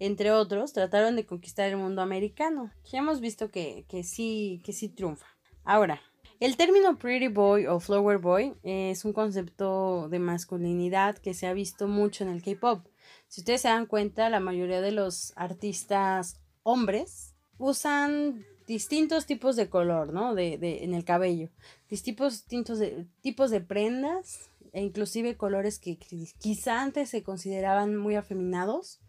entre 0.01 0.31
otros, 0.31 0.73
trataron 0.73 1.17
de 1.17 1.27
conquistar 1.27 1.69
el 1.69 1.77
mundo 1.77 2.03
americano. 2.03 2.73
Ya 2.85 3.01
hemos 3.01 3.21
visto 3.21 3.51
que, 3.51 3.85
que, 3.89 4.05
sí, 4.05 4.61
que 4.65 4.73
sí 4.73 4.89
triunfa. 4.89 5.27
Ahora, 5.65 6.01
el 6.41 6.57
término 6.57 6.99
Pretty 6.99 7.29
Boy 7.29 7.67
o 7.67 7.81
Flower 7.81 8.19
Boy 8.19 8.55
es 8.63 9.05
un 9.05 9.13
concepto 9.13 10.09
de 10.09 10.19
masculinidad 10.19 11.19
que 11.19 11.35
se 11.35 11.47
ha 11.47 11.53
visto 11.53 11.89
mucho 11.89 12.25
en 12.25 12.31
el 12.31 12.43
K-Pop. 12.43 12.87
Si 13.27 13.41
ustedes 13.41 13.63
se 13.63 13.69
dan 13.69 13.87
cuenta, 13.87 14.31
la 14.31 14.41
mayoría 14.41 14.81
de 14.81 14.93
los 14.93 15.33
artistas 15.37 16.41
hombres 16.63 17.35
usan 17.59 18.45
distintos 18.67 19.27
tipos 19.27 19.57
de 19.57 19.69
color, 19.69 20.13
¿no? 20.13 20.35
De, 20.35 20.59
de, 20.59 20.85
en 20.85 20.95
el 20.95 21.05
cabello. 21.05 21.51
Distintos, 21.89 22.47
de, 22.79 23.07
tipos 23.21 23.51
de 23.51 23.61
prendas 23.61 24.51
e 24.73 24.83
inclusive 24.83 25.37
colores 25.37 25.79
que 25.79 25.99
quizá 25.99 26.83
antes 26.83 27.09
se 27.09 27.23
consideraban 27.23 27.97
muy 27.97 28.15
afeminados 28.15 29.01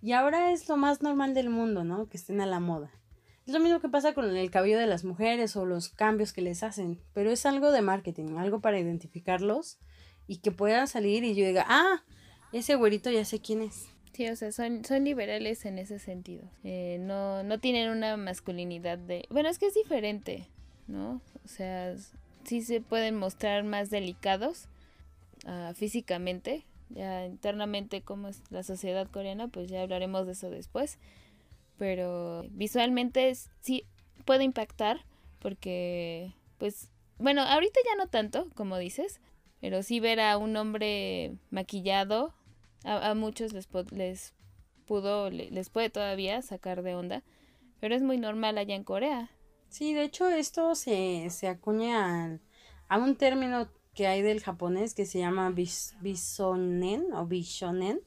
y 0.00 0.12
ahora 0.12 0.52
es 0.52 0.68
lo 0.68 0.76
más 0.76 1.02
normal 1.02 1.34
del 1.34 1.50
mundo, 1.50 1.82
¿no? 1.82 2.08
Que 2.08 2.18
estén 2.18 2.40
a 2.40 2.46
la 2.46 2.60
moda. 2.60 2.92
Es 3.48 3.54
lo 3.54 3.60
mismo 3.60 3.80
que 3.80 3.88
pasa 3.88 4.12
con 4.12 4.36
el 4.36 4.50
cabello 4.50 4.78
de 4.78 4.86
las 4.86 5.04
mujeres 5.04 5.56
o 5.56 5.64
los 5.64 5.88
cambios 5.88 6.34
que 6.34 6.42
les 6.42 6.62
hacen, 6.62 7.00
pero 7.14 7.30
es 7.30 7.46
algo 7.46 7.72
de 7.72 7.80
marketing, 7.80 8.36
algo 8.36 8.60
para 8.60 8.78
identificarlos 8.78 9.78
y 10.26 10.40
que 10.40 10.52
puedan 10.52 10.86
salir 10.86 11.24
y 11.24 11.34
yo 11.34 11.46
diga, 11.46 11.64
ah, 11.66 12.04
ese 12.52 12.74
güerito 12.74 13.10
ya 13.10 13.24
sé 13.24 13.40
quién 13.40 13.62
es. 13.62 13.88
Sí, 14.12 14.28
o 14.28 14.36
sea, 14.36 14.52
son, 14.52 14.84
son 14.84 15.02
liberales 15.04 15.64
en 15.64 15.78
ese 15.78 15.98
sentido. 15.98 16.44
Eh, 16.62 16.98
no, 17.00 17.42
no 17.42 17.58
tienen 17.58 17.88
una 17.88 18.18
masculinidad 18.18 18.98
de... 18.98 19.24
Bueno, 19.30 19.48
es 19.48 19.58
que 19.58 19.68
es 19.68 19.74
diferente, 19.74 20.46
¿no? 20.86 21.22
O 21.42 21.48
sea, 21.48 21.96
sí 22.44 22.60
se 22.60 22.82
pueden 22.82 23.16
mostrar 23.16 23.64
más 23.64 23.88
delicados 23.88 24.68
uh, 25.46 25.72
físicamente, 25.72 26.66
ya 26.90 27.24
internamente 27.24 28.02
cómo 28.02 28.28
es 28.28 28.42
la 28.50 28.62
sociedad 28.62 29.08
coreana, 29.10 29.48
pues 29.48 29.70
ya 29.70 29.80
hablaremos 29.80 30.26
de 30.26 30.32
eso 30.32 30.50
después. 30.50 30.98
Pero 31.78 32.44
visualmente 32.50 33.32
sí 33.60 33.86
puede 34.24 34.44
impactar 34.44 35.04
porque, 35.38 36.34
pues, 36.58 36.90
bueno, 37.18 37.42
ahorita 37.42 37.80
ya 37.84 37.96
no 37.96 38.08
tanto, 38.08 38.50
como 38.54 38.76
dices, 38.76 39.20
pero 39.60 39.82
sí 39.82 40.00
ver 40.00 40.20
a 40.20 40.36
un 40.36 40.56
hombre 40.56 41.36
maquillado, 41.50 42.34
a, 42.84 43.14
muchos 43.14 43.52
les, 43.52 43.68
les 43.92 44.34
pudo, 44.86 45.30
les 45.30 45.70
puede 45.70 45.90
todavía 45.90 46.42
sacar 46.42 46.82
de 46.82 46.94
onda, 46.94 47.22
pero 47.80 47.94
es 47.94 48.02
muy 48.02 48.18
normal 48.18 48.58
allá 48.58 48.74
en 48.74 48.84
Corea. 48.84 49.30
Sí, 49.68 49.94
de 49.94 50.04
hecho 50.04 50.28
esto 50.28 50.74
se, 50.74 51.28
se 51.30 51.48
acuña 51.48 52.40
a 52.88 52.98
un 52.98 53.16
término 53.16 53.68
que 53.94 54.06
hay 54.06 54.22
del 54.22 54.40
japonés 54.40 54.94
que 54.94 55.06
se 55.06 55.18
llama 55.18 55.52
bisonen 56.00 57.12
o 57.12 57.26
bishonen, 57.26 58.00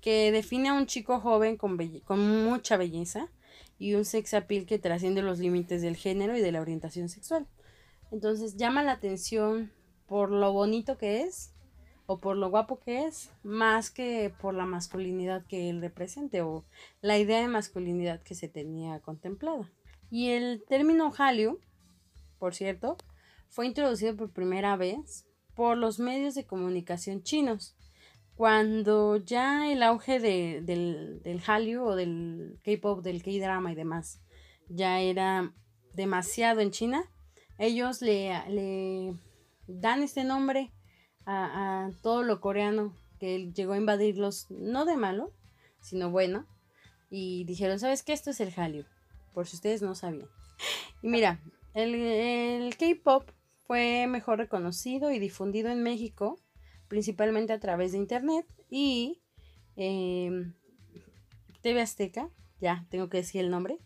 que 0.00 0.32
define 0.32 0.70
a 0.70 0.74
un 0.74 0.86
chico 0.86 1.20
joven 1.20 1.56
con, 1.56 1.78
con 2.00 2.44
mucha 2.44 2.76
belleza 2.76 3.28
y 3.78 3.94
un 3.94 4.04
sex 4.04 4.34
appeal 4.34 4.66
que 4.66 4.78
trasciende 4.78 5.22
los 5.22 5.38
límites 5.38 5.82
del 5.82 5.96
género 5.96 6.36
y 6.36 6.40
de 6.40 6.52
la 6.52 6.60
orientación 6.60 7.08
sexual. 7.08 7.46
Entonces 8.10 8.56
llama 8.56 8.82
la 8.82 8.92
atención 8.92 9.72
por 10.06 10.30
lo 10.30 10.52
bonito 10.52 10.98
que 10.98 11.22
es 11.22 11.52
o 12.06 12.18
por 12.18 12.36
lo 12.36 12.50
guapo 12.50 12.80
que 12.80 13.04
es, 13.06 13.30
más 13.44 13.90
que 13.92 14.34
por 14.40 14.52
la 14.52 14.66
masculinidad 14.66 15.46
que 15.46 15.70
él 15.70 15.80
represente 15.80 16.42
o 16.42 16.64
la 17.00 17.18
idea 17.18 17.40
de 17.40 17.46
masculinidad 17.46 18.20
que 18.20 18.34
se 18.34 18.48
tenía 18.48 18.98
contemplada. 18.98 19.70
Y 20.10 20.30
el 20.30 20.64
término 20.68 21.12
Hallyu, 21.12 21.60
por 22.40 22.56
cierto, 22.56 22.96
fue 23.48 23.66
introducido 23.66 24.16
por 24.16 24.32
primera 24.32 24.76
vez 24.76 25.24
por 25.54 25.76
los 25.76 26.00
medios 26.00 26.34
de 26.34 26.46
comunicación 26.46 27.22
chinos. 27.22 27.76
Cuando 28.40 29.18
ya 29.18 29.70
el 29.70 29.82
auge 29.82 30.18
del, 30.18 30.64
del 30.64 31.42
Hallyu 31.46 31.84
o 31.84 31.94
del 31.94 32.58
K-pop, 32.64 33.02
del 33.02 33.22
K-drama 33.22 33.70
y 33.70 33.74
demás 33.74 34.22
ya 34.70 34.98
era 34.98 35.52
demasiado 35.92 36.60
en 36.60 36.70
China, 36.70 37.04
ellos 37.58 38.00
le, 38.00 38.32
le 38.48 39.14
dan 39.66 40.02
este 40.02 40.24
nombre 40.24 40.72
a, 41.26 41.84
a, 41.84 41.90
todo 42.00 42.22
lo 42.22 42.40
coreano 42.40 42.96
que 43.18 43.52
llegó 43.52 43.74
a 43.74 43.76
invadirlos, 43.76 44.46
no 44.48 44.86
de 44.86 44.96
malo, 44.96 45.34
sino 45.82 46.10
bueno, 46.10 46.46
y 47.10 47.44
dijeron, 47.44 47.78
¿sabes 47.78 48.02
qué? 48.02 48.14
Esto 48.14 48.30
es 48.30 48.40
el 48.40 48.54
Hallyu, 48.54 48.86
por 49.34 49.48
si 49.48 49.56
ustedes 49.56 49.82
no 49.82 49.94
sabían. 49.94 50.30
Y 51.02 51.08
mira, 51.08 51.42
el, 51.74 51.94
el 51.94 52.74
K-pop 52.78 53.28
fue 53.66 54.06
mejor 54.06 54.38
reconocido 54.38 55.10
y 55.10 55.18
difundido 55.18 55.68
en 55.68 55.82
México, 55.82 56.40
principalmente 56.90 57.52
a 57.52 57.60
través 57.60 57.92
de 57.92 57.98
Internet 57.98 58.44
y 58.68 59.22
em, 59.76 60.54
TV 61.62 61.80
Azteca, 61.80 62.28
ya 62.60 62.84
tengo 62.90 63.08
que 63.08 63.18
decir 63.18 63.42
el 63.42 63.50
nombre, 63.50 63.78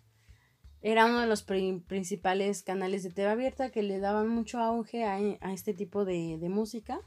era 0.81 1.05
uno 1.05 1.21
de 1.21 1.27
los 1.27 1.43
principales 1.43 2.63
canales 2.63 3.03
de 3.03 3.11
TV 3.11 3.29
abierta 3.29 3.71
que 3.71 3.83
le 3.83 4.01
daban 4.01 4.29
mucho 4.29 4.59
auge 4.59 5.05
a, 5.05 5.19
este 5.53 5.75
tipo 5.75 6.07
de, 6.07 6.39
música 6.49 6.99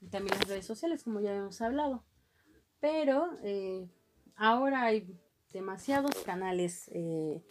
y 0.00 0.08
también 0.08 0.38
las 0.38 0.48
redes 0.48 0.66
sociales, 0.66 1.02
como 1.02 1.20
ya 1.20 1.34
hemos 1.34 1.60
hablado. 1.62 2.04
Pero 2.78 3.30
eh, 3.42 3.88
ahora 4.36 4.82
hay 4.82 5.18
demasiados 5.52 6.14
canales 6.24 6.90
eh, 6.92 7.42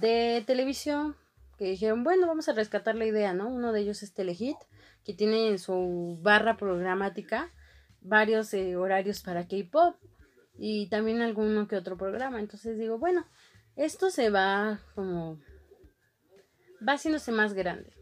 de 0.00 0.42
televisión 0.46 1.16
que 1.58 1.66
dijeron, 1.66 2.02
bueno, 2.02 2.26
vamos 2.26 2.48
a 2.48 2.54
rescatar 2.54 2.94
la 2.94 3.06
idea, 3.06 3.34
¿no? 3.34 3.48
Uno 3.48 3.72
de 3.72 3.80
ellos 3.80 4.02
es 4.02 4.14
Telehit, 4.14 4.56
que 5.06 5.14
tiene 5.14 5.48
en 5.50 5.60
su 5.60 6.18
barra 6.20 6.56
programática 6.56 7.52
varios 8.00 8.52
eh, 8.54 8.74
horarios 8.76 9.22
para 9.22 9.46
K-pop 9.46 9.94
y 10.58 10.88
también 10.88 11.22
alguno 11.22 11.68
que 11.68 11.76
otro 11.76 11.96
programa. 11.96 12.40
Entonces 12.40 12.76
digo, 12.76 12.98
bueno, 12.98 13.24
esto 13.76 14.10
se 14.10 14.30
va 14.30 14.80
como 14.96 15.38
va 16.86 16.94
haciéndose 16.94 17.30
más 17.30 17.54
grande. 17.54 17.92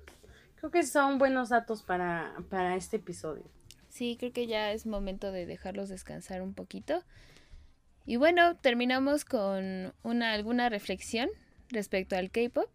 Creo 0.56 0.70
que 0.70 0.82
son 0.82 1.18
buenos 1.18 1.50
datos 1.50 1.82
para, 1.82 2.34
para 2.48 2.74
este 2.74 2.96
episodio. 2.96 3.44
Sí, 3.90 4.16
creo 4.18 4.32
que 4.32 4.46
ya 4.46 4.72
es 4.72 4.86
momento 4.86 5.30
de 5.30 5.44
dejarlos 5.44 5.90
descansar 5.90 6.40
un 6.40 6.54
poquito. 6.54 7.04
Y 8.06 8.16
bueno, 8.16 8.56
terminamos 8.56 9.26
con 9.26 9.92
una 10.02 10.32
alguna 10.32 10.70
reflexión 10.70 11.28
respecto 11.68 12.16
al 12.16 12.30
K-pop. 12.30 12.70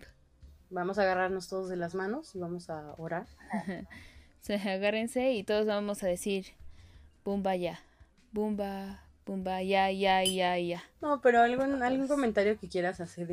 Vamos 0.69 0.99
a 0.99 1.01
agarrarnos 1.01 1.49
todos 1.49 1.67
de 1.67 1.77
las 1.77 1.95
manos 1.95 2.35
y 2.35 2.39
vamos 2.39 2.69
a 2.69 2.93
orar. 2.97 3.25
Se 4.41 4.55
agárrense 4.55 5.33
y 5.33 5.43
todos 5.43 5.65
vamos 5.65 6.03
a 6.03 6.07
decir 6.07 6.47
bumba 7.23 7.55
ya, 7.55 7.79
bumba, 8.31 9.03
bumba 9.25 9.61
ya, 9.61 9.91
ya, 9.91 10.23
ya, 10.23 10.57
ya. 10.57 10.83
No, 11.01 11.21
pero 11.21 11.41
algún, 11.41 11.83
algún 11.83 12.07
comentario 12.07 12.59
que 12.59 12.67
quieras 12.67 12.99
hacer. 13.01 13.29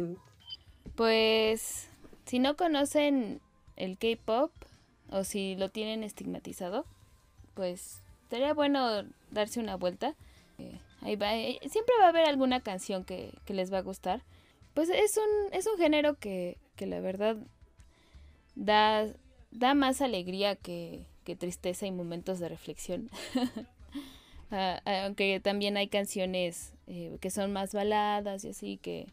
Pues 0.94 1.88
si 2.26 2.38
no 2.38 2.56
conocen 2.56 3.40
el 3.76 3.98
K-pop 3.98 4.52
o 5.10 5.24
si 5.24 5.56
lo 5.56 5.70
tienen 5.70 6.02
estigmatizado, 6.02 6.84
pues 7.54 8.02
sería 8.28 8.52
bueno 8.52 9.04
darse 9.30 9.60
una 9.60 9.76
vuelta. 9.76 10.14
Eh, 10.58 10.78
ahí 11.02 11.16
va, 11.16 11.34
eh, 11.36 11.58
siempre 11.70 11.94
va 12.00 12.06
a 12.06 12.08
haber 12.08 12.26
alguna 12.26 12.60
canción 12.60 13.04
que, 13.04 13.32
que 13.44 13.54
les 13.54 13.72
va 13.72 13.78
a 13.78 13.82
gustar. 13.82 14.22
Pues 14.74 14.90
es 14.90 15.16
un, 15.16 15.54
es 15.54 15.66
un 15.66 15.78
género 15.78 16.18
que 16.18 16.58
que 16.76 16.86
la 16.86 17.00
verdad 17.00 17.36
da, 18.54 19.06
da 19.50 19.74
más 19.74 20.00
alegría 20.00 20.56
que, 20.56 21.06
tristeza 21.38 21.86
y 21.86 21.90
momentos 21.90 22.38
de 22.38 22.48
reflexión. 22.48 23.10
Ah, 24.52 24.80
ah, 24.84 25.06
aunque 25.06 25.40
también 25.40 25.76
hay 25.76 25.88
canciones 25.88 26.72
eh, 26.86 27.18
que 27.20 27.32
son 27.32 27.52
más 27.52 27.74
baladas 27.74 28.44
y 28.44 28.50
así, 28.50 28.76
que, 28.76 29.08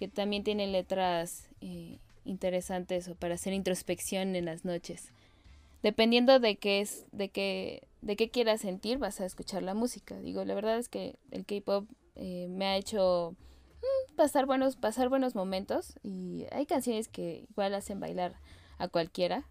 que 0.00 0.08
también 0.08 0.42
tienen 0.42 0.72
letras 0.72 1.48
eh, 1.60 1.98
interesantes 2.24 3.06
o 3.06 3.14
para 3.14 3.36
hacer 3.36 3.52
introspección 3.52 4.34
en 4.34 4.46
las 4.46 4.64
noches. 4.64 5.12
Dependiendo 5.84 6.40
de 6.40 6.56
qué 6.56 6.80
es, 6.80 7.06
de 7.12 7.28
qué, 7.28 7.84
de 8.00 8.16
qué 8.16 8.28
quieras 8.28 8.62
sentir, 8.62 8.98
vas 8.98 9.20
a 9.20 9.24
escuchar 9.24 9.62
la 9.62 9.74
música. 9.74 10.18
Digo, 10.18 10.44
la 10.44 10.54
verdad 10.54 10.78
es 10.78 10.88
que 10.88 11.14
el 11.30 11.44
K-pop 11.44 11.86
eh, 12.16 12.48
me 12.50 12.66
ha 12.66 12.76
hecho 12.76 13.36
pasar 14.16 14.46
buenos, 14.46 14.76
pasar 14.76 15.08
buenos 15.08 15.34
momentos 15.34 15.94
y 16.02 16.46
hay 16.52 16.66
canciones 16.66 17.08
que 17.08 17.44
igual 17.50 17.74
hacen 17.74 18.00
bailar 18.00 18.34
a 18.78 18.88
cualquiera. 18.88 19.44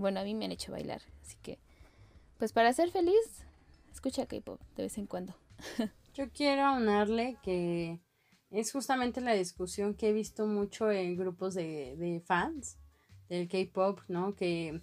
Bueno, 0.00 0.20
a 0.20 0.24
mí 0.24 0.34
me 0.34 0.44
han 0.44 0.52
hecho 0.52 0.72
bailar. 0.72 1.02
Así 1.22 1.36
que, 1.42 1.58
pues 2.38 2.52
para 2.52 2.72
ser 2.72 2.90
feliz, 2.90 3.44
escucha 3.92 4.26
K-pop 4.26 4.60
de 4.76 4.82
vez 4.84 4.98
en 4.98 5.06
cuando. 5.06 5.34
Yo 6.14 6.30
quiero 6.30 6.62
aunarle 6.62 7.36
que 7.42 8.00
es 8.50 8.72
justamente 8.72 9.20
la 9.20 9.34
discusión 9.34 9.94
que 9.94 10.10
he 10.10 10.12
visto 10.12 10.46
mucho 10.46 10.90
en 10.90 11.16
grupos 11.16 11.54
de, 11.54 11.96
de 11.96 12.20
fans 12.20 12.78
del 13.28 13.48
K-pop, 13.48 14.00
¿no? 14.08 14.34
Que 14.34 14.80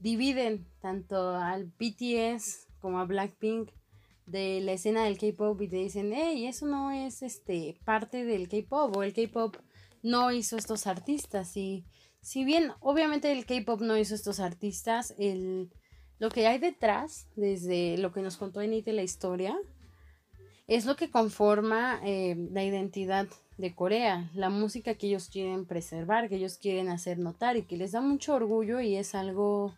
dividen 0.00 0.66
tanto 0.80 1.36
al 1.36 1.66
BTS 1.66 2.66
como 2.80 2.98
a 2.98 3.04
Blackpink 3.04 3.70
de 4.26 4.60
la 4.60 4.72
escena 4.72 5.04
del 5.04 5.18
K-pop 5.18 5.60
y 5.60 5.68
te 5.68 5.76
dicen, 5.76 6.12
hey, 6.14 6.46
eso 6.46 6.66
no 6.66 6.90
es 6.90 7.22
este 7.22 7.78
parte 7.84 8.24
del 8.24 8.48
K-pop 8.48 8.96
o 8.96 9.02
el 9.02 9.12
K-pop 9.12 9.56
no 10.02 10.32
hizo 10.32 10.56
estos 10.56 10.86
artistas 10.86 11.56
y 11.56 11.84
si 12.22 12.44
bien 12.44 12.72
obviamente 12.80 13.32
el 13.32 13.44
K-pop 13.44 13.80
no 13.80 13.98
hizo 13.98 14.14
estos 14.14 14.40
artistas, 14.40 15.14
el, 15.18 15.70
lo 16.18 16.30
que 16.30 16.46
hay 16.46 16.58
detrás, 16.58 17.26
desde 17.36 17.98
lo 17.98 18.12
que 18.12 18.22
nos 18.22 18.36
contó 18.36 18.60
Enite 18.62 18.92
la 18.92 19.02
historia, 19.02 19.58
es 20.68 20.86
lo 20.86 20.96
que 20.96 21.10
conforma 21.10 22.00
eh, 22.04 22.36
la 22.52 22.64
identidad 22.64 23.26
de 23.58 23.74
Corea, 23.74 24.30
la 24.34 24.48
música 24.48 24.94
que 24.94 25.08
ellos 25.08 25.28
quieren 25.28 25.66
preservar, 25.66 26.28
que 26.28 26.36
ellos 26.36 26.58
quieren 26.58 26.88
hacer 26.88 27.18
notar 27.18 27.56
y 27.56 27.62
que 27.64 27.76
les 27.76 27.92
da 27.92 28.00
mucho 28.00 28.34
orgullo 28.34 28.80
y 28.80 28.96
es 28.96 29.14
algo 29.14 29.74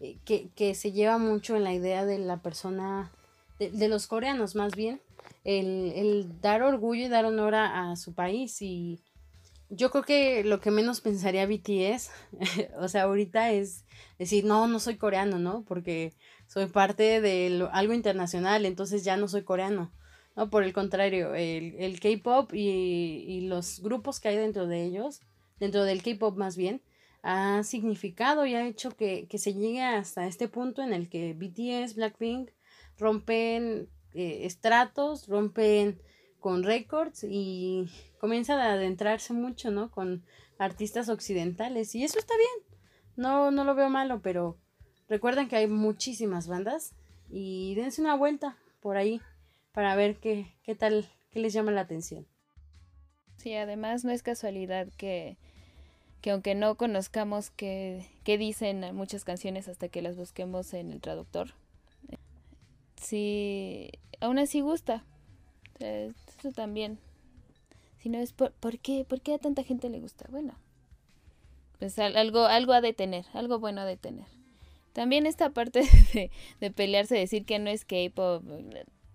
eh, 0.00 0.16
que, 0.24 0.74
se 0.74 0.92
lleva 0.92 1.18
mucho 1.18 1.56
en 1.56 1.64
la 1.64 1.74
idea 1.74 2.06
de 2.06 2.18
la 2.18 2.38
persona, 2.38 3.12
de, 3.58 3.88
los 3.88 4.06
coreanos 4.06 4.54
más 4.54 4.74
bien, 4.74 5.00
el, 5.44 5.92
el, 5.96 6.40
dar 6.40 6.62
orgullo 6.62 7.06
y 7.06 7.08
dar 7.08 7.24
honor 7.24 7.56
a, 7.56 7.96
su 7.96 8.14
país 8.14 8.62
y 8.62 9.00
yo 9.70 9.90
creo 9.90 10.04
que 10.04 10.44
lo 10.44 10.60
que 10.60 10.70
menos 10.70 11.00
pensaría 11.00 11.46
BTS, 11.46 12.10
o 12.78 12.88
sea, 12.88 13.02
ahorita 13.02 13.52
es 13.52 13.84
decir, 14.18 14.44
no, 14.44 14.66
no 14.66 14.80
soy 14.80 14.96
coreano, 14.96 15.38
¿no? 15.38 15.64
Porque 15.66 16.14
soy 16.46 16.66
parte 16.66 17.20
de 17.20 17.68
algo 17.72 17.92
internacional, 17.92 18.66
entonces 18.66 19.04
ya 19.04 19.16
no 19.16 19.28
soy 19.28 19.42
coreano. 19.42 19.92
No, 20.36 20.50
por 20.50 20.62
el 20.62 20.72
contrario, 20.72 21.34
el, 21.34 21.74
el 21.78 22.00
K-pop 22.00 22.54
y, 22.54 23.24
y, 23.26 23.40
los 23.48 23.80
grupos 23.80 24.20
que 24.20 24.28
hay 24.28 24.36
dentro 24.36 24.68
de 24.68 24.84
ellos, 24.84 25.20
dentro 25.58 25.82
del 25.84 26.02
K-pop 26.02 26.36
más 26.36 26.56
bien, 26.56 26.80
ha 27.22 27.64
significado 27.64 28.46
y 28.46 28.54
ha 28.54 28.66
hecho 28.66 28.90
que, 28.90 29.26
que, 29.28 29.38
se 29.38 29.54
llegue 29.54 29.82
hasta 29.82 30.28
este 30.28 30.46
punto 30.46 30.82
en 30.82 30.92
el 30.92 31.08
que 31.08 31.34
BTS, 31.34 31.96
Blackpink 31.96 32.50
rompen 32.96 33.88
eh, 34.14 34.46
estratos, 34.46 35.26
rompen 35.26 36.00
con 36.38 36.62
récords 36.62 37.24
y 37.24 37.90
comienzan 38.18 38.60
a 38.60 38.72
adentrarse 38.72 39.32
mucho, 39.32 39.70
¿no? 39.70 39.90
Con 39.90 40.24
artistas 40.58 41.08
occidentales 41.08 41.94
y 41.94 42.04
eso 42.04 42.18
está 42.18 42.34
bien. 42.36 42.78
No, 43.16 43.50
no 43.50 43.64
lo 43.64 43.74
veo 43.74 43.88
malo, 43.88 44.20
pero 44.22 44.58
recuerden 45.08 45.48
que 45.48 45.56
hay 45.56 45.66
muchísimas 45.66 46.46
bandas 46.46 46.94
y 47.30 47.74
dense 47.74 48.00
una 48.00 48.16
vuelta 48.16 48.56
por 48.80 48.96
ahí 48.96 49.20
para 49.72 49.94
ver 49.96 50.16
qué, 50.16 50.54
qué 50.62 50.74
tal, 50.74 51.08
qué 51.30 51.40
les 51.40 51.52
llama 51.52 51.72
la 51.72 51.82
atención. 51.82 52.26
Sí, 53.36 53.54
además 53.54 54.04
no 54.04 54.10
es 54.10 54.22
casualidad 54.22 54.88
que, 54.96 55.36
que 56.20 56.32
aunque 56.32 56.54
no 56.54 56.76
conozcamos 56.76 57.50
qué, 57.50 58.06
qué 58.24 58.36
dicen 58.36 58.94
muchas 58.94 59.24
canciones 59.24 59.68
hasta 59.68 59.88
que 59.88 60.02
las 60.02 60.16
busquemos 60.16 60.74
en 60.74 60.92
el 60.92 61.00
traductor, 61.00 61.54
sí, 62.96 63.90
aún 64.20 64.38
así 64.38 64.60
gusta. 64.60 65.04
Eso 65.78 66.52
también. 66.52 66.98
Si 68.08 68.12
no 68.12 68.20
es 68.20 68.32
por, 68.32 68.52
¿por 68.52 68.78
qué? 68.78 69.04
¿Por 69.06 69.20
qué 69.20 69.34
a 69.34 69.38
tanta 69.38 69.62
gente 69.62 69.90
le 69.90 70.00
gusta? 70.00 70.24
Bueno, 70.30 70.54
pues 71.78 71.98
algo, 71.98 72.46
algo 72.46 72.72
ha 72.72 72.80
de 72.80 72.94
tener, 72.94 73.26
algo 73.34 73.58
bueno 73.58 73.82
ha 73.82 73.84
de 73.84 73.98
tener. 73.98 74.24
También 74.94 75.26
esta 75.26 75.50
parte 75.50 75.82
de, 76.14 76.30
de 76.58 76.70
pelearse, 76.70 77.16
decir 77.16 77.44
que 77.44 77.58
no 77.58 77.68
es 77.68 77.84
K-pop, 77.84 78.44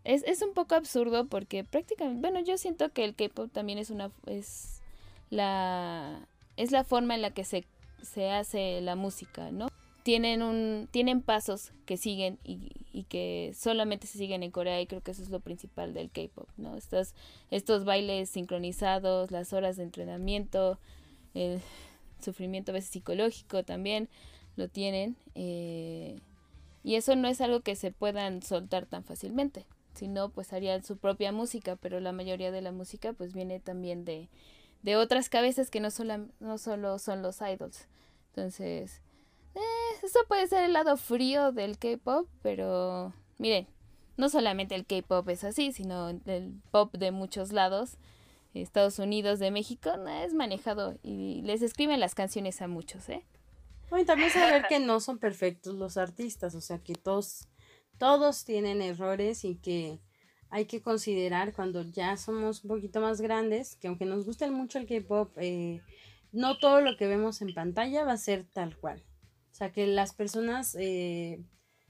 es, 0.04 0.22
es 0.28 0.44
un 0.44 0.54
poco 0.54 0.76
absurdo 0.76 1.26
porque 1.26 1.64
prácticamente, 1.64 2.22
bueno, 2.22 2.46
yo 2.46 2.56
siento 2.60 2.94
que 2.94 3.04
el 3.04 3.16
K-pop 3.16 3.52
también 3.52 3.80
es 3.80 3.90
una 3.90 4.12
es 4.28 4.84
la 5.32 6.28
es 6.56 6.70
la 6.70 6.84
forma 6.84 7.16
en 7.16 7.24
la 7.24 7.32
que 7.32 7.46
se, 7.46 7.66
se 8.04 8.30
hace 8.30 8.80
la 8.82 8.96
música, 8.96 9.50
¿no? 9.50 9.70
Tienen 10.04 10.42
un 10.42 10.88
tienen 10.92 11.22
pasos 11.22 11.72
que 11.86 11.98
siguen 11.98 12.38
y, 12.44 12.72
y, 12.92 13.04
que 13.04 13.54
solamente 13.56 14.06
se 14.06 14.18
siguen 14.18 14.44
en 14.44 14.52
Corea 14.52 14.82
y 14.82 14.88
creo 14.88 15.02
que 15.02 15.12
eso 15.12 15.24
es 15.24 15.30
lo 15.30 15.40
principal 15.40 15.94
del 15.94 16.12
K-pop, 16.12 16.50
¿no? 16.58 16.76
Estos 16.76 17.16
estos 17.52 17.86
bailes 17.86 18.30
sincronizados, 18.30 19.32
las 19.32 19.54
horas 19.54 19.78
de 19.78 19.84
entrenamiento, 19.84 20.80
el 21.34 21.62
sufrimiento 22.20 22.72
a 22.72 22.74
veces 22.74 22.90
psicológico 22.90 23.64
también 23.64 24.10
lo 24.58 24.68
tienen 24.68 25.16
eh, 25.36 26.20
y 26.84 26.96
eso 26.96 27.16
no 27.16 27.28
es 27.28 27.42
algo 27.42 27.62
que 27.62 27.76
se 27.76 27.92
puedan 27.92 28.44
soltar 28.44 28.86
tan 28.86 29.04
fácilmente 29.04 29.66
si 29.94 30.08
no, 30.08 30.30
pues 30.30 30.54
harían 30.54 30.84
su 30.84 30.98
propia 30.98 31.32
música, 31.32 31.76
pero 31.76 32.00
la 32.00 32.12
mayoría 32.12 32.52
de 32.52 32.62
la 32.62 32.72
música 32.72 33.14
pues 33.14 33.34
viene 33.34 33.60
también 33.60 34.06
de, 34.06 34.30
de 34.82 34.96
otras 34.96 35.30
cabezas 35.30 35.70
que 35.70 35.80
no, 35.80 35.92
solo, 35.92 36.28
no 36.40 36.58
solo 36.58 37.00
son 37.00 37.22
los 37.22 37.42
idols. 37.42 37.88
Entonces, 38.30 39.02
eh, 39.56 40.00
eso 40.04 40.20
puede 40.28 40.48
ser 40.48 40.64
el 40.64 40.74
lado 40.74 40.98
frío 40.98 41.52
del 41.52 41.78
K-Pop, 41.78 42.28
pero 42.42 43.14
miren, 43.38 43.68
no 44.18 44.30
solamente 44.30 44.76
el 44.76 44.86
K-Pop 44.86 45.28
es 45.30 45.44
así, 45.44 45.72
sino 45.72 46.10
el 46.10 46.62
pop 46.72 46.94
de 46.96 47.12
muchos 47.12 47.52
lados. 47.52 47.98
Estados 48.54 49.00
Unidos, 49.00 49.40
de 49.40 49.50
México, 49.50 49.90
es 50.24 50.34
manejado 50.36 50.96
y 51.02 51.42
les 51.42 51.64
escriben 51.64 52.00
las 52.00 52.14
canciones 52.14 52.62
a 52.62 52.68
muchos, 52.68 53.10
¿eh? 53.10 53.26
Bueno, 53.90 54.06
también 54.06 54.30
saber 54.30 54.66
que 54.70 54.80
no 54.80 55.00
son 55.00 55.18
perfectos 55.18 55.74
los 55.74 55.98
artistas, 55.98 56.54
o 56.54 56.62
sea, 56.62 56.78
que 56.78 56.94
todos 56.94 57.48
todos 57.98 58.44
tienen 58.44 58.82
errores 58.82 59.46
y 59.46 59.56
que 59.56 60.00
hay 60.50 60.66
que 60.66 60.82
considerar 60.82 61.54
cuando 61.54 61.84
ya 61.84 62.18
somos 62.18 62.64
un 62.64 62.68
poquito 62.68 63.02
más 63.02 63.22
grandes, 63.22 63.76
que 63.76 63.88
aunque 63.88 64.06
nos 64.06 64.26
guste 64.26 64.50
mucho 64.52 64.78
el 64.78 64.88
K-Pop, 64.88 65.32
eh, 65.38 65.82
no 66.32 66.58
todo 66.58 66.82
lo 66.82 66.96
que 66.98 67.08
vemos 67.08 67.42
en 67.42 67.54
pantalla 67.54 68.04
va 68.04 68.14
a 68.14 68.18
ser 68.18 68.46
tal 68.52 68.78
cual. 68.78 69.04
Sea, 69.64 69.72
que 69.72 69.88
las 69.88 70.14
personas 70.14 70.76
eh, 70.78 71.42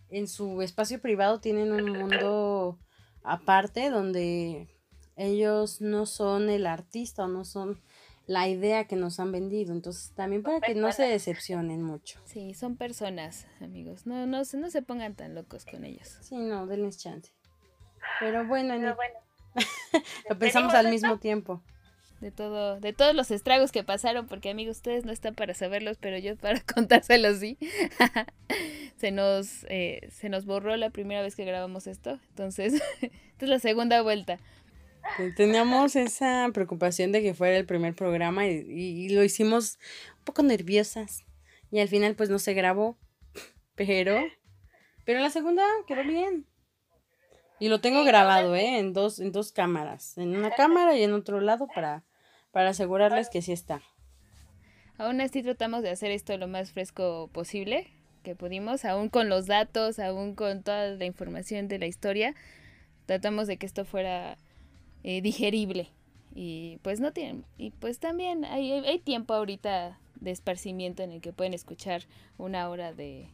en 0.09 0.27
su 0.27 0.61
espacio 0.61 1.01
privado 1.01 1.39
tienen 1.39 1.71
un 1.71 1.89
mundo 1.89 2.77
aparte 3.23 3.89
donde 3.89 4.67
ellos 5.15 5.81
no 5.81 6.05
son 6.05 6.51
el 6.51 6.67
artista 6.67 7.25
o 7.25 7.27
no 7.27 7.45
son 7.45 7.81
la 8.27 8.47
idea 8.47 8.85
que 8.85 8.95
nos 8.95 9.19
han 9.19 9.31
vendido. 9.31 9.73
Entonces, 9.73 10.13
también 10.13 10.43
para 10.43 10.61
que 10.61 10.75
no 10.75 10.91
se 10.91 11.01
decepcionen 11.01 11.81
mucho. 11.81 12.19
Sí, 12.25 12.53
son 12.53 12.77
personas, 12.77 13.47
amigos. 13.59 14.05
No, 14.05 14.27
no, 14.27 14.43
no 14.43 14.69
se 14.69 14.81
pongan 14.83 15.15
tan 15.15 15.33
locos 15.33 15.65
con 15.65 15.83
ellos. 15.83 16.19
Sí, 16.21 16.37
no, 16.37 16.67
denles 16.67 16.99
chance. 16.99 17.33
Pero 18.19 18.45
bueno, 18.45 18.75
lo 20.29 20.37
pensamos 20.37 20.75
al 20.75 20.91
mismo 20.91 21.17
tiempo. 21.17 21.63
De 22.23 22.31
todo, 22.31 22.79
de 22.79 22.93
todos 22.93 23.13
los 23.13 23.31
estragos 23.31 23.73
que 23.73 23.83
pasaron, 23.83 24.27
porque 24.27 24.49
amigos, 24.49 24.77
ustedes 24.77 25.03
no 25.03 25.11
están 25.11 25.35
para 25.35 25.53
saberlos, 25.53 25.97
pero 25.99 26.17
yo 26.17 26.37
para 26.37 26.61
contárselos 26.73 27.39
sí. 27.39 27.57
se 28.95 29.11
nos, 29.11 29.65
eh, 29.65 30.07
se 30.09 30.29
nos 30.29 30.45
borró 30.45 30.77
la 30.77 30.89
primera 30.89 31.21
vez 31.21 31.35
que 31.35 31.43
grabamos 31.43 31.85
esto, 31.85 32.21
entonces, 32.29 32.75
esta 33.01 33.45
es 33.45 33.49
la 33.49 33.59
segunda 33.59 34.01
vuelta. 34.01 34.39
Teníamos 35.35 35.97
esa 35.97 36.49
preocupación 36.53 37.11
de 37.11 37.21
que 37.21 37.33
fuera 37.33 37.57
el 37.57 37.65
primer 37.65 37.93
programa 37.93 38.47
y, 38.47 39.09
lo 39.09 39.21
hicimos 39.21 39.77
un 40.19 40.23
poco 40.23 40.43
nerviosas. 40.43 41.25
Y 41.71 41.81
al 41.81 41.89
final 41.89 42.15
pues 42.15 42.29
no 42.29 42.39
se 42.39 42.53
grabó. 42.53 42.97
Pero, 43.75 44.17
pero 45.03 45.19
la 45.19 45.29
segunda 45.29 45.65
quedó 45.87 46.03
bien. 46.03 46.47
Y 47.59 47.67
lo 47.67 47.81
tengo 47.81 48.05
grabado, 48.05 48.55
¿eh? 48.55 48.79
En 48.79 48.93
dos, 48.93 49.19
en 49.19 49.33
dos 49.33 49.51
cámaras. 49.51 50.17
En 50.17 50.37
una 50.37 50.51
cámara 50.51 50.95
y 50.95 51.03
en 51.03 51.11
otro 51.11 51.41
lado 51.41 51.67
para, 51.67 52.05
para 52.53 52.69
asegurarles 52.69 53.29
que 53.29 53.41
sí 53.41 53.51
está. 53.51 53.81
Aún 54.97 55.19
así 55.19 55.41
tratamos 55.43 55.81
de 55.81 55.89
hacer 55.89 56.11
esto 56.11 56.37
lo 56.37 56.47
más 56.47 56.71
fresco 56.71 57.29
posible 57.33 57.87
que 58.21 58.35
pudimos, 58.35 58.85
aún 58.85 59.09
con 59.09 59.27
los 59.27 59.47
datos, 59.47 59.99
aún 59.99 60.35
con 60.35 60.63
toda 60.63 60.87
la 60.87 61.03
información 61.03 61.67
de 61.67 61.79
la 61.79 61.87
historia. 61.87 62.35
Tratamos 63.05 63.47
de 63.47 63.57
que 63.57 63.65
esto 63.65 63.83
fuera 63.83 64.37
eh, 65.03 65.21
digerible. 65.21 65.89
Y 66.35 66.79
pues 66.81 66.99
no 66.99 67.11
tienen, 67.11 67.45
y 67.59 67.69
pues 67.69 67.99
también 67.99 68.43
hay, 68.43 68.71
hay 68.71 68.97
tiempo 68.97 69.35
ahorita 69.35 69.99
de 70.15 70.31
esparcimiento 70.31 71.03
en 71.03 71.11
el 71.11 71.21
que 71.21 71.31
pueden 71.31 71.53
escuchar 71.53 72.03
una 72.39 72.69
hora 72.69 72.91
de, 72.91 73.29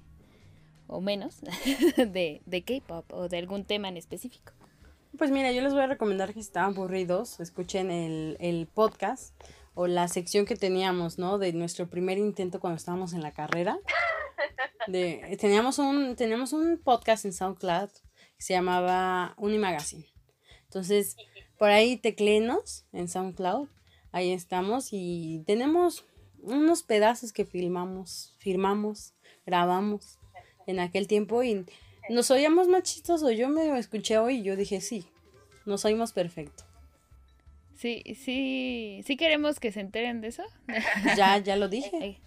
o 0.88 1.00
menos, 1.00 1.40
de, 1.96 2.42
de 2.46 2.62
K-pop 2.64 3.06
o 3.14 3.30
de 3.30 3.38
algún 3.38 3.64
tema 3.64 3.88
en 3.88 3.96
específico. 3.96 4.52
Pues 5.18 5.32
mira, 5.32 5.52
yo 5.52 5.62
les 5.62 5.74
voy 5.74 5.82
a 5.82 5.88
recomendar 5.88 6.30
que 6.30 6.36
si 6.36 6.40
están 6.42 6.66
aburridos, 6.66 7.40
escuchen 7.40 7.92
el, 7.92 8.38
el 8.40 8.68
podcast 8.68 9.34
o 9.74 9.88
la 9.88 10.08
sección 10.08 10.46
que 10.46 10.56
teníamos, 10.56 11.18
¿no? 11.18 11.38
De 11.38 11.52
nuestro 11.54 11.90
primer 11.90 12.18
intento 12.18 12.60
cuando 12.60 12.78
estábamos 12.78 13.14
en 13.14 13.22
la 13.22 13.34
carrera. 13.34 13.80
De, 14.88 15.38
teníamos, 15.40 15.78
un, 15.78 16.16
teníamos 16.16 16.54
un 16.54 16.80
podcast 16.84 17.26
en 17.26 17.34
SoundCloud 17.34 17.90
que 17.90 18.42
se 18.44 18.54
llamaba 18.54 19.34
Unimagazine. 19.38 20.08
Entonces, 20.64 21.16
por 21.58 21.70
ahí 21.70 21.98
teclenos 21.98 22.86
en 22.94 23.08
SoundCloud. 23.08 23.68
Ahí 24.12 24.32
estamos 24.32 24.90
y 24.92 25.44
tenemos 25.46 26.06
unos 26.42 26.84
pedazos 26.84 27.34
que 27.34 27.46
filmamos, 27.46 28.36
firmamos, 28.40 29.14
grabamos 29.46 30.18
en 30.68 30.80
aquel 30.80 31.08
tiempo 31.08 31.44
y 31.44 31.66
nos 32.10 32.32
oíamos 32.32 32.68
más 32.68 32.84
chistosos. 32.84 33.32
Yo 33.36 33.50
me 33.50 33.78
escuché 33.78 34.18
hoy 34.18 34.38
y 34.38 34.44
yo 34.44 34.56
dije, 34.56 34.82
sí, 34.82 35.06
nos 35.66 35.86
oímos 35.86 36.12
perfecto. 36.12 36.64
Sí, 37.76 38.04
sí, 38.22 39.02
sí 39.06 39.16
queremos 39.16 39.60
que 39.60 39.72
se 39.72 39.80
enteren 39.80 40.20
de 40.20 40.28
eso. 40.30 40.44
ya, 41.18 41.38
ya 41.38 41.56
lo 41.56 41.70
dije. 41.70 42.20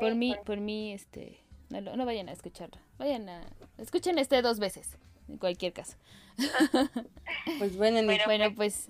por, 0.00 0.14
mí, 0.14 0.34
por 0.44 0.58
mí, 0.58 0.92
este, 0.92 1.38
no, 1.68 1.80
no 1.80 2.06
vayan 2.06 2.28
a 2.28 2.32
escucharlo. 2.32 2.78
Vayan 2.98 3.28
a, 3.28 3.42
escuchen 3.76 4.18
este 4.18 4.40
dos 4.40 4.58
veces, 4.58 4.96
en 5.28 5.36
cualquier 5.36 5.72
caso. 5.72 5.96
pues 7.58 7.76
bueno, 7.76 8.00
bueno, 8.24 8.54
pues, 8.54 8.88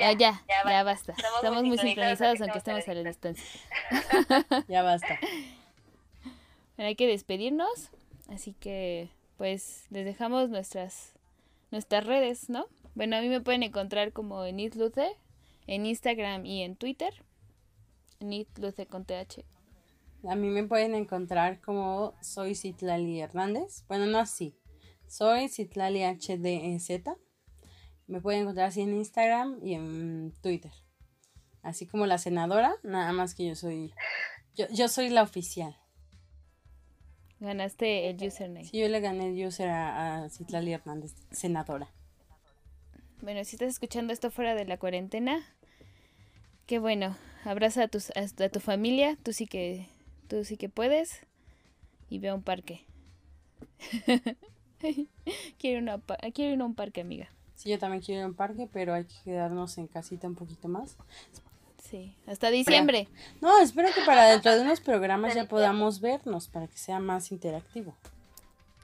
ya, 0.00 0.12
ya, 0.12 0.44
ya, 0.48 0.82
basta. 0.82 1.14
Estamos, 1.16 1.62
muy 1.62 1.78
sincronizados 1.78 2.40
aunque 2.40 2.58
estemos 2.58 2.88
a 2.88 2.94
la 2.94 3.08
distancia. 3.08 3.44
ya 4.68 4.82
basta. 4.82 5.18
hay 6.78 6.96
que 6.96 7.06
despedirnos, 7.06 7.90
así 8.28 8.52
que 8.52 9.10
pues 9.36 9.86
les 9.90 10.04
dejamos 10.04 10.50
nuestras 10.50 11.12
nuestras 11.70 12.06
redes, 12.06 12.48
¿no? 12.48 12.66
Bueno, 12.94 13.16
a 13.16 13.20
mí 13.20 13.28
me 13.28 13.40
pueden 13.40 13.62
encontrar 13.62 14.12
como 14.12 14.44
en 14.44 14.58
en 14.58 15.86
Instagram 15.86 16.46
y 16.46 16.62
en 16.62 16.76
Twitter. 16.76 17.12
Nitluce 18.20 18.86
con 18.86 19.04
TH. 19.04 19.44
A 20.28 20.34
mí 20.34 20.48
me 20.48 20.64
pueden 20.64 20.94
encontrar 20.94 21.60
como 21.60 22.14
soy 22.22 22.54
Citlali 22.54 23.20
Hernández. 23.20 23.84
Bueno, 23.88 24.06
no 24.06 24.18
así. 24.18 24.56
Soy 25.06 25.48
Citlali 25.48 26.02
HDZ. 26.02 27.02
Me 28.06 28.20
pueden 28.20 28.42
encontrar 28.42 28.68
así 28.68 28.80
en 28.80 28.94
Instagram 28.94 29.58
y 29.62 29.74
en 29.74 30.32
Twitter. 30.40 30.72
Así 31.62 31.86
como 31.86 32.06
la 32.06 32.18
senadora, 32.18 32.76
nada 32.82 33.12
más 33.12 33.34
que 33.34 33.46
yo 33.46 33.54
soy. 33.54 33.92
Yo, 34.54 34.66
yo 34.70 34.88
soy 34.88 35.10
la 35.10 35.22
oficial. 35.22 35.76
Ganaste 37.40 38.08
el 38.08 38.16
username. 38.26 38.64
Sí, 38.64 38.78
yo 38.78 38.88
le 38.88 39.00
gané 39.00 39.28
el 39.28 39.46
user 39.46 39.68
a, 39.68 40.24
a 40.24 40.30
Citlali 40.30 40.72
Hernández, 40.72 41.14
senadora. 41.30 41.88
Bueno, 43.20 43.44
si 43.44 43.56
estás 43.56 43.68
escuchando 43.68 44.12
esto 44.12 44.30
fuera 44.30 44.54
de 44.54 44.64
la 44.64 44.78
cuarentena, 44.78 45.44
qué 46.66 46.78
bueno. 46.78 47.16
Abraza 47.44 47.84
a, 47.84 47.88
tus, 47.88 48.10
a, 48.16 48.48
tu 48.48 48.60
familia, 48.60 49.16
tú 49.22 49.32
sí 49.32 49.46
que 49.46 49.86
tú 50.28 50.44
sí 50.44 50.56
que 50.56 50.68
puedes 50.68 51.20
y 52.10 52.18
ve 52.18 52.28
a 52.28 52.34
un 52.34 52.42
parque. 52.42 52.84
quiero, 55.58 55.80
una, 55.80 56.00
quiero 56.34 56.54
ir 56.54 56.60
a 56.60 56.64
un 56.64 56.74
parque, 56.74 57.00
amiga. 57.00 57.28
Sí, 57.54 57.70
yo 57.70 57.78
también 57.78 58.02
quiero 58.02 58.20
ir 58.20 58.24
a 58.24 58.28
un 58.28 58.34
parque, 58.34 58.68
pero 58.70 58.94
hay 58.94 59.04
que 59.04 59.14
quedarnos 59.24 59.78
en 59.78 59.86
casita 59.86 60.26
un 60.26 60.34
poquito 60.34 60.68
más. 60.68 60.96
Sí, 61.88 62.16
hasta 62.26 62.50
diciembre. 62.50 63.08
No, 63.40 63.60
espero 63.60 63.88
que 63.94 64.04
para 64.04 64.28
dentro 64.28 64.52
de 64.52 64.62
unos 64.62 64.80
programas 64.80 65.34
ya 65.34 65.46
podamos 65.46 66.00
vernos 66.00 66.48
para 66.48 66.66
que 66.66 66.76
sea 66.76 66.98
más 66.98 67.30
interactivo. 67.30 67.94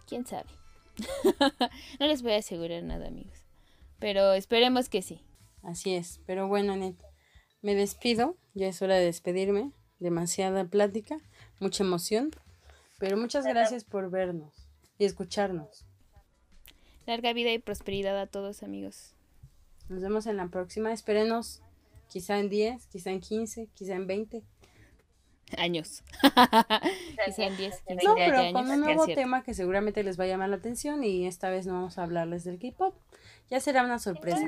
¿Quién 0.07 0.25
sabe? 0.25 0.49
no 2.01 2.07
les 2.07 2.23
voy 2.23 2.33
a 2.33 2.37
asegurar 2.37 2.83
nada, 2.85 3.09
amigos. 3.09 3.39
Pero 3.99 4.35
esperemos 4.35 4.89
que 4.89 5.03
sí. 5.03 5.21
Así 5.63 5.95
es. 5.95 6.21
Pero 6.27 6.47
bueno, 6.47 6.75
Anet, 6.75 6.97
me 7.61 7.75
despido. 7.75 8.37
Ya 8.55 8.69
es 8.69 8.81
hora 8.83 8.97
de 8.97 9.07
despedirme. 9.07 9.73
Demasiada 9.99 10.65
plática, 10.65 11.19
mucha 11.59 11.83
emoción. 11.83 12.31
Pero 12.99 13.17
muchas 13.17 13.45
gracias 13.45 13.85
por 13.85 14.11
vernos 14.11 14.69
y 14.99 15.07
escucharnos. 15.07 15.87
Larga 17.07 17.33
vida 17.33 17.53
y 17.53 17.59
prosperidad 17.59 18.19
a 18.21 18.27
todos, 18.29 18.63
amigos. 18.63 19.15
Nos 19.89 20.03
vemos 20.03 20.27
en 20.27 20.37
la 20.37 20.47
próxima. 20.49 20.93
Espérenos 20.93 21.63
quizá 22.13 22.39
en 22.39 22.51
10, 22.51 22.87
quizá 22.89 23.11
en 23.11 23.21
15, 23.21 23.69
quizá 23.75 23.95
en 23.95 24.07
20 24.07 24.43
años. 25.57 26.05
quizá 27.25 27.45
en 27.45 27.57
10, 27.57 27.81
15, 27.89 28.05
no, 28.05 28.15
pero 28.15 28.53
con 28.53 28.71
un 28.71 28.81
nuevo 28.81 29.07
tema 29.07 29.43
que 29.43 29.55
seguramente 29.55 30.03
les 30.03 30.21
va 30.21 30.25
a 30.25 30.27
llamar 30.27 30.51
la 30.51 30.57
atención 30.57 31.05
y 31.05 31.27
esta 31.27 31.49
vez 31.49 31.67
no 31.67 31.73
vamos 31.73 31.97
a 31.97 32.03
hablarles 32.03 32.45
del 32.45 32.59
K-pop. 32.59 32.95
Ya 33.49 33.61
será 33.61 33.83
una 33.83 33.99
sorpresa. 33.99 34.47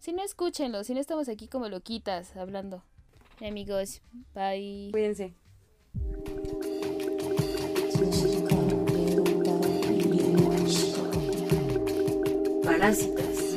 si 0.00 0.12
no, 0.12 0.24
escúchenlo. 0.24 0.82
Si 0.82 0.94
no, 0.94 1.00
estamos 1.00 1.28
aquí 1.28 1.46
como 1.46 1.68
loquitas 1.68 2.36
hablando. 2.36 2.82
Amigos, 3.40 4.02
bye. 4.34 4.88
Cuídense. 4.90 5.34
Parásitas. 12.64 13.54